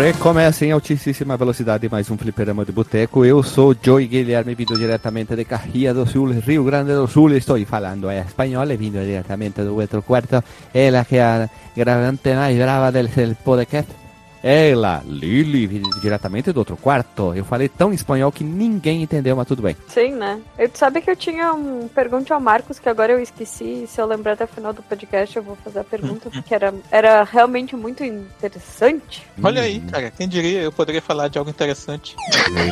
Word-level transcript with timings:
Recomeça 0.00 0.64
em 0.64 0.72
altíssima 0.72 1.36
velocidade 1.36 1.86
mais 1.90 2.10
um 2.10 2.16
fliperama 2.16 2.64
de 2.64 2.72
boteco. 2.72 3.22
Eu 3.22 3.42
sou 3.42 3.76
Joey 3.76 4.06
Guilherme, 4.06 4.54
vindo 4.54 4.72
diretamente 4.78 5.36
de 5.36 5.44
Carria 5.44 5.92
do 5.92 6.06
Sul, 6.06 6.30
Rio 6.40 6.64
Grande 6.64 6.94
do 6.94 7.06
Sul. 7.06 7.36
Estou 7.36 7.62
falando 7.66 8.10
em 8.10 8.18
espanhol, 8.18 8.66
vindo 8.78 8.98
diretamente 9.04 9.60
do 9.60 9.76
outro 9.76 10.00
quarto. 10.00 10.42
Ela 10.72 11.04
que 11.04 11.16
é 11.16 11.22
a 11.22 11.50
gravante 11.76 12.34
mais 12.34 12.56
brava 12.56 12.90
del 12.90 13.10
podcast. 13.44 13.99
Ela, 14.42 15.02
Lili, 15.06 15.82
diretamente 16.00 16.52
do 16.52 16.58
outro 16.58 16.76
quarto. 16.76 17.34
Eu 17.34 17.44
falei 17.44 17.68
tão 17.68 17.92
espanhol 17.92 18.32
que 18.32 18.42
ninguém 18.42 19.02
entendeu, 19.02 19.36
mas 19.36 19.46
tudo 19.46 19.62
bem. 19.62 19.76
Sim, 19.88 20.12
né? 20.12 20.40
Eu 20.58 20.70
sabe 20.74 21.00
que 21.00 21.10
eu 21.10 21.16
tinha 21.16 21.52
um 21.52 21.88
pergunte 21.88 22.32
ao 22.32 22.40
Marcos 22.40 22.78
que 22.78 22.88
agora 22.88 23.12
eu 23.12 23.20
esqueci. 23.20 23.84
Se 23.86 24.00
eu 24.00 24.06
lembrar 24.06 24.32
até 24.32 24.44
o 24.44 24.48
final 24.48 24.72
do 24.72 24.82
podcast, 24.82 25.36
eu 25.36 25.42
vou 25.42 25.56
fazer 25.56 25.80
a 25.80 25.84
pergunta, 25.84 26.30
porque 26.30 26.54
era, 26.54 26.74
era 26.90 27.22
realmente 27.22 27.76
muito 27.76 28.02
interessante. 28.02 29.26
Olha 29.42 29.62
aí, 29.62 29.80
cara, 29.80 30.10
quem 30.10 30.28
diria 30.28 30.62
eu 30.62 30.72
poderia 30.72 31.02
falar 31.02 31.28
de 31.28 31.38
algo 31.38 31.50
interessante. 31.50 32.16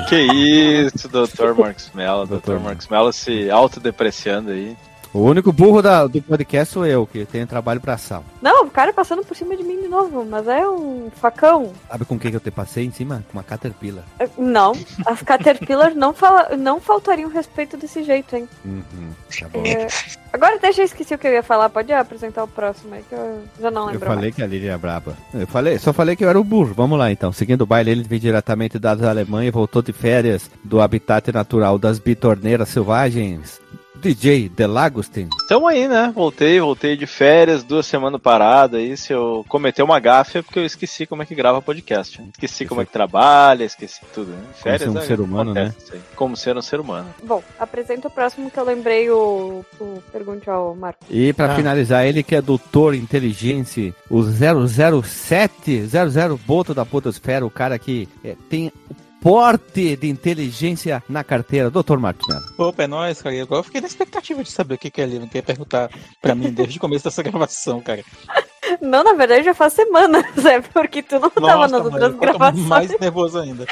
que 0.09 0.17
isso, 0.17 1.09
Dr. 1.09 1.53
Marcos 1.59 1.91
Mello, 1.95 2.27
Dr. 2.27 2.59
Marcos 2.59 2.89
Mello 2.89 3.13
se 3.13 3.51
autodepreciando 3.51 4.51
aí. 4.51 4.77
O 5.13 5.21
único 5.21 5.53
burro 5.53 5.81
da, 5.81 6.07
do 6.07 6.21
podcast 6.21 6.75
sou 6.75 6.87
eu, 6.87 7.07
que 7.07 7.25
tenho 7.25 7.47
trabalho 7.47 7.81
pra 7.81 7.97
sal. 7.97 8.23
Não, 8.43 8.67
o 8.67 8.71
cara 8.71 8.93
passando 8.93 9.25
por 9.25 9.35
cima 9.37 9.57
de 9.57 9.63
mim 9.63 9.81
de 9.81 9.89
novo, 9.89 10.25
mas 10.25 10.47
é 10.47 10.69
um 10.69 11.11
facão. 11.17 11.73
Sabe 11.89 12.05
com 12.05 12.19
quem 12.19 12.31
que 12.31 12.37
eu 12.37 12.41
te 12.41 12.51
passei 12.51 12.85
em 12.85 12.91
cima? 12.93 13.25
Com 13.31 13.39
uma 13.39 13.43
Caterpillar. 13.43 14.05
Não, 14.37 14.73
as 15.07 15.23
Caterpillars 15.23 15.95
não, 15.97 16.13
fala, 16.13 16.57
não 16.57 16.79
faltariam 16.81 17.31
respeito 17.31 17.77
desse 17.77 18.05
jeito, 18.05 18.37
hein? 18.37 18.49
Uhum, 18.65 18.83
tá 19.41 19.49
bom. 19.49 19.63
É, 19.65 19.87
agora 20.33 20.59
deixa 20.59 20.83
eu 20.83 20.85
esquecer 20.85 21.15
o 21.15 21.19
que 21.19 21.27
eu 21.27 21.33
ia 21.33 21.43
falar, 21.43 21.71
pode 21.71 21.91
apresentar 21.93 22.45
o 22.45 22.49
próximo 22.49 22.95
aí 22.95 23.03
que 23.09 23.15
eu 23.15 23.43
já 23.61 23.71
não 23.71 23.87
Eu 23.87 23.93
lembro 23.93 24.07
falei 24.09 24.23
mais. 24.25 24.35
que 24.35 24.43
a 24.43 24.47
Lili 24.47 24.69
é 24.69 24.77
braba. 24.77 25.17
Eu 25.33 25.47
falei, 25.47 25.79
só 25.79 25.93
falei 25.93 26.17
que 26.17 26.25
eu 26.25 26.29
era 26.29 26.39
o 26.39 26.45
burro. 26.45 26.75
Vamos 26.75 26.99
lá 26.99 27.11
então. 27.11 27.33
Seguindo 27.33 27.63
o 27.63 27.67
baile, 27.67 27.91
ele 27.91 28.03
veio 28.03 28.21
diretamente 28.21 28.79
da 28.79 28.91
Alemanha 28.91 29.49
e 29.49 29.53
voltou 29.53 29.81
de 29.81 29.93
férias 29.93 30.51
do 30.63 30.81
habitat 30.81 31.33
natural 31.33 31.79
das 31.79 31.99
bitorneiras 31.99 32.69
selvagens. 32.69 33.59
DJ 34.01 34.49
Delagostin. 34.49 35.29
Tamo 35.49 35.67
aí, 35.67 35.89
né? 35.89 36.13
Voltei, 36.15 36.61
voltei 36.61 36.97
de 36.97 37.07
férias, 37.07 37.63
duas 37.65 37.87
semanas 37.87 38.21
parada 38.21 38.77
aí. 38.79 38.97
Se 38.97 39.13
eu 39.13 39.45
cometer 39.49 39.83
uma 39.83 39.99
gafe 39.99 40.39
é 40.39 40.43
porque 40.43 40.59
eu 40.59 40.65
esqueci 40.65 41.07
como 41.07 41.23
é 41.23 41.27
que 41.27 41.35
grava 41.35 41.61
podcast. 41.63 42.21
né? 42.21 42.29
Esqueci 42.33 42.65
como 42.67 42.81
é 42.81 42.85
que 42.85 42.93
trabalha, 42.93 43.65
esqueci 43.65 44.01
tudo, 44.15 44.31
né? 44.31 44.39
Férias 44.55 44.83
ser 44.83 44.89
um 44.91 44.99
é- 44.99 45.03
ser 45.07 45.21
humano, 45.21 45.53
né? 45.55 45.67
acontece. 45.77 46.03
Como 46.15 46.37
ser 46.37 46.57
um 46.57 46.63
ser 46.63 46.81
humano. 46.81 47.07
Bom, 47.23 47.43
apresenta 47.59 48.09
o 48.09 48.11
próximo 48.11 48.51
que 48.51 48.59
eu 48.59 48.65
lembrei 48.65 49.11
o, 49.11 49.65
o 49.81 50.03
pergunte 50.13 50.49
ao 50.49 50.75
Marco. 50.75 51.01
E 51.11 51.33
pra 51.33 51.53
Ah. 51.53 51.57
finalizar, 51.57 52.07
ele 52.07 52.23
que 52.23 52.35
é 52.37 52.43
doutor 52.43 52.95
inteligência, 52.95 53.95
o 54.11 54.23
007, 54.23 55.87
00 55.87 56.39
Boto 56.47 56.73
da 56.75 56.85
Podosfera, 56.85 57.45
o 57.45 57.51
cara 57.51 57.79
que 57.79 58.09
é, 58.25 58.37
tem 58.49 58.69
o 58.91 58.95
porte 59.21 59.97
de 59.97 60.09
inteligência 60.09 61.03
na 61.09 61.25
carteira, 61.25 61.71
doutor 61.71 61.99
Marcos 61.99 62.27
Mello. 62.29 62.45
Opa, 62.59 62.85
é 62.85 62.87
nóis, 62.87 63.21
cara. 63.21 63.43
Agora 63.43 63.61
eu 63.61 63.65
fiquei 63.65 63.81
na 63.81 63.87
expectativa 63.87 64.43
de 64.43 64.51
saber 64.51 64.75
o 64.75 64.79
que, 64.79 64.91
que 64.91 65.01
ele 65.01 65.27
quer 65.29 65.43
perguntar 65.43 65.91
pra 66.21 66.35
mim 66.35 66.53
desde 66.53 66.79
o 66.79 66.81
começo 66.81 67.05
dessa 67.05 67.23
gravação, 67.25 67.81
cara. 67.81 68.05
Não, 68.83 69.03
na 69.03 69.15
verdade 69.15 69.45
já 69.45 69.55
faz 69.55 69.73
semanas, 69.73 70.25
é 70.45 70.61
porque 70.61 71.03
tu 71.03 71.19
não 71.19 71.31
tava 71.31 71.41
Nossa, 71.41 71.59
nas 71.69 71.71
mano, 71.73 71.85
outras 71.87 72.03
eu 72.05 72.13
tô 72.13 72.19
gravações. 72.21 72.67
mais 72.67 73.01
nervoso 73.01 73.39
ainda. 73.39 73.67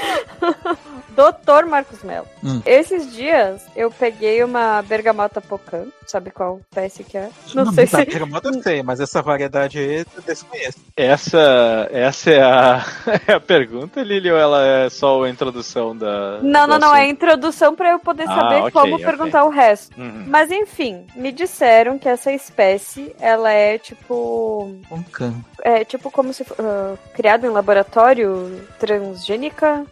Doutor 1.17 1.65
Marcos 1.65 2.03
Mello. 2.03 2.27
Hum. 2.45 2.61
Esses 2.67 3.11
dias 3.13 3.63
eu 3.75 3.91
peguei 3.91 4.45
uma 4.45 4.83
bergamota 4.83 5.41
pocan, 5.41 5.87
sabe 6.07 6.31
qual 6.31 6.59
espécie 6.59 7.03
que 7.03 7.17
é? 7.17 7.31
Não, 7.55 7.73
sei 7.73 7.87
tá, 7.87 8.01
se. 8.01 8.05
Bergamota 8.05 8.51
eu 8.51 8.63
sei, 8.63 8.83
mas 8.83 9.01
essa 9.01 9.23
variedade 9.23 9.79
aí 9.79 10.05
eu 10.15 10.23
desconheço. 10.23 10.79
Essa, 10.95 11.89
essa 11.91 12.31
é, 12.31 12.43
a, 12.43 12.85
é 13.27 13.33
a 13.33 13.41
pergunta, 13.41 14.03
Lili, 14.03 14.31
ou 14.31 14.37
ela 14.37 14.65
é 14.65 14.91
só 14.91 15.25
a 15.25 15.31
introdução 15.31 15.97
da. 15.97 16.39
Não, 16.43 16.67
não, 16.67 16.79
não, 16.79 16.95
é 16.95 17.03
a 17.03 17.09
introdução 17.09 17.75
pra 17.75 17.93
eu 17.93 17.99
poder 17.99 18.29
Ah, 18.29 18.35
saber 18.35 18.57
ok, 18.57 18.71
como 18.73 18.95
ok. 18.97 19.07
perguntar 19.07 19.45
o 19.45 19.49
resto. 19.49 19.99
Uhum. 19.99 20.25
Mas 20.29 20.51
enfim, 20.51 21.07
me 21.17 21.33
disseram 21.33 21.99
que 21.99 22.09
essa 22.09 22.31
espécie, 22.31 23.17
ela 23.19 23.51
é 23.51 23.79
tipo. 23.79 24.71
Um 24.91 25.03
can. 25.05 25.35
É 25.63 25.85
tipo 25.85 26.11
como 26.11 26.33
se 26.33 26.45
for 26.45 26.57
ah, 26.61 26.95
criado 27.15 27.47
em 27.47 27.51
laboratório 27.51 28.63
transgênica. 28.79 29.85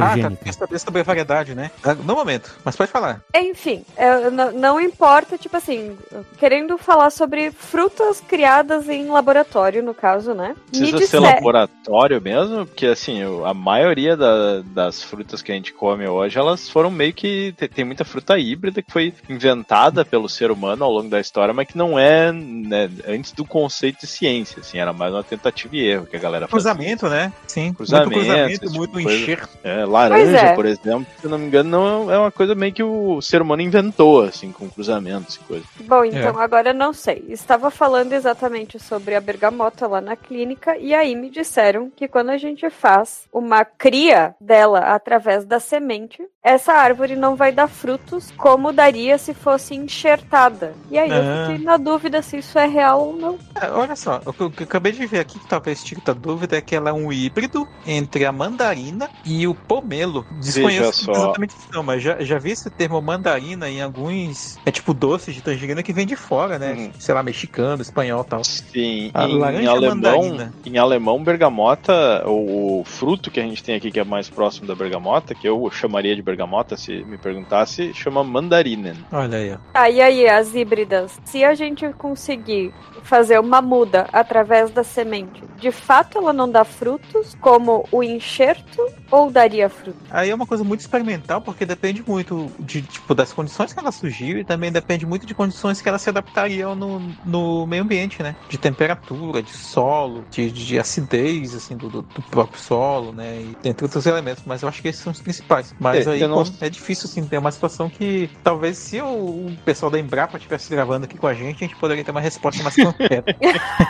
Ah, 0.00 0.16
tá. 0.58 0.59
Saber 0.60 0.78
sobre 0.78 1.00
a 1.00 1.04
variedade, 1.04 1.54
né? 1.54 1.70
Ah, 1.82 1.94
No 1.94 2.14
momento, 2.14 2.54
mas 2.64 2.76
pode 2.76 2.90
falar. 2.90 3.20
Enfim, 3.34 3.84
é, 3.96 4.28
n- 4.30 4.52
não 4.52 4.80
importa, 4.80 5.36
tipo 5.38 5.56
assim, 5.56 5.96
querendo 6.38 6.76
falar 6.78 7.10
sobre 7.10 7.50
frutas 7.50 8.20
criadas 8.20 8.88
em 8.88 9.06
laboratório, 9.08 9.82
no 9.82 9.94
caso, 9.94 10.34
né? 10.34 10.54
Precisa 10.68 10.84
me 10.92 11.06
ser 11.06 11.18
disser- 11.18 11.20
laboratório 11.22 12.20
mesmo? 12.20 12.66
Porque 12.66 12.86
assim, 12.86 13.20
a 13.44 13.54
maioria 13.54 14.16
da- 14.16 14.60
das 14.64 15.02
frutas 15.02 15.40
que 15.42 15.50
a 15.50 15.54
gente 15.54 15.72
come 15.72 16.06
hoje, 16.06 16.38
elas 16.38 16.68
foram 16.68 16.90
meio 16.90 17.12
que. 17.12 17.54
Tem, 17.74 17.84
muita 17.84 18.04
fruta 18.04 18.38
híbrida 18.38 18.82
que 18.82 18.92
foi 18.92 19.12
inventada 19.28 20.04
pelo 20.04 20.28
ser 20.28 20.50
humano 20.50 20.84
ao 20.84 20.92
longo 20.92 21.08
da 21.08 21.18
história, 21.20 21.52
mas 21.54 21.66
que 21.66 21.76
não 21.78 21.98
é 21.98 22.30
né, 22.32 22.90
antes 23.08 23.32
do 23.32 23.44
conceito 23.44 24.00
de 24.00 24.06
ciência, 24.06 24.60
assim, 24.60 24.78
era 24.78 24.92
mais 24.92 25.12
uma 25.12 25.24
tentativa 25.24 25.74
e 25.74 25.80
erro 25.88 26.06
que 26.06 26.16
a 26.16 26.20
galera 26.20 26.46
fazia. 26.46 26.72
Cruzamento, 26.72 27.08
né? 27.08 27.32
Sim. 27.46 27.72
Cruzamento, 27.72 28.10
muito 28.10 28.26
cruzamento, 28.26 28.60
tipo 28.66 28.76
muito 28.76 28.92
coisa. 28.92 29.10
enxerto. 29.12 29.48
É, 29.64 29.84
laranja, 29.84 30.49
é. 30.50 30.54
por 30.54 30.66
exemplo, 30.66 31.06
se 31.18 31.24
eu 31.24 31.30
não 31.30 31.38
me 31.38 31.46
engano, 31.46 31.70
não 31.70 32.10
é 32.10 32.18
uma 32.18 32.30
coisa 32.30 32.54
meio 32.54 32.72
que 32.72 32.82
o 32.82 33.20
ser 33.20 33.42
humano 33.42 33.62
inventou, 33.62 34.22
assim, 34.22 34.52
com 34.52 34.68
cruzamentos 34.68 35.36
e 35.36 35.38
coisa. 35.40 35.64
Bom, 35.80 36.04
então 36.04 36.38
agora 36.38 36.70
eu 36.70 36.74
não 36.74 36.92
sei. 36.92 37.24
Estava 37.28 37.70
falando 37.70 38.12
exatamente 38.12 38.78
sobre 38.78 39.14
a 39.14 39.20
bergamota 39.20 39.86
lá 39.86 40.00
na 40.00 40.16
clínica 40.16 40.76
e 40.76 40.94
aí 40.94 41.14
me 41.14 41.30
disseram 41.30 41.90
que 41.94 42.08
quando 42.08 42.30
a 42.30 42.36
gente 42.38 42.68
faz 42.70 43.22
uma 43.32 43.64
cria 43.64 44.34
dela 44.40 44.78
através 44.94 45.44
da 45.44 45.60
semente, 45.60 46.22
essa 46.42 46.72
árvore 46.72 47.16
não 47.16 47.36
vai 47.36 47.52
dar 47.52 47.68
frutos 47.68 48.30
como 48.36 48.72
daria 48.72 49.18
se 49.18 49.34
fosse 49.34 49.74
enxertada. 49.74 50.74
E 50.90 50.98
aí 50.98 51.10
Ah. 51.10 51.14
eu 51.16 51.46
fiquei 51.52 51.64
na 51.64 51.76
dúvida 51.76 52.22
se 52.22 52.38
isso 52.38 52.58
é 52.58 52.66
real 52.66 53.08
ou 53.08 53.16
não. 53.16 53.38
Ah, 53.54 53.70
Olha 53.74 53.94
só, 53.96 54.20
o 54.24 54.32
que 54.32 54.40
eu, 54.40 54.50
que 54.50 54.62
eu 54.62 54.66
acabei 54.66 54.92
de 54.92 55.06
ver 55.06 55.20
aqui, 55.20 55.38
que 55.38 55.46
talvez 55.48 55.82
tire 55.84 56.00
a 56.06 56.12
dúvida, 56.12 56.56
é 56.56 56.60
que 56.60 56.74
ela 56.74 56.90
é 56.90 56.92
um 56.92 57.12
híbrido 57.12 57.68
entre 57.86 58.24
a 58.24 58.32
mandarina 58.32 59.08
e 59.24 59.46
o 59.46 59.54
pomelo. 59.54 60.24
Desconheço 60.40 61.10
exatamente 61.10 61.50
isso, 61.50 61.68
não, 61.72 61.82
mas 61.82 62.02
já, 62.02 62.20
já 62.20 62.38
vi 62.38 62.50
esse 62.52 62.68
termo 62.70 63.00
mandarina 63.00 63.68
em 63.68 63.80
alguns. 63.80 64.58
É 64.64 64.70
tipo 64.70 64.92
doce 64.94 65.32
de 65.32 65.40
tangerina 65.40 65.82
que 65.82 65.92
vem 65.92 66.06
de 66.06 66.16
fora, 66.16 66.58
né? 66.58 66.72
Uhum. 66.72 66.90
Sei 66.98 67.14
lá, 67.14 67.22
mexicano, 67.22 67.82
espanhol 67.82 68.22
e 68.26 68.28
tal. 68.28 68.44
Sim, 68.44 69.10
A 69.14 69.26
em, 69.26 69.38
laranja 69.38 69.62
em 69.62 69.66
alemão, 69.66 70.22
mandarina. 70.22 70.54
em 70.64 70.78
alemão, 70.78 71.22
bergamota, 71.22 72.24
o, 72.26 72.80
o 72.80 72.84
fruto 72.84 73.30
que 73.30 73.40
a 73.40 73.42
gente 73.42 73.62
tem 73.62 73.74
aqui 73.74 73.90
que 73.90 74.00
é 74.00 74.04
mais 74.04 74.28
próximo 74.28 74.66
da 74.66 74.74
bergamota, 74.74 75.34
que 75.34 75.48
eu 75.48 75.70
chamaria 75.70 76.14
de 76.14 76.22
bergamota 76.22 76.76
se 76.76 77.04
me 77.04 77.18
perguntasse, 77.18 77.92
chama 77.94 78.24
mandarinen. 78.24 78.94
Olha 79.12 79.38
aí, 79.38 79.52
ó. 79.52 79.58
Ah, 79.74 79.90
e 79.90 80.00
aí, 80.00 80.28
as 80.28 80.54
híbridas? 80.54 81.18
Se 81.24 81.44
a 81.44 81.54
gente 81.54 81.88
conseguir 81.92 82.72
fazer 83.02 83.38
uma 83.38 83.60
muda 83.60 84.06
através 84.12 84.70
da 84.70 84.84
semente, 84.84 85.42
de 85.56 85.70
fato 85.70 86.18
ela 86.18 86.32
não 86.32 86.50
dá 86.50 86.64
frutos, 86.64 87.36
como 87.40 87.86
o 87.90 88.02
enxerto, 88.02 88.86
ou 89.10 89.30
daria 89.30 89.68
fruto? 89.68 89.98
Aí 90.10 90.29
é 90.30 90.34
uma 90.34 90.46
coisa 90.46 90.64
muito 90.64 90.80
experimental, 90.80 91.40
porque 91.40 91.64
depende 91.66 92.02
muito 92.06 92.50
de, 92.60 92.82
tipo, 92.82 93.14
das 93.14 93.32
condições 93.32 93.72
que 93.72 93.78
ela 93.80 93.92
surgiu 93.92 94.38
e 94.38 94.44
também 94.44 94.70
depende 94.72 95.06
muito 95.06 95.26
de 95.26 95.34
condições 95.34 95.80
que 95.80 95.88
ela 95.88 95.98
se 95.98 96.08
adaptaria 96.08 96.66
no, 96.74 97.14
no 97.24 97.66
meio 97.66 97.82
ambiente, 97.82 98.22
né? 98.22 98.36
De 98.48 98.58
temperatura, 98.58 99.42
de 99.42 99.50
solo, 99.50 100.24
de, 100.30 100.50
de 100.50 100.78
acidez, 100.78 101.54
assim, 101.54 101.76
do, 101.76 101.88
do- 101.88 102.02
do 102.02 102.22
próprio 102.22 102.60
solo, 102.60 103.12
né? 103.12 103.40
E 103.40 103.56
entre 103.64 103.84
outros 103.84 104.06
elementos. 104.06 104.42
Mas 104.46 104.62
eu 104.62 104.68
acho 104.68 104.80
que 104.82 104.88
esses 104.88 105.02
são 105.02 105.12
os 105.12 105.20
principais. 105.20 105.74
Mas 105.78 106.06
É, 106.06 106.12
aí 106.12 106.20
não- 106.26 106.44
é 106.60 106.68
difícil, 106.70 107.08
assim, 107.08 107.26
ter 107.26 107.38
uma 107.38 107.50
situação 107.52 107.88
que 107.88 108.28
talvez 108.42 108.78
se 108.78 109.00
o, 109.00 109.06
o 109.48 109.56
pessoal 109.64 109.90
da 109.90 109.98
Embrapa 109.98 110.36
estivesse 110.36 110.70
gravando 110.70 111.04
aqui 111.04 111.16
com 111.18 111.26
a 111.26 111.34
gente, 111.34 111.64
a 111.64 111.66
gente 111.66 111.76
poderia 111.76 112.04
ter 112.04 112.10
uma 112.10 112.20
resposta 112.20 112.62
mais 112.62 112.76
concreta. 112.76 113.36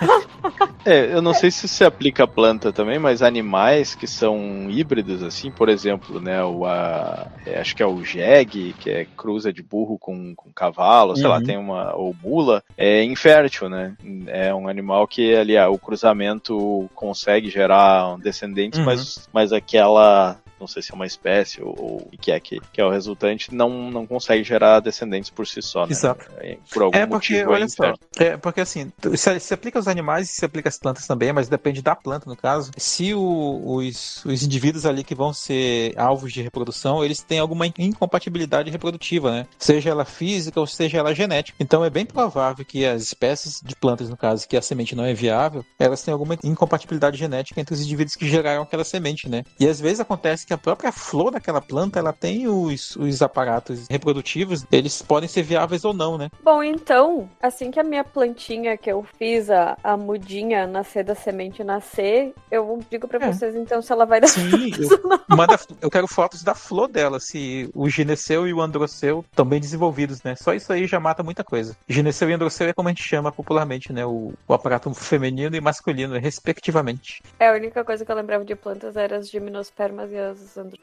É, 0.84 1.12
eu 1.14 1.20
não 1.20 1.34
sei 1.34 1.50
se 1.50 1.68
se 1.68 1.84
aplica 1.84 2.24
a 2.24 2.26
planta 2.28 2.72
também, 2.72 2.98
mas 2.98 3.22
animais 3.22 3.94
que 3.94 4.06
são 4.06 4.66
híbridos, 4.70 5.22
assim, 5.22 5.50
por 5.50 5.68
exemplo, 5.68 6.19
né, 6.20 6.42
o, 6.44 6.64
a, 6.66 7.26
é, 7.46 7.58
acho 7.60 7.74
que 7.74 7.82
é 7.82 7.86
o 7.86 8.02
jegue, 8.04 8.74
que 8.78 8.90
é 8.90 9.06
cruza 9.16 9.52
de 9.52 9.62
burro 9.62 9.98
com, 9.98 10.34
com 10.34 10.52
cavalo, 10.52 11.16
sei 11.16 11.26
lá, 11.26 11.38
Uhum. 11.38 11.44
tem 11.44 11.56
uma, 11.58 11.94
ou 11.94 12.14
mula, 12.22 12.62
é 12.76 13.02
infértil, 13.04 13.68
né, 13.68 13.94
é 14.26 14.54
um 14.54 14.68
animal 14.68 15.06
que 15.06 15.34
ali, 15.34 15.56
ah, 15.56 15.68
o 15.68 15.78
cruzamento 15.78 16.88
consegue 16.94 17.48
gerar 17.50 18.16
descendentes, 18.18 18.78
Uhum. 18.78 18.84
mas, 18.84 19.28
mas 19.32 19.52
aquela 19.52 20.38
não 20.60 20.66
sei 20.66 20.82
se 20.82 20.92
é 20.92 20.94
uma 20.94 21.06
espécie 21.06 21.62
ou, 21.62 21.74
ou 21.78 21.96
o 22.12 22.18
que 22.20 22.30
é 22.30 22.38
que, 22.38 22.60
que 22.72 22.80
é 22.80 22.84
o 22.84 22.90
resultante, 22.90 23.52
não, 23.54 23.90
não 23.90 24.06
consegue 24.06 24.44
gerar 24.44 24.80
descendentes 24.80 25.30
por 25.30 25.46
si 25.46 25.62
só, 25.62 25.86
né? 25.86 25.92
Exato. 25.92 26.24
É, 26.38 26.58
Por 26.72 26.82
algum 26.82 26.96
É 26.96 27.06
porque, 27.06 27.32
motivo 27.34 27.50
olha 27.52 27.68
só, 27.68 27.94
é 28.18 28.36
porque 28.36 28.60
assim, 28.60 28.92
se, 29.16 29.40
se 29.40 29.54
aplica 29.54 29.78
aos 29.78 29.88
animais 29.88 30.28
e 30.30 30.32
se 30.32 30.44
aplica 30.44 30.68
às 30.68 30.78
plantas 30.78 31.06
também, 31.06 31.32
mas 31.32 31.48
depende 31.48 31.80
da 31.82 31.96
planta, 31.96 32.28
no 32.28 32.36
caso. 32.36 32.70
Se 32.76 33.14
o- 33.14 33.76
os, 33.76 34.24
os 34.24 34.42
indivíduos 34.42 34.84
ali 34.86 35.02
que 35.02 35.14
vão 35.14 35.32
ser 35.32 35.94
alvos 35.98 36.32
de 36.32 36.42
reprodução, 36.42 37.02
eles 37.04 37.22
têm 37.22 37.38
alguma 37.38 37.66
in- 37.66 37.72
incompatibilidade 37.78 38.70
reprodutiva, 38.70 39.30
né? 39.30 39.46
Seja 39.58 39.90
ela 39.90 40.04
física 40.04 40.58
ou 40.60 40.66
seja 40.66 40.98
ela 40.98 41.14
genética. 41.14 41.56
Então 41.60 41.84
é 41.84 41.90
bem 41.90 42.04
provável 42.04 42.64
que 42.64 42.84
as 42.84 43.02
espécies 43.02 43.60
de 43.64 43.74
plantas, 43.76 44.08
no 44.10 44.16
caso, 44.16 44.46
que 44.48 44.56
a 44.56 44.62
semente 44.62 44.94
não 44.94 45.04
é 45.04 45.14
viável, 45.14 45.64
elas 45.78 46.02
têm 46.02 46.12
alguma 46.12 46.36
incompatibilidade 46.42 47.16
genética 47.16 47.60
entre 47.60 47.74
os 47.74 47.80
indivíduos 47.80 48.14
que 48.16 48.28
geraram 48.28 48.62
aquela 48.62 48.84
semente, 48.84 49.28
né? 49.28 49.44
E 49.58 49.66
às 49.68 49.80
vezes 49.80 50.00
acontece 50.00 50.44
que 50.50 50.54
a 50.54 50.58
própria 50.58 50.90
flor 50.90 51.30
daquela 51.30 51.60
planta, 51.60 52.00
ela 52.00 52.12
tem 52.12 52.48
os, 52.48 52.96
os 52.96 53.22
aparatos 53.22 53.86
reprodutivos, 53.88 54.66
eles 54.72 55.00
podem 55.00 55.28
ser 55.28 55.42
viáveis 55.42 55.84
ou 55.84 55.94
não, 55.94 56.18
né? 56.18 56.28
Bom, 56.42 56.60
então, 56.60 57.30
assim 57.40 57.70
que 57.70 57.78
a 57.78 57.84
minha 57.84 58.02
plantinha 58.02 58.76
que 58.76 58.90
eu 58.90 59.06
fiz, 59.16 59.48
a, 59.48 59.76
a 59.84 59.96
mudinha 59.96 60.66
nascer 60.66 61.04
da 61.04 61.14
semente 61.14 61.62
nascer, 61.62 62.34
eu 62.50 62.80
digo 62.90 63.06
pra 63.06 63.24
É. 63.24 63.32
vocês 63.32 63.54
então 63.54 63.80
se 63.80 63.92
ela 63.92 64.04
vai 64.04 64.20
dar 64.20 64.26
Sim, 64.26 64.72
eu, 65.30 65.36
manda, 65.36 65.56
eu 65.80 65.88
quero 65.88 66.08
fotos 66.08 66.42
da 66.42 66.54
flor 66.54 66.88
dela, 66.88 67.20
se 67.20 67.70
o 67.72 67.88
gineceu 67.88 68.48
e 68.48 68.52
o 68.52 68.60
androceu 68.60 69.24
estão 69.30 69.44
bem 69.44 69.60
desenvolvidos, 69.60 70.20
né? 70.24 70.34
Só 70.34 70.52
isso 70.52 70.72
aí 70.72 70.84
já 70.88 70.98
mata 70.98 71.22
muita 71.22 71.44
coisa. 71.44 71.76
Gineceu 71.88 72.28
e 72.28 72.32
androceu 72.32 72.68
é 72.68 72.72
como 72.72 72.88
a 72.88 72.90
gente 72.90 73.04
chama 73.04 73.30
popularmente, 73.30 73.92
né? 73.92 74.04
O, 74.04 74.32
o 74.48 74.52
aparato 74.54 74.92
feminino 74.94 75.54
e 75.54 75.60
masculino, 75.60 76.18
respectivamente. 76.18 77.22
É, 77.38 77.48
a 77.48 77.52
única 77.52 77.84
coisa 77.84 78.04
que 78.04 78.10
eu 78.10 78.16
lembrava 78.16 78.44
de 78.44 78.56
plantas 78.56 78.96
eram 78.96 79.18
as 79.18 79.30
gimnospermas 79.30 80.10
e 80.10 80.16
as 80.18 80.39
andro... 80.56 80.78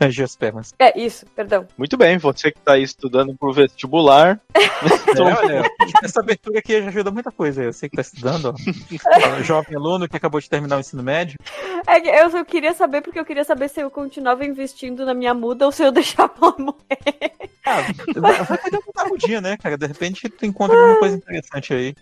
Angiospermas. 0.00 0.74
É, 0.84 0.98
isso, 0.98 1.24
perdão. 1.34 1.66
Muito 1.78 1.96
bem, 1.96 2.18
você 2.18 2.50
que 2.50 2.58
está 2.58 2.72
aí 2.74 2.82
estudando 2.82 3.34
pro 3.34 3.52
vestibular, 3.52 4.40
É, 5.16 5.22
olha, 5.22 5.70
essa 6.02 6.20
abertura 6.20 6.58
aqui 6.58 6.82
já 6.82 6.88
ajuda 6.88 7.10
muita 7.10 7.30
coisa. 7.30 7.62
Eu 7.62 7.72
sei 7.72 7.88
que 7.88 7.96
tá 7.96 8.02
estudando, 8.02 8.46
ó. 8.46 8.54
Jovem 9.42 9.76
aluno 9.76 10.08
que 10.08 10.16
acabou 10.16 10.40
de 10.40 10.48
terminar 10.48 10.76
o 10.76 10.80
ensino 10.80 11.02
médio. 11.02 11.38
É 11.86 12.22
eu 12.22 12.30
só 12.30 12.44
queria 12.44 12.74
saber 12.74 13.00
porque 13.00 13.18
eu 13.18 13.24
queria 13.24 13.44
saber 13.44 13.68
se 13.68 13.80
eu 13.80 13.90
continuava 13.90 14.44
investindo 14.44 15.04
na 15.04 15.14
minha 15.14 15.34
muda 15.34 15.66
ou 15.66 15.72
se 15.72 15.82
eu 15.82 15.92
deixava 15.92 16.32
ela 16.40 16.56
morrer. 16.58 17.32
Ah, 17.64 17.80
vai, 18.16 18.58
poder 18.58 18.80
botar 18.84 19.06
o 19.06 19.16
dia, 19.16 19.40
né, 19.40 19.56
cara? 19.56 19.76
De 19.76 19.86
repente 19.86 20.28
tu 20.28 20.44
encontra 20.44 20.76
alguma 20.76 20.98
coisa 20.98 21.16
interessante 21.16 21.72
aí. 21.72 21.94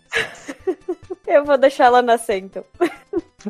Eu 1.27 1.45
vou 1.45 1.57
deixar 1.57 1.87
ela 1.87 2.03
nascer, 2.03 2.39
então. 2.39 2.65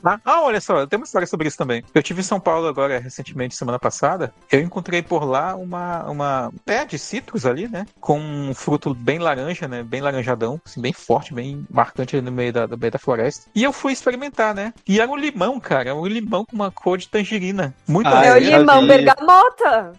Ah, 0.04 0.18
ah, 0.24 0.42
olha 0.42 0.60
só, 0.60 0.86
tem 0.86 0.98
uma 0.98 1.04
história 1.04 1.26
sobre 1.26 1.48
isso 1.48 1.56
também. 1.58 1.82
Eu 1.94 2.02
tive 2.02 2.20
em 2.20 2.24
São 2.24 2.38
Paulo 2.40 2.66
agora, 2.66 2.98
recentemente, 2.98 3.54
semana 3.54 3.78
passada. 3.78 4.32
Eu 4.50 4.60
encontrei 4.60 5.02
por 5.02 5.24
lá 5.24 5.54
uma, 5.56 6.04
uma 6.10 6.52
pé 6.64 6.84
de 6.84 6.98
citros 6.98 7.44
ali, 7.46 7.68
né? 7.68 7.86
Com 8.00 8.18
um 8.18 8.54
fruto 8.54 8.94
bem 8.94 9.18
laranja, 9.18 9.66
né? 9.68 9.82
Bem 9.82 10.00
laranjadão, 10.00 10.60
assim, 10.64 10.80
bem 10.80 10.92
forte, 10.92 11.34
bem 11.34 11.66
marcante 11.70 12.16
ali 12.16 12.24
no 12.24 12.32
meio 12.32 12.52
da, 12.52 12.66
no 12.66 12.76
meio 12.78 12.92
da 12.92 12.98
floresta. 12.98 13.46
E 13.54 13.62
eu 13.62 13.72
fui 13.72 13.92
experimentar, 13.92 14.54
né? 14.54 14.72
E 14.88 15.00
era 15.00 15.10
um 15.10 15.16
limão, 15.16 15.58
cara. 15.60 15.94
Um 15.94 16.06
limão 16.06 16.44
com 16.44 16.54
uma 16.56 16.70
cor 16.70 16.98
de 16.98 17.08
tangerina. 17.08 17.74
Muito 17.86 18.06
Ah, 18.08 18.24
é 18.24 18.32
o 18.32 18.36
eu 18.36 18.42
já 18.44 18.58
limão 18.58 18.86
bergamota. 18.86 19.92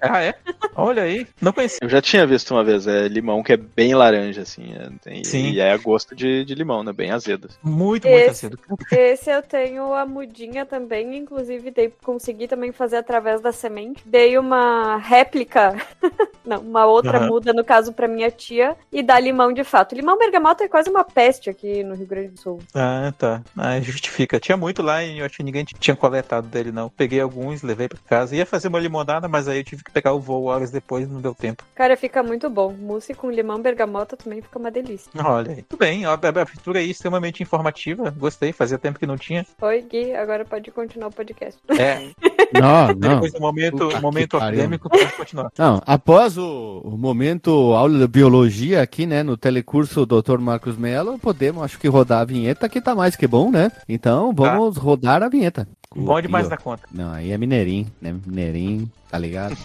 Ah, 0.00 0.22
é? 0.22 0.34
Olha 0.74 1.02
aí. 1.04 1.26
Não 1.40 1.52
conhecia. 1.52 1.78
eu 1.82 1.88
já 1.88 2.02
tinha 2.02 2.26
visto 2.26 2.50
uma 2.54 2.62
vez, 2.62 2.86
é 2.86 3.08
limão 3.08 3.42
que 3.42 3.54
é 3.54 3.56
bem 3.56 3.94
laranja, 3.94 4.42
assim, 4.42 4.74
é, 4.74 4.90
tem- 5.02 5.24
Sim. 5.24 5.50
e 5.52 5.60
é 5.60 5.72
a 5.72 5.76
gosto 5.78 6.14
de, 6.14 6.44
de 6.44 6.54
limão, 6.54 6.82
né? 6.84 6.92
Bem 6.92 7.10
azedo. 7.10 7.48
Muito, 7.62 8.06
muito 8.06 8.06
Esse- 8.06 8.46
azedo. 8.46 8.58
Esse 8.92 9.09
eu 9.26 9.42
tenho 9.42 9.92
a 9.94 10.04
mudinha 10.06 10.66
também, 10.66 11.16
inclusive 11.16 11.70
dei, 11.70 11.92
consegui 12.02 12.46
também 12.46 12.72
fazer 12.72 12.96
através 12.96 13.40
da 13.40 13.52
semente. 13.52 14.02
Dei 14.06 14.36
uma 14.38 14.96
réplica, 14.96 15.74
não, 16.44 16.60
uma 16.60 16.86
outra 16.86 17.18
Aham. 17.18 17.26
muda, 17.26 17.52
no 17.52 17.64
caso, 17.64 17.92
pra 17.92 18.08
minha 18.08 18.30
tia, 18.30 18.76
e 18.92 19.02
dá 19.02 19.18
limão 19.18 19.52
de 19.52 19.64
fato. 19.64 19.94
Limão 19.94 20.18
bergamota 20.18 20.64
é 20.64 20.68
quase 20.68 20.88
uma 20.90 21.04
peste 21.04 21.50
aqui 21.50 21.82
no 21.82 21.94
Rio 21.94 22.06
Grande 22.06 22.28
do 22.28 22.40
Sul. 22.40 22.60
Ah, 22.74 23.12
tá. 23.18 23.42
Ah, 23.56 23.80
justifica. 23.80 24.38
Tinha 24.40 24.56
muito 24.56 24.82
lá 24.82 25.02
e 25.02 25.18
eu 25.18 25.26
acho 25.26 25.36
que 25.36 25.42
ninguém 25.42 25.64
tinha 25.64 25.96
coletado 25.96 26.46
dele, 26.48 26.70
não. 26.72 26.88
Peguei 26.88 27.20
alguns, 27.20 27.62
levei 27.62 27.88
pra 27.88 27.98
casa. 28.06 28.36
Ia 28.36 28.46
fazer 28.46 28.68
uma 28.68 28.78
limonada, 28.78 29.28
mas 29.28 29.48
aí 29.48 29.58
eu 29.58 29.64
tive 29.64 29.82
que 29.84 29.90
pegar 29.90 30.12
o 30.12 30.20
voo 30.20 30.44
horas 30.44 30.70
depois 30.70 31.08
não 31.08 31.20
deu 31.20 31.34
tempo. 31.34 31.64
Cara, 31.74 31.96
fica 31.96 32.22
muito 32.22 32.48
bom. 32.48 32.72
Mousse 32.72 33.14
com 33.14 33.30
limão 33.30 33.60
bergamota 33.60 34.16
também 34.16 34.40
fica 34.40 34.58
uma 34.58 34.70
delícia. 34.70 35.10
Olha 35.22 35.52
aí. 35.52 35.62
Tudo 35.62 35.78
bem, 35.78 36.04
a 36.04 36.10
a 36.10 36.28
abertura 36.28 36.78
aí 36.78 36.90
extremamente 36.90 37.42
informativa. 37.42 38.10
Gostei, 38.10 38.52
fazia 38.52 38.78
tempo 38.78 38.98
que 39.00 39.06
não 39.06 39.16
tinha. 39.16 39.46
Oi, 39.62 39.82
Gui, 39.90 40.14
agora 40.14 40.44
pode 40.44 40.70
continuar 40.70 41.08
o 41.08 41.12
podcast. 41.12 41.58
É, 41.70 42.10
Não, 42.52 42.88
não. 42.88 42.94
depois 42.94 43.32
do 43.32 43.40
momento, 43.40 43.78
Puta 43.78 43.94
que 43.94 44.02
momento 44.02 44.36
acadêmico, 44.36 44.90
pode 44.90 45.12
continuar. 45.12 45.52
Não, 45.56 45.80
após 45.86 46.36
o, 46.36 46.82
o 46.84 46.98
momento 46.98 47.50
aula 47.72 47.96
de 47.98 48.08
biologia 48.08 48.82
aqui, 48.82 49.06
né, 49.06 49.22
no 49.22 49.36
telecurso 49.36 50.04
Dr. 50.04 50.38
Marcos 50.38 50.76
Mello, 50.76 51.16
podemos, 51.18 51.62
acho 51.62 51.78
que, 51.78 51.86
rodar 51.86 52.22
a 52.22 52.24
vinheta, 52.24 52.68
que 52.68 52.80
tá 52.80 52.92
mais 52.94 53.14
que 53.14 53.26
bom, 53.26 53.52
né? 53.52 53.70
Então, 53.88 54.32
vamos 54.34 54.76
rodar 54.76 55.22
a 55.22 55.28
vinheta. 55.28 55.66
Bom 55.94 56.20
demais 56.20 56.48
da 56.48 56.56
conta. 56.56 56.82
Não, 56.92 57.12
aí 57.12 57.30
é 57.30 57.38
mineirinho, 57.38 57.86
né? 58.00 58.16
Mineirinho, 58.26 58.90
tá 59.08 59.16
ligado? 59.16 59.56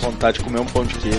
Vontade 0.00 0.38
de 0.38 0.44
comer 0.44 0.60
um 0.60 0.66
pão 0.66 0.84
de 0.84 0.96
queijo. 0.98 1.18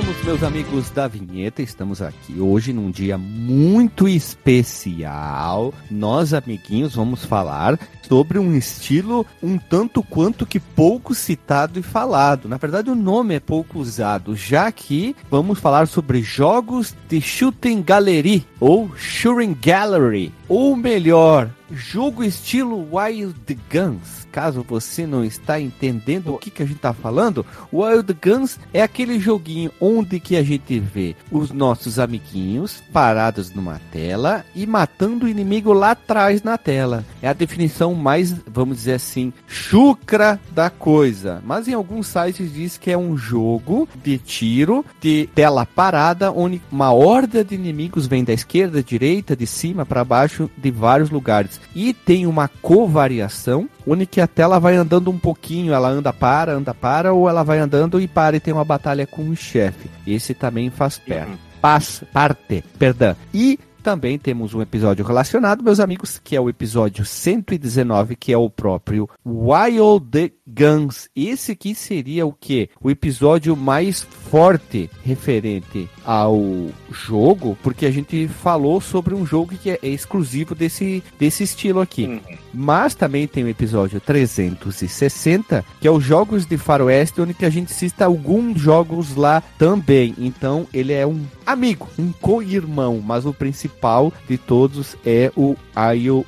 Voltamos, 0.00 0.24
meus 0.24 0.42
amigos 0.42 0.90
da 0.90 1.06
vinheta. 1.06 1.60
Estamos 1.60 2.00
aqui 2.00 2.40
hoje 2.40 2.72
num 2.72 2.90
dia 2.90 3.18
muito 3.18 4.08
especial. 4.08 5.74
Nós, 5.90 6.32
amiguinhos, 6.32 6.94
vamos 6.94 7.24
falar 7.24 7.78
sobre 8.10 8.40
um 8.40 8.56
estilo 8.56 9.24
um 9.40 9.56
tanto 9.56 10.02
quanto 10.02 10.44
que 10.44 10.58
pouco 10.58 11.14
citado 11.14 11.78
e 11.78 11.82
falado. 11.82 12.48
Na 12.48 12.56
verdade, 12.56 12.90
o 12.90 12.96
nome 12.96 13.36
é 13.36 13.40
pouco 13.40 13.78
usado, 13.78 14.34
já 14.34 14.72
que 14.72 15.14
vamos 15.30 15.60
falar 15.60 15.86
sobre 15.86 16.20
jogos 16.20 16.92
de 17.08 17.20
Shooting 17.20 17.82
Gallery 17.82 18.44
ou 18.58 18.90
Shooting 18.96 19.56
Gallery, 19.62 20.34
ou 20.48 20.74
melhor, 20.74 21.48
jogo 21.72 22.24
estilo 22.24 22.88
Wild 22.92 23.58
Guns. 23.72 24.26
Caso 24.32 24.64
você 24.66 25.06
não 25.06 25.24
está 25.24 25.60
entendendo 25.60 26.32
o 26.32 26.38
que, 26.38 26.50
que 26.50 26.62
a 26.62 26.66
gente 26.66 26.76
está 26.76 26.92
falando, 26.92 27.44
Wild 27.72 28.16
Guns 28.22 28.58
é 28.72 28.80
aquele 28.82 29.18
joguinho 29.18 29.72
onde 29.80 30.20
que 30.20 30.36
a 30.36 30.42
gente 30.42 30.78
vê 30.78 31.16
os 31.30 31.50
nossos 31.50 31.98
amiguinhos 31.98 32.82
parados 32.92 33.52
numa 33.52 33.80
tela 33.92 34.44
e 34.54 34.66
matando 34.66 35.26
o 35.26 35.28
inimigo 35.28 35.72
lá 35.72 35.92
atrás 35.92 36.42
na 36.42 36.56
tela. 36.56 37.04
É 37.20 37.28
a 37.28 37.32
definição 37.32 37.94
mais, 38.00 38.34
vamos 38.46 38.78
dizer 38.78 38.94
assim, 38.94 39.32
chucra 39.46 40.40
da 40.52 40.70
coisa. 40.70 41.42
Mas 41.44 41.68
em 41.68 41.74
alguns 41.74 42.06
sites 42.06 42.52
diz 42.52 42.76
que 42.76 42.90
é 42.90 42.98
um 42.98 43.16
jogo 43.16 43.88
de 44.02 44.18
tiro 44.18 44.84
de 45.00 45.28
tela 45.34 45.66
parada 45.66 46.32
onde 46.32 46.60
uma 46.70 46.92
horda 46.92 47.44
de 47.44 47.54
inimigos 47.54 48.06
vem 48.06 48.24
da 48.24 48.32
esquerda, 48.32 48.82
direita, 48.82 49.36
de 49.36 49.46
cima 49.46 49.84
para 49.84 50.04
baixo, 50.04 50.50
de 50.56 50.70
vários 50.70 51.10
lugares. 51.10 51.60
E 51.74 51.92
tem 51.92 52.26
uma 52.26 52.48
covariação 52.48 53.68
onde 53.86 54.06
que 54.06 54.20
a 54.20 54.26
tela 54.26 54.58
vai 54.58 54.76
andando 54.76 55.10
um 55.10 55.18
pouquinho, 55.18 55.72
ela 55.72 55.88
anda 55.88 56.12
para, 56.12 56.52
anda 56.52 56.74
para, 56.74 57.12
ou 57.12 57.28
ela 57.28 57.42
vai 57.42 57.58
andando 57.58 58.00
e 58.00 58.06
para 58.06 58.36
e 58.36 58.40
tem 58.40 58.54
uma 58.54 58.64
batalha 58.64 59.06
com 59.06 59.28
o 59.28 59.36
chefe. 59.36 59.90
Esse 60.06 60.34
também 60.34 60.70
faz 60.70 60.98
perto. 60.98 61.38
Paz, 61.60 62.02
parte, 62.12 62.64
perdão. 62.78 63.14
E 63.34 63.58
também 63.80 64.18
temos 64.18 64.54
um 64.54 64.62
episódio 64.62 65.04
relacionado, 65.04 65.64
meus 65.64 65.80
amigos, 65.80 66.20
que 66.22 66.36
é 66.36 66.40
o 66.40 66.48
episódio 66.48 67.04
119, 67.04 68.14
que 68.14 68.32
é 68.32 68.38
o 68.38 68.50
próprio 68.50 69.08
Wild 69.24 70.06
the 70.10 70.30
Guns. 70.46 71.08
Esse 71.16 71.52
aqui 71.52 71.74
seria 71.74 72.26
o 72.26 72.32
que? 72.32 72.68
O 72.80 72.90
episódio 72.90 73.56
mais 73.56 74.02
forte 74.02 74.90
referente 75.02 75.88
ao 76.04 76.40
jogo, 76.90 77.56
porque 77.62 77.86
a 77.86 77.90
gente 77.90 78.28
falou 78.28 78.80
sobre 78.80 79.14
um 79.14 79.24
jogo 79.24 79.54
que 79.56 79.70
é 79.70 79.78
exclusivo 79.82 80.54
desse, 80.54 81.02
desse 81.18 81.42
estilo 81.42 81.80
aqui. 81.80 82.04
Uhum. 82.04 82.20
Mas 82.52 82.94
também 82.94 83.26
tem 83.26 83.44
o 83.44 83.48
episódio 83.48 84.00
360, 84.00 85.64
que 85.80 85.88
é 85.88 85.90
os 85.90 86.04
jogos 86.04 86.44
de 86.46 86.56
faroeste, 86.56 87.20
onde 87.20 87.34
que 87.34 87.44
a 87.44 87.50
gente 87.50 87.72
cita 87.72 88.04
alguns 88.04 88.60
jogos 88.60 89.14
lá 89.16 89.42
também. 89.58 90.14
Então 90.18 90.66
ele 90.72 90.92
é 90.92 91.06
um 91.06 91.24
amigo, 91.52 91.88
um 91.98 92.12
co-irmão, 92.12 93.02
mas 93.04 93.26
o 93.26 93.34
principal 93.34 94.12
de 94.28 94.38
todos 94.38 94.96
é 95.04 95.32
o 95.36 95.56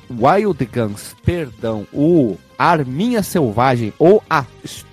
Wild 0.09 0.65
Guns, 0.65 1.15
perdão, 1.23 1.87
o 1.93 2.37
Arminha 2.71 3.21
Selvagem 3.21 3.93
ou 3.99 4.23
a 4.29 4.45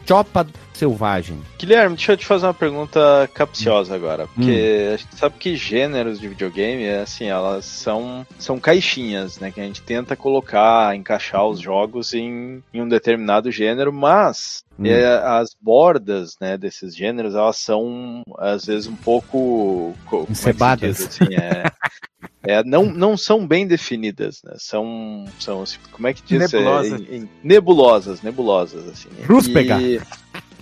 Chopa 0.06 0.46
Selvagem. 0.72 1.38
Guilherme, 1.58 1.94
deixa 1.94 2.12
eu 2.12 2.16
te 2.16 2.26
fazer 2.26 2.46
uma 2.46 2.54
pergunta 2.54 3.30
capciosa 3.34 3.94
agora. 3.94 4.26
Porque 4.26 4.88
hum. 4.88 4.94
a 4.94 4.96
gente 4.96 5.14
sabe 5.14 5.34
que 5.38 5.54
gêneros 5.54 6.18
de 6.18 6.26
videogame, 6.26 6.88
assim, 6.88 7.26
elas 7.26 7.66
são, 7.66 8.26
são 8.38 8.58
caixinhas, 8.58 9.38
né? 9.38 9.50
Que 9.50 9.60
a 9.60 9.64
gente 9.64 9.82
tenta 9.82 10.16
colocar, 10.16 10.96
encaixar 10.96 11.46
os 11.46 11.60
jogos 11.60 12.14
em, 12.14 12.62
em 12.72 12.80
um 12.80 12.88
determinado 12.88 13.52
gênero, 13.52 13.92
mas 13.92 14.64
hum. 14.78 14.86
é, 14.86 15.18
as 15.18 15.50
bordas 15.60 16.36
né, 16.40 16.56
desses 16.56 16.96
gêneros, 16.96 17.34
elas 17.34 17.58
são, 17.58 18.22
às 18.38 18.64
vezes, 18.64 18.88
um 18.88 18.96
pouco... 18.96 19.94
É 20.12 20.32
Encebadas. 20.32 21.02
Assim, 21.02 21.34
é, 21.34 21.64
é, 22.50 22.64
não, 22.64 22.87
não 22.87 23.16
são 23.16 23.47
bem 23.47 23.66
definidas, 23.66 24.42
né? 24.42 24.54
São, 24.59 25.25
são 25.38 25.62
assim, 25.62 25.78
como 25.92 26.09
é 26.09 26.12
que 26.12 26.23
diz? 26.23 26.52
Nebulosas. 26.52 26.92
É, 26.92 26.97
em, 26.97 27.16
em, 27.19 27.28
nebulosas, 27.42 28.23
nebulosas, 28.23 28.88
assim. 28.88 29.09
Rúspega. 29.26 29.80
E, 29.80 30.00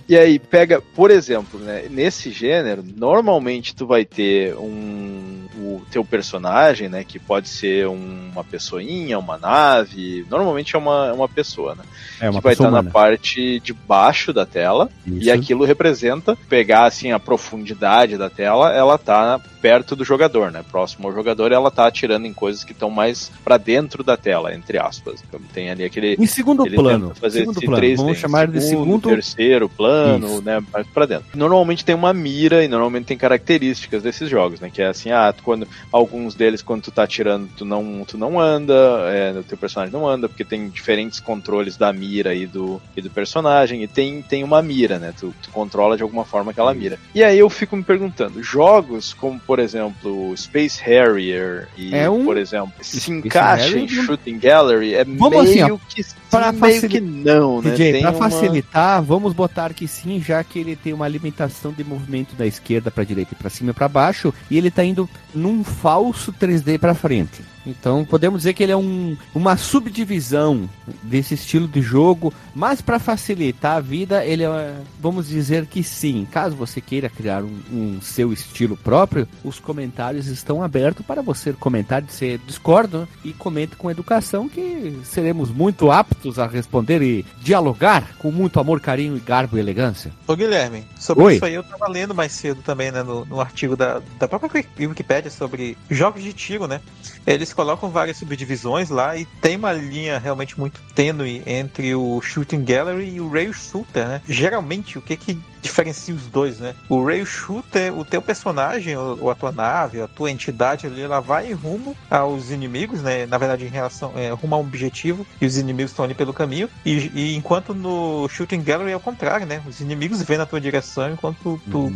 e 0.07 0.17
aí, 0.17 0.39
pega, 0.39 0.81
por 0.81 1.11
exemplo, 1.11 1.59
né, 1.59 1.87
nesse 1.89 2.31
gênero, 2.31 2.83
normalmente 2.83 3.75
tu 3.75 3.85
vai 3.85 4.05
ter 4.05 4.55
um 4.55 5.39
o 5.59 5.81
teu 5.91 6.03
personagem, 6.05 6.89
né, 6.89 7.03
que 7.03 7.19
pode 7.19 7.49
ser 7.49 7.87
um, 7.87 8.29
uma 8.31 8.43
pessoinha, 8.43 9.19
uma 9.19 9.37
nave, 9.37 10.25
normalmente 10.29 10.75
é 10.75 10.79
uma, 10.79 11.13
uma 11.13 11.27
pessoa, 11.27 11.75
né? 11.75 11.83
É 12.19 12.29
uma 12.29 12.39
que 12.39 12.43
vai 12.43 12.53
estar 12.53 12.69
humana. 12.69 12.83
na 12.83 12.89
parte 12.91 13.59
de 13.59 13.73
baixo 13.73 14.31
da 14.31 14.45
tela 14.45 14.89
Isso. 15.05 15.25
e 15.27 15.31
aquilo 15.31 15.65
representa 15.65 16.37
pegar 16.47 16.85
assim 16.85 17.11
a 17.11 17.19
profundidade 17.19 18.17
da 18.17 18.29
tela, 18.29 18.73
ela 18.73 18.97
tá 18.97 19.39
perto 19.61 19.95
do 19.95 20.03
jogador, 20.03 20.51
né? 20.51 20.63
Próximo 20.69 21.07
ao 21.07 21.13
jogador, 21.13 21.51
ela 21.51 21.71
tá 21.71 21.87
atirando 21.87 22.25
em 22.25 22.33
coisas 22.33 22.63
que 22.63 22.71
estão 22.71 22.89
mais 22.89 23.31
para 23.43 23.57
dentro 23.57 24.03
da 24.03 24.17
tela, 24.17 24.53
entre 24.53 24.77
aspas. 24.77 25.23
Então, 25.27 25.39
tem 25.53 25.69
ali 25.69 25.83
aquele 25.83 26.15
em 26.19 26.25
segundo 26.25 26.65
plano, 26.65 27.13
fazer 27.15 27.39
segundo 27.39 27.61
plano. 27.61 27.81
3D, 27.81 27.97
vamos 27.97 28.17
chamar 28.17 28.47
de 28.47 28.61
segundo 28.61 29.09
terceiro 29.09 29.69
plano, 29.69 30.27
Isso. 30.27 30.41
né, 30.41 30.63
mais 30.71 30.87
para 30.87 31.05
dentro. 31.05 31.25
Normalmente 31.35 31.85
tem 31.85 31.95
uma 31.95 32.13
mira 32.13 32.63
e 32.63 32.67
normalmente 32.67 33.05
tem 33.05 33.17
características 33.17 34.03
desses 34.03 34.29
jogos, 34.29 34.59
né? 34.59 34.69
Que 34.69 34.81
é 34.81 34.87
assim, 34.87 35.11
ah, 35.11 35.33
quando 35.43 35.67
alguns 35.91 36.35
deles 36.35 36.61
quando 36.61 36.83
tu 36.83 36.91
tá 36.91 37.03
atirando, 37.03 37.49
tu 37.55 37.65
não, 37.65 38.03
tu 38.05 38.17
não 38.17 38.39
anda, 38.39 38.73
é, 39.07 39.31
o 39.37 39.43
teu 39.43 39.57
personagem 39.57 39.93
não 39.93 40.07
anda, 40.07 40.27
porque 40.27 40.45
tem 40.45 40.69
diferentes 40.69 41.19
controles 41.19 41.77
da 41.77 41.91
mira 41.91 42.33
e 42.33 42.45
do, 42.45 42.81
e 42.95 43.01
do 43.01 43.09
personagem, 43.09 43.83
e 43.83 43.87
tem, 43.87 44.21
tem 44.21 44.43
uma 44.43 44.61
mira, 44.61 44.99
né? 44.99 45.13
Tu, 45.17 45.33
tu 45.41 45.49
controla 45.51 45.97
de 45.97 46.03
alguma 46.03 46.25
forma 46.25 46.51
aquela 46.51 46.73
mira. 46.73 46.99
E 47.13 47.23
aí 47.23 47.37
eu 47.37 47.49
fico 47.49 47.75
me 47.75 47.83
perguntando, 47.83 48.41
jogos 48.41 49.13
como, 49.13 49.39
por 49.49 49.57
exemplo, 49.57 50.31
Space 50.37 50.79
Harrier 50.83 51.67
e, 51.75 51.95
É 51.95 52.07
um- 52.07 52.23
por 52.23 52.37
exemplo, 52.37 52.71
se 52.81 52.99
Space 53.01 53.11
encaixa 53.11 53.79
em 53.79 53.87
Shooting 53.87 54.37
Gallery, 54.37 54.93
é 54.93 55.03
Vamos 55.03 55.43
meio 55.51 55.65
assim, 55.65 55.73
ó, 55.73 55.77
que 55.89 56.05
pra 56.29 56.51
meio 56.51 56.75
facili- 56.75 56.87
que 56.89 57.01
não, 57.01 57.59
né? 57.59 57.71
DJ, 57.71 58.01
para 58.01 58.11
uma- 58.11 58.29
facilitar, 58.29 59.01
vamos 59.01 59.33
botar 59.33 59.73
que 59.73 59.87
sim, 59.87 60.21
já 60.23 60.43
que 60.43 60.59
ele 60.59 60.75
tem 60.75 60.93
uma 60.93 61.07
limitação 61.07 61.71
de 61.71 61.83
movimento 61.83 62.35
da 62.35 62.45
esquerda 62.45 62.91
para 62.91 63.03
direita 63.03 63.33
e 63.33 63.35
para 63.35 63.49
cima 63.49 63.71
e 63.71 63.73
para 63.73 63.87
baixo, 63.87 64.31
e 64.51 64.55
ele 64.55 64.69
tá 64.69 64.83
indo 64.83 65.09
num 65.33 65.63
falso 65.63 66.31
3D 66.31 66.77
para 66.77 66.93
frente. 66.93 67.41
Então 67.65 68.05
podemos 68.05 68.39
dizer 68.39 68.53
que 68.53 68.63
ele 68.63 68.71
é 68.71 68.77
um, 68.77 69.15
uma 69.35 69.57
subdivisão 69.57 70.69
desse 71.03 71.33
estilo 71.33 71.67
de 71.67 71.81
jogo, 71.81 72.33
mas 72.55 72.81
para 72.81 72.99
facilitar 72.99 73.77
a 73.77 73.79
vida, 73.79 74.25
ele 74.25 74.43
é, 74.43 74.75
vamos 74.99 75.27
dizer 75.27 75.65
que 75.65 75.83
sim. 75.83 76.27
Caso 76.31 76.55
você 76.55 76.79
queira 76.81 77.09
criar 77.09 77.43
um, 77.43 77.59
um 77.71 77.99
seu 78.01 78.31
estilo 78.31 78.77
próprio, 78.77 79.27
os 79.43 79.59
comentários 79.59 80.27
estão 80.27 80.63
abertos 80.63 81.05
para 81.05 81.21
você 81.21 81.53
comentar, 81.53 82.03
se 82.07 82.39
discorda 82.45 83.07
e 83.23 83.33
comente 83.33 83.75
com 83.75 83.91
educação 83.91 84.47
que 84.47 84.99
seremos 85.03 85.49
muito 85.51 85.91
aptos 85.91 86.39
a 86.39 86.47
responder 86.47 87.01
e 87.01 87.25
dialogar 87.41 88.15
com 88.17 88.31
muito 88.31 88.59
amor, 88.59 88.79
carinho 88.79 89.17
e 89.17 89.19
garbo 89.19 89.57
e 89.57 89.59
elegância. 89.59 90.11
Ô 90.27 90.35
Guilherme, 90.35 90.83
sobre 90.97 91.23
Oi. 91.23 91.35
isso 91.35 91.45
aí 91.45 91.53
eu 91.53 91.63
tava 91.63 91.87
lendo 91.87 92.15
mais 92.15 92.31
cedo 92.31 92.61
também, 92.61 92.91
né, 92.91 93.03
no, 93.03 93.25
no 93.25 93.41
artigo 93.41 93.75
da, 93.75 94.01
da 94.17 94.27
própria 94.27 94.49
Wiki- 94.53 94.87
Wikipédia 94.87 95.29
sobre 95.29 95.77
jogos 95.89 96.23
de 96.23 96.33
tiro, 96.33 96.67
né? 96.67 96.79
Eles 97.27 97.48
colocam 97.53 97.89
várias 97.89 98.17
subdivisões 98.17 98.89
lá 98.89 99.15
e 99.17 99.25
tem 99.25 99.55
uma 99.55 99.71
linha 99.71 100.17
realmente 100.17 100.59
muito 100.59 100.81
tênue 100.93 101.43
entre 101.45 101.95
o 101.95 102.21
Shooting 102.21 102.63
Gallery 102.63 103.15
e 103.15 103.21
o 103.21 103.29
Rail 103.29 103.53
Shooter, 103.53 104.07
né? 104.07 104.21
Geralmente, 104.27 104.97
o 104.97 105.01
que 105.01 105.15
que 105.15 105.39
diferencia 105.61 106.13
os 106.13 106.25
dois, 106.27 106.59
né? 106.59 106.73
O 106.87 107.03
Rail 107.03 107.25
Shooter, 107.25 107.97
o 107.97 108.05
teu 108.05 108.21
personagem, 108.21 108.95
ou, 108.97 109.29
a 109.29 109.35
tua 109.35 109.51
nave, 109.51 110.01
a 110.01 110.07
tua 110.07 110.31
entidade 110.31 110.87
ali, 110.87 111.01
ela 111.01 111.19
vai 111.19 111.51
em 111.51 111.53
rumo 111.53 111.95
aos 112.09 112.49
inimigos, 112.49 113.01
né? 113.01 113.25
Na 113.25 113.37
verdade, 113.37 113.65
em 113.65 113.69
relação, 113.69 114.13
é, 114.15 114.29
rumo 114.31 114.55
a 114.55 114.57
um 114.57 114.61
objetivo 114.61 115.25
e 115.39 115.45
os 115.45 115.57
inimigos 115.57 115.91
estão 115.91 116.05
ali 116.05 116.13
pelo 116.13 116.33
caminho. 116.33 116.69
E, 116.85 117.11
e 117.13 117.35
enquanto 117.35 117.73
no 117.73 118.27
Shooting 118.29 118.61
Gallery 118.61 118.91
é 118.91 118.95
o 118.95 118.99
contrário, 118.99 119.45
né? 119.45 119.61
Os 119.67 119.79
inimigos 119.79 120.21
vêm 120.21 120.37
na 120.37 120.45
tua 120.45 120.61
direção 120.61 121.11
enquanto 121.11 121.59
tu 121.69 121.91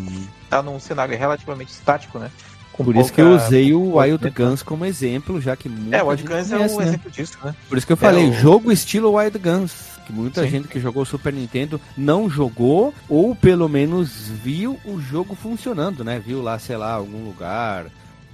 tá 0.49 0.61
num 0.61 0.79
cenário 0.79 1.17
relativamente 1.17 1.71
estático, 1.71 2.19
né? 2.19 2.31
Com 2.73 2.83
Por 2.83 2.95
isso 2.95 3.13
que 3.13 3.21
eu 3.21 3.29
pouca- 3.29 3.45
usei 3.45 3.73
o 3.73 3.97
Wild. 3.97 4.29
Guns 4.31 4.63
como 4.63 4.83
exemplo, 4.83 5.39
já 5.39 5.55
que 5.55 5.69
muita 5.69 5.95
É, 5.97 6.03
o 6.03 6.07
Wild 6.07 6.23
Guns 6.23 6.51
é 6.51 6.55
conhece, 6.57 6.75
um 6.75 6.79
né? 6.79 6.87
exemplo 6.87 7.11
disso, 7.11 7.37
né? 7.43 7.55
Por 7.69 7.77
isso 7.77 7.85
que 7.87 7.93
eu 7.93 7.97
falei, 7.97 8.25
É 8.25 8.29
o- 8.29 8.33
jogo 8.33 8.71
estilo 8.71 9.13
Wild 9.15 9.37
Guns. 9.37 9.93
Que 10.05 10.11
muita 10.11 10.43
Sim. 10.43 10.49
gente 10.49 10.67
que 10.67 10.79
jogou 10.81 11.05
Super 11.05 11.31
Nintendo 11.31 11.79
não 11.95 12.29
jogou, 12.29 12.93
ou 13.07 13.33
pelo 13.33 13.69
menos 13.69 14.09
viu 14.27 14.77
o 14.83 14.99
jogo 14.99 15.33
funcionando, 15.33 16.03
né? 16.03 16.19
Viu 16.25 16.41
lá, 16.41 16.59
sei 16.59 16.75
lá, 16.75 16.91
algum 16.93 17.23
lugar, 17.23 17.85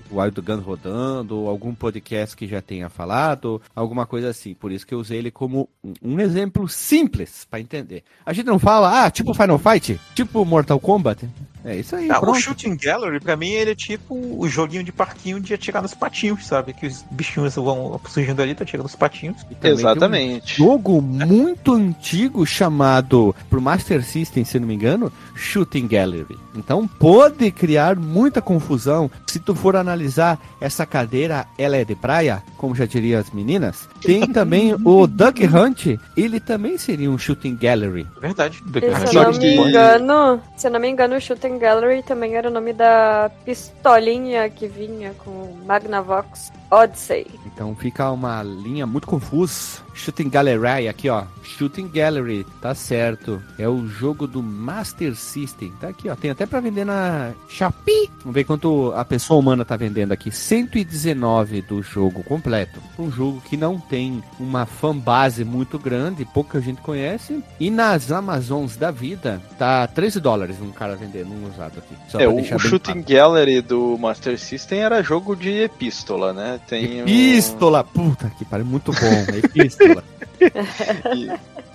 o 0.09 0.19
Wild 0.19 0.41
Guns 0.41 0.63
rodando, 0.63 1.37
ou 1.37 1.47
algum 1.47 1.75
podcast 1.75 2.35
que 2.35 2.47
já 2.47 2.59
tenha 2.59 2.89
falado, 2.89 3.61
alguma 3.75 4.07
coisa 4.07 4.29
assim. 4.29 4.55
Por 4.55 4.71
isso 4.71 4.87
que 4.87 4.95
eu 4.95 4.99
usei 4.99 5.19
ele 5.19 5.29
como 5.29 5.69
um- 5.83 5.93
um 6.01 6.19
exemplo 6.19 6.67
simples 6.67 7.45
para 7.47 7.59
entender. 7.59 8.03
A 8.25 8.33
gente 8.33 8.47
não 8.47 8.57
fala, 8.57 9.03
ah, 9.05 9.11
tipo 9.11 9.31
Final 9.35 9.59
Fight, 9.59 9.99
tipo 10.15 10.43
Mortal 10.43 10.79
Kombat. 10.79 11.29
É 11.63 11.75
isso 11.75 11.95
aí, 11.95 12.09
Ah, 12.09 12.17
o 12.17 12.21
pronto. 12.21 12.39
Shooting 12.39 12.77
Gallery, 12.77 13.19
pra 13.19 13.35
mim, 13.35 13.49
ele 13.49 13.71
é 13.71 13.75
tipo 13.75 14.15
o 14.15 14.47
joguinho 14.47 14.83
de 14.83 14.91
parquinho 14.91 15.39
de 15.39 15.53
atirar 15.53 15.81
nos 15.81 15.93
patinhos, 15.93 16.45
sabe? 16.47 16.73
Que 16.73 16.87
os 16.87 17.03
bichinhos 17.11 17.55
vão 17.55 17.99
surgindo 18.09 18.41
ali, 18.41 18.55
tá 18.55 18.63
atirando 18.63 18.83
nos 18.83 18.95
patinhos. 18.95 19.41
E 19.51 19.55
tem 19.55 19.71
um 19.71 19.75
Exatamente. 19.75 20.55
jogo 20.57 21.01
muito 21.01 21.73
antigo 21.73 22.45
chamado 22.45 23.35
pro 23.49 23.61
Master 23.61 24.03
System, 24.03 24.45
se 24.45 24.59
não 24.59 24.67
me 24.67 24.73
engano, 24.75 25.11
Shooting 25.35 25.87
Gallery. 25.87 26.37
Então 26.55 26.87
pode 26.87 27.51
criar 27.51 27.95
muita 27.95 28.41
confusão 28.41 29.11
se 29.27 29.39
tu 29.39 29.53
for 29.53 29.75
analisar 29.75 30.39
essa 30.59 30.85
cadeira, 30.85 31.45
ela 31.57 31.75
é 31.77 31.85
de 31.85 31.95
praia, 31.95 32.41
como 32.57 32.73
já 32.75 32.85
diriam 32.85 33.19
as 33.19 33.31
meninas. 33.31 33.87
Tem 34.01 34.25
também 34.31 34.73
o 34.73 35.05
Duck 35.07 35.45
Hunt, 35.45 35.99
ele 36.15 36.39
também 36.39 36.77
seria 36.77 37.09
um 37.11 37.17
Shooting 37.17 37.55
Gallery. 37.55 38.07
Verdade. 38.21 38.63
Se 39.07 39.15
eu 39.15 39.23
não 39.23 39.31
me 39.39 39.55
engano, 39.55 40.41
se 40.57 40.67
eu 40.67 40.71
não 40.71 40.79
me 40.79 40.89
engano, 40.89 41.15
o 41.15 41.21
Shooting 41.21 41.48
Gallery 41.57 42.03
também 42.03 42.35
era 42.35 42.49
o 42.49 42.51
nome 42.51 42.73
da 42.73 43.31
pistolinha 43.43 44.49
que 44.49 44.67
vinha 44.67 45.13
com 45.23 45.55
Magnavox 45.65 46.51
Odyssey. 46.71 47.27
Então 47.45 47.75
fica 47.75 48.11
uma 48.11 48.43
linha 48.43 48.85
muito 48.85 49.07
confusa. 49.07 49.89
Shooting 49.93 50.29
Gallery, 50.29 50.87
aqui 50.87 51.09
ó. 51.09 51.23
Shooting 51.43 51.89
Gallery, 51.89 52.45
tá 52.61 52.73
certo. 52.73 53.41
É 53.57 53.67
o 53.67 53.85
jogo 53.85 54.25
do 54.25 54.41
Master 54.41 55.13
System. 55.13 55.73
Tá 55.79 55.89
aqui 55.89 56.09
ó. 56.09 56.15
Tem 56.15 56.31
até 56.31 56.45
pra 56.45 56.61
vender 56.61 56.85
na 56.85 57.33
Shopee. 57.49 58.09
Vamos 58.19 58.33
ver 58.33 58.45
quanto 58.45 58.93
a 58.95 59.03
pessoa 59.03 59.39
humana 59.39 59.65
tá 59.65 59.75
vendendo 59.75 60.13
aqui. 60.13 60.31
119 60.31 61.61
do 61.63 61.81
jogo 61.81 62.23
completo. 62.23 62.79
Um 62.97 63.11
jogo 63.11 63.41
que 63.41 63.57
não 63.57 63.77
tem 63.77 64.23
uma 64.39 64.65
fanbase 64.65 65.43
muito 65.43 65.77
grande, 65.77 66.23
pouca 66.23 66.61
gente 66.61 66.81
conhece. 66.81 67.43
E 67.59 67.69
nas 67.69 68.09
Amazons 68.11 68.77
da 68.77 68.91
vida, 68.91 69.41
tá 69.57 69.85
13 69.87 70.19
dólares 70.21 70.61
um 70.61 70.71
cara 70.71 70.95
vendendo 70.95 71.33
um 71.33 71.49
usado 71.49 71.79
aqui. 71.79 71.95
Só 72.07 72.19
É, 72.19 72.27
o, 72.27 72.41
Shooting 72.57 73.03
claro. 73.03 73.05
Gallery 73.07 73.61
do 73.61 73.97
Master 73.97 74.39
System 74.39 74.79
era 74.79 75.03
jogo 75.03 75.35
de 75.35 75.49
epístola, 75.63 76.31
né? 76.31 76.58
Tem 76.67 76.99
Epístola! 76.99 77.83
Puta 77.83 78.29
que 78.37 78.45
pariu, 78.45 78.65
muito 78.65 78.91
bom. 78.91 79.25
Epístola. 79.43 80.03
E, 81.15 81.29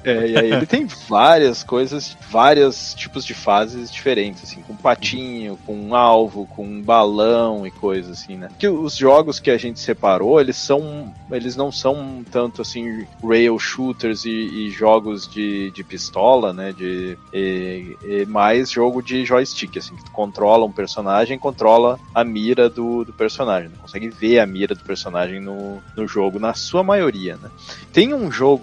É, 0.04 0.28
e 0.28 0.36
aí 0.36 0.52
ele 0.52 0.66
tem 0.66 0.86
várias 1.08 1.64
coisas, 1.64 2.14
vários 2.30 2.92
tipos 2.92 3.24
de 3.24 3.32
fases 3.32 3.90
diferentes, 3.90 4.44
assim, 4.44 4.60
com 4.60 4.76
patinho, 4.76 5.58
com 5.64 5.74
um 5.74 5.94
alvo, 5.94 6.46
com 6.46 6.62
um 6.62 6.82
balão 6.82 7.66
e 7.66 7.70
coisas 7.70 8.20
assim, 8.20 8.36
né? 8.36 8.50
Que 8.58 8.68
os 8.68 8.94
jogos 8.96 9.40
que 9.40 9.50
a 9.50 9.56
gente 9.56 9.80
separou, 9.80 10.38
eles 10.38 10.56
são, 10.56 11.12
eles 11.30 11.56
não 11.56 11.72
são 11.72 12.22
tanto 12.30 12.60
assim 12.60 13.06
rail 13.22 13.58
shooters 13.58 14.26
e, 14.26 14.30
e 14.30 14.70
jogos 14.70 15.26
de, 15.26 15.70
de 15.70 15.82
pistola, 15.82 16.52
né? 16.52 16.72
De 16.72 17.16
e, 17.32 17.96
e 18.04 18.26
mais 18.26 18.70
jogo 18.70 19.02
de 19.02 19.24
joystick, 19.24 19.78
assim, 19.78 19.96
que 19.96 20.04
tu 20.04 20.10
controla 20.10 20.66
um 20.66 20.72
personagem, 20.72 21.38
controla 21.38 21.98
a 22.14 22.22
mira 22.22 22.68
do, 22.68 23.04
do 23.04 23.12
personagem, 23.12 23.70
né? 23.70 23.76
consegue 23.80 24.10
ver 24.10 24.38
a 24.38 24.46
mira 24.46 24.74
do 24.74 24.84
personagem 24.84 25.40
no, 25.40 25.82
no 25.96 26.06
jogo, 26.06 26.38
na 26.38 26.52
sua 26.52 26.82
maioria, 26.82 27.36
né? 27.36 27.50
Tem 27.90 28.12
um 28.12 28.30
jogo 28.30 28.53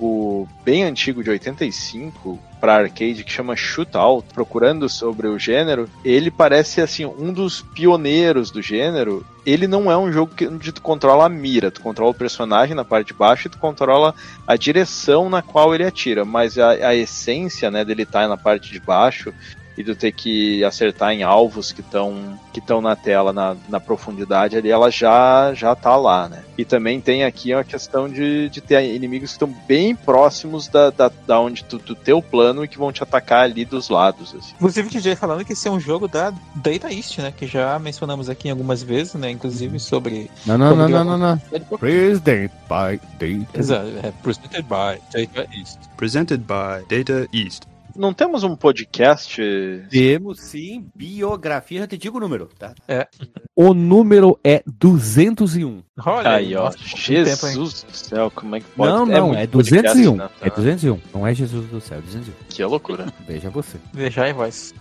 bem 0.63 0.83
antigo 0.83 1.23
de 1.23 1.29
85 1.29 2.39
para 2.59 2.75
arcade 2.75 3.23
que 3.23 3.31
chama 3.31 3.55
Shootout, 3.55 4.27
procurando 4.33 4.87
sobre 4.87 5.27
o 5.27 5.39
gênero, 5.39 5.89
ele 6.05 6.29
parece 6.29 6.79
assim 6.79 7.05
um 7.05 7.33
dos 7.33 7.61
pioneiros 7.61 8.51
do 8.51 8.61
gênero. 8.61 9.25
Ele 9.43 9.67
não 9.67 9.91
é 9.91 9.97
um 9.97 10.11
jogo 10.11 10.35
que, 10.35 10.47
onde 10.47 10.71
tu 10.71 10.81
controla 10.81 11.25
a 11.25 11.29
mira, 11.29 11.71
tu 11.71 11.81
controla 11.81 12.11
o 12.11 12.15
personagem 12.15 12.75
na 12.75 12.85
parte 12.85 13.07
de 13.07 13.13
baixo 13.15 13.47
e 13.47 13.49
tu 13.49 13.57
controla 13.57 14.13
a 14.45 14.55
direção 14.55 15.27
na 15.27 15.41
qual 15.41 15.73
ele 15.73 15.83
atira, 15.83 16.23
mas 16.23 16.59
a, 16.59 16.69
a 16.69 16.95
essência, 16.95 17.71
né, 17.71 17.83
dele 17.83 18.05
tá 18.05 18.27
na 18.27 18.37
parte 18.37 18.71
de 18.71 18.79
baixo 18.79 19.33
e 19.77 19.83
tu 19.83 19.95
ter 19.95 20.11
que 20.11 20.63
acertar 20.63 21.11
em 21.11 21.23
alvos 21.23 21.71
que 21.71 21.81
estão 21.81 22.39
que 22.51 22.59
estão 22.59 22.81
na 22.81 22.95
tela 22.95 23.31
na, 23.31 23.55
na 23.69 23.79
profundidade 23.79 24.57
ali, 24.57 24.69
ela 24.69 24.91
já 24.91 25.53
já 25.53 25.75
tá 25.75 25.95
lá, 25.95 26.27
né? 26.27 26.43
E 26.57 26.65
também 26.65 26.99
tem 26.99 27.23
aqui 27.23 27.53
a 27.53 27.63
questão 27.63 28.09
de, 28.09 28.49
de 28.49 28.61
ter 28.61 28.83
inimigos 28.93 29.31
que 29.31 29.35
estão 29.35 29.55
bem 29.67 29.95
próximos 29.95 30.67
da, 30.67 30.89
da, 30.89 31.11
da 31.25 31.39
onde 31.39 31.63
tu, 31.63 31.77
do 31.79 31.95
teu 31.95 32.21
plano 32.21 32.63
e 32.63 32.67
que 32.67 32.77
vão 32.77 32.91
te 32.91 33.01
atacar 33.01 33.45
ali 33.45 33.65
dos 33.65 33.89
lados. 33.89 34.35
Assim. 34.35 34.53
Inclusive, 34.55 34.87
o 34.87 34.91
DJ 34.91 35.15
falando 35.15 35.45
que 35.45 35.53
esse 35.53 35.67
é 35.67 35.71
um 35.71 35.79
jogo 35.79 36.07
da 36.07 36.31
Data 36.55 36.91
East, 36.91 37.19
né? 37.19 37.33
Que 37.35 37.47
já 37.47 37.79
mencionamos 37.79 38.29
aqui 38.29 38.49
algumas 38.49 38.83
vezes, 38.83 39.15
né? 39.15 39.31
Inclusive 39.31 39.79
sobre. 39.79 40.29
Não, 40.45 40.57
não, 40.57 40.75
não, 40.75 40.89
não, 40.89 41.03
não, 41.03 41.17
não. 41.17 41.37
Presented 41.79 42.51
by 42.67 42.99
Data. 43.13 43.59
Exato, 43.59 43.87
é 44.03 44.11
presented 44.21 44.63
by 44.63 45.01
Data 45.11 45.47
East. 45.55 45.79
Presented 45.97 46.43
by 46.43 46.85
Data 46.87 47.27
East. 47.33 47.70
Não 47.95 48.13
temos 48.13 48.43
um 48.43 48.55
podcast? 48.55 49.41
Temos 49.89 50.39
sim, 50.39 50.89
biografia, 50.95 51.81
já 51.81 51.87
te 51.87 51.97
digo 51.97 52.17
o 52.17 52.19
número, 52.19 52.49
tá? 52.57 52.73
É. 52.87 53.07
O 53.55 53.73
número 53.73 54.39
é 54.43 54.63
201. 54.65 55.83
Olha 56.05 56.31
aí, 56.31 56.55
ó. 56.55 56.71
Jesus 56.71 57.83
do 57.83 57.95
céu, 57.95 58.31
como 58.33 58.55
é 58.55 58.59
que 58.59 58.65
pode 58.67 58.91
Não, 58.91 59.05
não, 59.05 59.33
é, 59.33 59.43
é 59.43 59.47
201. 59.47 60.15
Né? 60.15 60.29
É 60.41 60.49
201. 60.49 60.99
Não 61.13 61.27
é 61.27 61.33
Jesus 61.33 61.67
do 61.69 61.81
céu, 61.81 61.97
é 61.97 62.01
201. 62.01 62.33
Que 62.49 62.63
loucura. 62.63 63.07
Veja 63.27 63.49
você. 63.49 63.77
Veja 63.93 64.23
aí, 64.23 64.33
voz. 64.33 64.73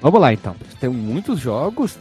Vamos 0.00 0.20
lá 0.20 0.32
então. 0.32 0.54
Tem 0.78 0.88
muitos 0.88 1.40
jogos 1.40 1.98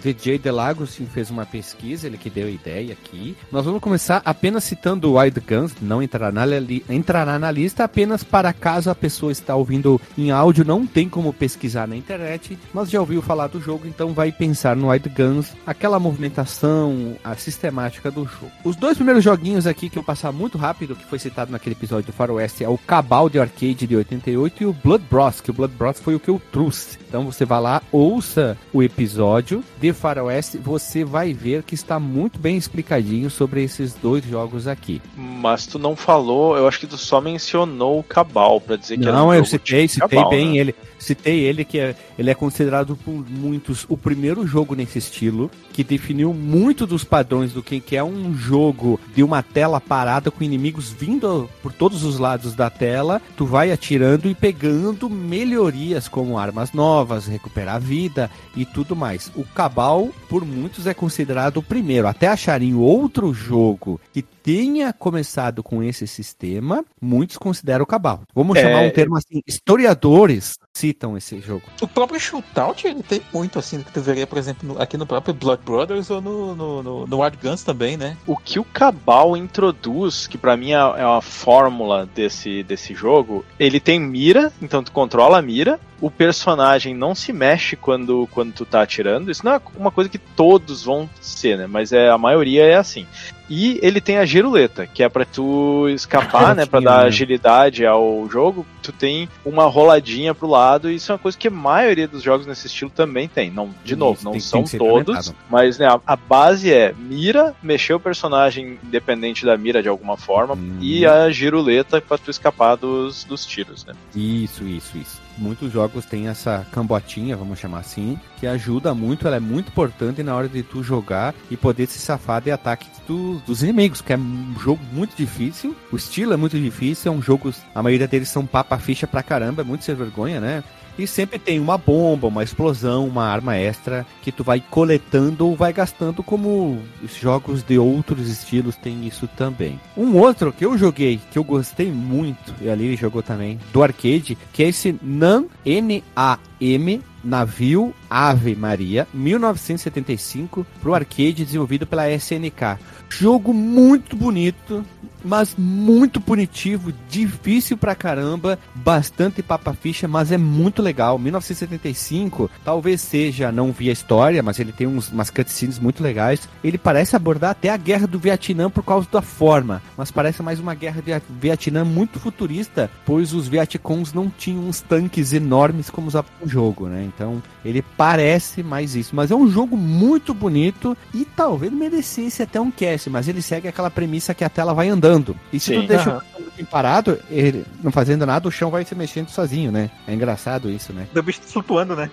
DJ 0.00 0.38
Delagos 0.38 0.98
fez 1.12 1.30
uma 1.30 1.44
pesquisa, 1.44 2.06
ele 2.06 2.16
que 2.16 2.30
deu 2.30 2.46
a 2.46 2.50
ideia 2.50 2.92
aqui. 2.92 3.36
Nós 3.50 3.64
vamos 3.64 3.80
começar 3.80 4.22
apenas 4.24 4.64
citando 4.64 5.14
Wild 5.14 5.40
Guns, 5.40 5.74
não 5.80 6.02
entrará 6.02 6.32
na, 6.32 6.44
li 6.44 6.84
entrará 6.88 7.38
na 7.38 7.50
lista, 7.50 7.84
apenas 7.84 8.24
para 8.24 8.52
caso 8.52 8.90
a 8.90 8.94
pessoa 8.94 9.32
está 9.32 9.54
ouvindo 9.54 10.00
em 10.16 10.30
áudio, 10.30 10.64
não 10.64 10.86
tem 10.86 11.08
como 11.08 11.32
pesquisar 11.32 11.86
na 11.86 11.96
internet, 11.96 12.58
mas 12.72 12.90
já 12.90 13.00
ouviu 13.00 13.20
falar 13.20 13.48
do 13.48 13.60
jogo, 13.60 13.86
então 13.86 14.12
vai 14.12 14.32
pensar 14.32 14.76
no 14.76 14.88
Wild 14.88 15.08
Guns, 15.10 15.52
aquela 15.66 15.98
movimentação, 15.98 17.16
a 17.22 17.34
sistemática 17.36 18.10
do 18.10 18.24
jogo. 18.24 18.52
Os 18.64 18.76
dois 18.76 18.96
primeiros 18.96 19.24
joguinhos 19.24 19.66
aqui 19.66 19.88
que 19.88 19.98
eu 19.98 20.02
passar 20.02 20.32
muito 20.32 20.56
rápido, 20.56 20.96
que 20.96 21.06
foi 21.06 21.18
citado 21.18 21.52
naquele 21.52 21.74
episódio 21.74 22.06
do 22.06 22.12
Faroeste, 22.12 22.64
é 22.64 22.68
o 22.68 22.78
Cabal 22.78 23.28
de 23.28 23.38
Arcade 23.38 23.86
de 23.86 23.96
88 23.96 24.62
e 24.62 24.66
o 24.66 24.72
Blood 24.72 25.04
Bros, 25.10 25.40
que 25.40 25.50
o 25.50 25.54
Blood 25.54 25.74
Bros 25.74 26.00
foi 26.00 26.14
o 26.14 26.20
que 26.20 26.28
eu 26.28 26.40
trouxe. 26.50 26.98
Então 27.08 27.24
você 27.24 27.44
vai 27.44 27.60
lá, 27.60 27.82
ouça 27.90 28.56
o 28.72 28.82
episódio 28.82 29.62
de 29.82 29.92
Faroeste, 29.92 30.58
você 30.58 31.04
vai 31.04 31.34
ver 31.34 31.64
que 31.64 31.74
está 31.74 31.98
muito 31.98 32.38
bem 32.38 32.56
explicadinho 32.56 33.28
sobre 33.28 33.64
esses 33.64 33.92
dois 33.94 34.24
jogos 34.24 34.68
aqui. 34.68 35.02
Mas 35.16 35.66
tu 35.66 35.76
não 35.76 35.96
falou, 35.96 36.56
eu 36.56 36.68
acho 36.68 36.78
que 36.78 36.86
tu 36.86 36.96
só 36.96 37.20
mencionou 37.20 37.98
o 37.98 38.02
Cabal 38.04 38.60
para 38.60 38.76
dizer 38.76 38.96
que 38.96 39.04
não, 39.04 39.10
era 39.10 39.24
um 39.24 39.34
eu 39.34 39.44
citei, 39.44 39.88
citei 39.88 40.08
Cabal, 40.08 40.30
bem 40.30 40.52
né? 40.52 40.58
ele. 40.58 40.74
Citei 41.02 41.40
ele 41.40 41.64
que 41.64 41.78
é, 41.78 41.96
ele 42.16 42.30
é 42.30 42.34
considerado 42.34 42.96
por 42.96 43.28
muitos 43.28 43.84
o 43.88 43.96
primeiro 43.96 44.46
jogo 44.46 44.74
nesse 44.74 44.98
estilo, 44.98 45.50
que 45.72 45.82
definiu 45.82 46.32
muito 46.32 46.86
dos 46.86 47.02
padrões 47.02 47.52
do 47.52 47.62
que, 47.62 47.80
que 47.80 47.96
é 47.96 48.04
um 48.04 48.34
jogo 48.34 49.00
de 49.14 49.22
uma 49.22 49.42
tela 49.42 49.80
parada 49.80 50.30
com 50.30 50.44
inimigos 50.44 50.90
vindo 50.90 51.50
por 51.62 51.72
todos 51.72 52.04
os 52.04 52.18
lados 52.18 52.54
da 52.54 52.70
tela, 52.70 53.20
tu 53.36 53.44
vai 53.44 53.72
atirando 53.72 54.28
e 54.28 54.34
pegando 54.34 55.10
melhorias 55.10 56.06
como 56.06 56.38
armas 56.38 56.72
novas, 56.72 57.26
recuperar 57.26 57.80
vida 57.80 58.30
e 58.56 58.64
tudo 58.64 58.94
mais. 58.94 59.30
O 59.34 59.44
Cabal, 59.44 60.10
por 60.28 60.44
muitos, 60.44 60.86
é 60.86 60.94
considerado 60.94 61.56
o 61.56 61.62
primeiro. 61.62 62.06
Até 62.06 62.28
acharem 62.28 62.74
outro 62.74 63.34
jogo 63.34 64.00
que 64.12 64.22
tenha 64.22 64.92
começado 64.92 65.62
com 65.62 65.82
esse 65.82 66.06
sistema, 66.06 66.84
muitos 67.00 67.36
consideram 67.36 67.82
o 67.82 67.86
Cabal. 67.86 68.22
Vamos 68.34 68.56
É. 68.56 68.62
chamar 68.62 68.82
um 68.82 68.90
termo 68.90 69.16
assim, 69.16 69.40
historiadores 69.46 70.54
citam 70.74 71.16
esse 71.16 71.38
jogo. 71.40 71.62
O 71.80 71.86
próprio 71.86 72.18
Shootout, 72.18 72.86
ele 72.86 73.02
tem 73.02 73.20
muito, 73.32 73.58
assim, 73.58 73.82
que 73.82 73.92
tu 73.92 74.00
veria, 74.00 74.26
por 74.26 74.38
exemplo, 74.38 74.66
no- 74.74 74.80
aqui 74.80 74.96
no 74.96 75.06
próprio 75.06 75.34
Blood 75.34 75.62
Brothers 75.64 76.10
ou 76.10 76.20
no, 76.20 76.54
no, 76.54 76.82
no, 76.82 77.06
no 77.06 77.20
Wild 77.22 77.36
Guns 77.42 77.62
também, 77.62 77.96
né? 77.96 78.16
O 78.26 78.36
que 78.36 78.58
o 78.58 78.64
Cabal 78.64 79.36
introduz, 79.36 80.26
que 80.26 80.38
pra 80.38 80.56
mim 80.56 80.72
é 80.72 80.82
é 81.02 81.06
uma 81.06 81.20
fórmula 81.22 82.06
desse, 82.14 82.62
desse 82.62 82.94
jogo, 82.94 83.44
ele 83.58 83.78
tem 83.80 84.00
mira, 84.00 84.52
então 84.60 84.82
tu 84.82 84.90
controla 84.92 85.38
a 85.38 85.42
mira, 85.42 85.78
o 86.00 86.10
personagem 86.10 86.94
não 86.94 87.14
se 87.14 87.32
mexe 87.32 87.76
quando, 87.76 88.28
quando 88.32 88.52
tu 88.52 88.64
tá 88.64 88.82
atirando. 88.82 89.30
Isso 89.30 89.44
não 89.44 89.52
é 89.52 89.60
uma 89.76 89.90
coisa 89.90 90.10
que 90.10 90.18
todos 90.18 90.82
vão 90.82 91.08
ser, 91.20 91.56
né? 91.58 91.66
Mas 91.66 91.92
é, 91.92 92.08
a 92.10 92.18
maioria 92.18 92.64
é 92.64 92.74
assim. 92.74 93.06
E 93.54 93.78
ele 93.82 94.00
tem 94.00 94.16
a 94.16 94.24
giruleta, 94.24 94.86
que 94.86 95.02
é 95.02 95.08
pra 95.10 95.26
tu 95.26 95.86
escapar, 95.90 96.54
né? 96.56 96.64
Tinha, 96.64 96.80
dar 96.80 97.00
né? 97.02 97.06
agilidade 97.08 97.84
ao 97.84 98.26
jogo. 98.30 98.64
Tu 98.82 98.90
tem 98.92 99.28
uma 99.44 99.66
roladinha 99.66 100.34
pro 100.34 100.48
lado, 100.48 100.90
e 100.90 100.94
isso 100.94 101.12
é 101.12 101.14
uma 101.14 101.18
coisa 101.18 101.36
que 101.36 101.48
a 101.48 101.50
maioria 101.50 102.08
dos 102.08 102.22
jogos 102.22 102.46
nesse 102.46 102.66
estilo 102.66 102.90
também 102.90 103.28
tem. 103.28 103.50
Não, 103.50 103.68
de 103.84 103.94
novo, 103.94 104.14
Isso, 104.14 104.24
não 104.24 104.32
tem- 104.32 104.40
tem 104.40 104.48
são 104.48 104.64
ser 104.64 104.78
todos, 104.78 105.34
mas 105.50 105.76
né, 105.78 105.86
a, 105.86 106.00
a 106.06 106.16
base 106.16 106.72
é 106.72 106.94
mira, 106.98 107.54
mexer 107.62 107.92
o 107.92 108.00
personagem 108.00 108.78
independente 108.82 109.44
da 109.44 109.54
mira 109.54 109.82
de 109.82 109.88
alguma 109.88 110.16
forma, 110.16 110.54
Hum. 110.54 110.78
e 110.80 111.04
a 111.04 111.28
giruleta 111.30 112.00
pra 112.00 112.16
tu 112.16 112.30
escapar 112.30 112.76
dos, 112.76 113.22
dos 113.24 113.44
tiros, 113.44 113.84
né? 113.84 113.92
Isso, 114.16 114.64
isso, 114.64 114.96
isso. 114.96 115.20
Muitos 115.38 115.72
jogos 115.72 116.04
têm 116.04 116.28
essa 116.28 116.66
cambotinha, 116.70 117.36
vamos 117.36 117.58
chamar 117.58 117.78
assim, 117.80 118.18
que 118.38 118.46
ajuda 118.46 118.94
muito, 118.94 119.26
ela 119.26 119.36
é 119.36 119.40
muito 119.40 119.68
importante 119.68 120.22
na 120.22 120.34
hora 120.36 120.48
de 120.48 120.62
tu 120.62 120.82
jogar 120.82 121.34
e 121.50 121.56
poder 121.56 121.86
se 121.86 121.98
safar 121.98 122.40
de 122.42 122.50
ataques 122.50 122.88
do- 123.08 123.38
dos 123.46 123.62
inimigos, 123.62 124.00
que 124.02 124.12
é 124.12 124.16
um 124.16 124.54
jogo 124.60 124.80
muito 124.92 125.16
difícil, 125.16 125.74
o 125.90 125.96
estilo 125.96 126.32
é 126.34 126.36
muito 126.36 126.58
difícil, 126.58 127.10
é 127.12 127.14
um 127.14 127.22
jogo, 127.22 127.52
a 127.74 127.82
maioria 127.82 128.06
deles 128.06 128.28
são 128.28 128.44
papa 128.46 128.78
ficha 128.78 129.06
pra 129.06 129.22
caramba, 129.22 129.62
é 129.62 129.64
muito 129.64 129.84
sem 129.84 129.94
vergonha, 129.94 130.38
né? 130.40 130.62
E 130.98 131.06
sempre 131.06 131.38
tem 131.38 131.58
uma 131.58 131.78
bomba, 131.78 132.28
uma 132.28 132.42
explosão, 132.42 133.06
uma 133.06 133.24
arma 133.24 133.56
extra 133.56 134.06
que 134.20 134.30
tu 134.30 134.44
vai 134.44 134.60
coletando 134.60 135.46
ou 135.46 135.56
vai 135.56 135.72
gastando, 135.72 136.22
como 136.22 136.78
os 137.02 137.14
jogos 137.16 137.62
de 137.62 137.78
outros 137.78 138.28
estilos 138.28 138.76
têm 138.76 139.06
isso 139.06 139.26
também. 139.26 139.80
Um 139.96 140.16
outro 140.16 140.52
que 140.52 140.64
eu 140.64 140.76
joguei, 140.76 141.20
que 141.30 141.38
eu 141.38 141.44
gostei 141.44 141.90
muito, 141.90 142.54
e 142.60 142.68
ali 142.68 142.86
ele 142.86 142.96
jogou 142.96 143.22
também, 143.22 143.58
do 143.72 143.82
arcade, 143.82 144.36
que 144.52 144.62
é 144.62 144.68
esse 144.68 144.94
NAM, 145.02 145.46
N-A-M, 145.64 147.00
Navio 147.24 147.94
Ave 148.12 148.54
Maria, 148.54 149.08
1975, 149.14 150.66
pro 150.82 150.94
arcade 150.94 151.46
desenvolvido 151.46 151.86
pela 151.86 152.10
SNK. 152.10 152.78
Jogo 153.08 153.54
muito 153.54 154.14
bonito, 154.14 154.84
mas 155.24 155.54
muito 155.56 156.20
punitivo, 156.20 156.92
difícil 157.08 157.76
pra 157.76 157.94
caramba, 157.94 158.58
bastante 158.74 159.42
papa 159.42 159.72
ficha, 159.72 160.08
mas 160.08 160.32
é 160.32 160.38
muito 160.38 160.82
legal. 160.82 161.18
1975, 161.18 162.50
talvez 162.64 163.00
seja, 163.00 163.52
não 163.52 163.72
vi 163.72 163.88
a 163.88 163.92
história, 163.92 164.42
mas 164.42 164.58
ele 164.58 164.72
tem 164.72 164.86
uns, 164.86 165.10
umas 165.10 165.30
cutscenes 165.30 165.78
muito 165.78 166.02
legais. 166.02 166.48
Ele 166.62 166.78
parece 166.78 167.16
abordar 167.16 167.50
até 167.50 167.68
a 167.68 167.76
guerra 167.76 168.06
do 168.06 168.18
Vietnã 168.18 168.68
por 168.68 168.82
causa 168.82 169.08
da 169.10 169.22
forma, 169.22 169.82
mas 169.96 170.10
parece 170.10 170.42
mais 170.42 170.58
uma 170.58 170.74
guerra 170.74 171.02
de 171.02 171.12
Vietnã 171.40 171.84
muito 171.84 172.18
futurista, 172.18 172.90
pois 173.04 173.32
os 173.32 173.48
Vietcons 173.48 174.12
não 174.12 174.28
tinham 174.28 174.68
uns 174.68 174.80
tanques 174.80 175.32
enormes 175.32 175.90
como 175.90 176.08
usavam 176.08 176.30
no 176.40 176.48
jogo, 176.48 176.88
né? 176.88 177.04
Então 177.04 177.42
ele 177.64 177.82
parece 178.02 178.64
mais 178.64 178.96
isso, 178.96 179.14
mas 179.14 179.30
é 179.30 179.34
um 179.36 179.48
jogo 179.48 179.76
muito 179.76 180.34
bonito 180.34 180.96
e 181.14 181.24
talvez 181.24 181.72
merecesse 181.72 182.42
até 182.42 182.60
um 182.60 182.68
cast, 182.68 183.08
mas 183.08 183.28
ele 183.28 183.40
segue 183.40 183.68
aquela 183.68 183.90
premissa 183.92 184.34
que 184.34 184.42
a 184.42 184.48
tela 184.48 184.74
vai 184.74 184.88
andando. 184.88 185.36
E 185.52 185.60
se 185.60 185.72
Sim. 185.72 185.82
tu 185.82 185.86
deixa 185.86 186.16
o 186.16 186.48
assim 186.52 186.64
parado, 186.64 187.16
ele 187.30 187.64
não 187.80 187.92
fazendo 187.92 188.26
nada, 188.26 188.48
o 188.48 188.50
chão 188.50 188.70
vai 188.72 188.84
se 188.84 188.92
mexendo 188.96 189.28
sozinho, 189.28 189.70
né? 189.70 189.88
É 190.08 190.12
engraçado 190.12 190.68
isso, 190.68 190.92
né? 190.92 191.06
O 191.14 191.22
bicho 191.22 191.40
flutuando, 191.44 191.94
né? 191.94 192.10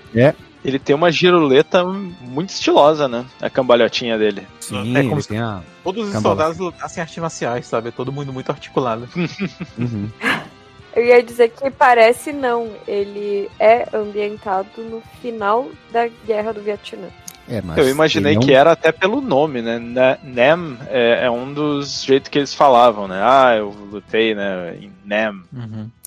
Ele 0.63 0.77
tem 0.77 0.95
uma 0.95 1.11
giroleta 1.11 1.83
muito 1.83 2.49
estilosa, 2.49 3.07
né? 3.07 3.25
A 3.41 3.49
cambalhotinha 3.49 4.15
dele. 4.17 4.45
Sim, 4.59 4.95
É 4.95 5.01
como 5.01 5.15
ele 5.15 5.21
se- 5.23 5.29
tem 5.29 5.39
a... 5.39 5.61
Todos 5.83 6.13
os 6.13 6.21
soldados 6.21 6.57
lutassem 6.59 7.01
artes 7.01 7.17
marciais, 7.17 7.65
sabe? 7.65 7.91
Todo 7.91 8.11
mundo 8.11 8.31
muito 8.31 8.51
articulado. 8.51 9.09
Uhum. 9.77 10.07
Eu 10.99 11.05
ia 11.05 11.23
dizer 11.23 11.49
que 11.49 11.71
parece 11.71 12.33
não. 12.33 12.71
Ele 12.85 13.49
é 13.57 13.87
ambientado 13.93 14.67
no 14.83 15.01
final 15.21 15.69
da 15.93 16.09
Guerra 16.25 16.51
do 16.51 16.61
Vietnã. 16.61 17.07
É, 17.47 17.61
mas 17.61 17.77
Eu 17.77 17.89
imaginei 17.89 18.37
um- 18.37 18.41
que 18.41 18.53
era 18.53 18.73
até 18.73 18.91
pelo 18.91 19.21
nome, 19.21 19.61
né? 19.61 19.79
Nem 20.21 20.77
é, 20.89 21.21
é 21.25 21.31
um 21.31 21.53
dos 21.53 22.03
jeitos 22.03 22.29
que 22.29 22.37
eles 22.37 22.53
falavam, 22.53 23.07
né? 23.07 23.19
Ah, 23.23 23.55
eu 23.57 23.69
lutei, 23.89 24.35
né? 24.35 24.75
Em 24.81 24.91
Nem. 25.05 25.41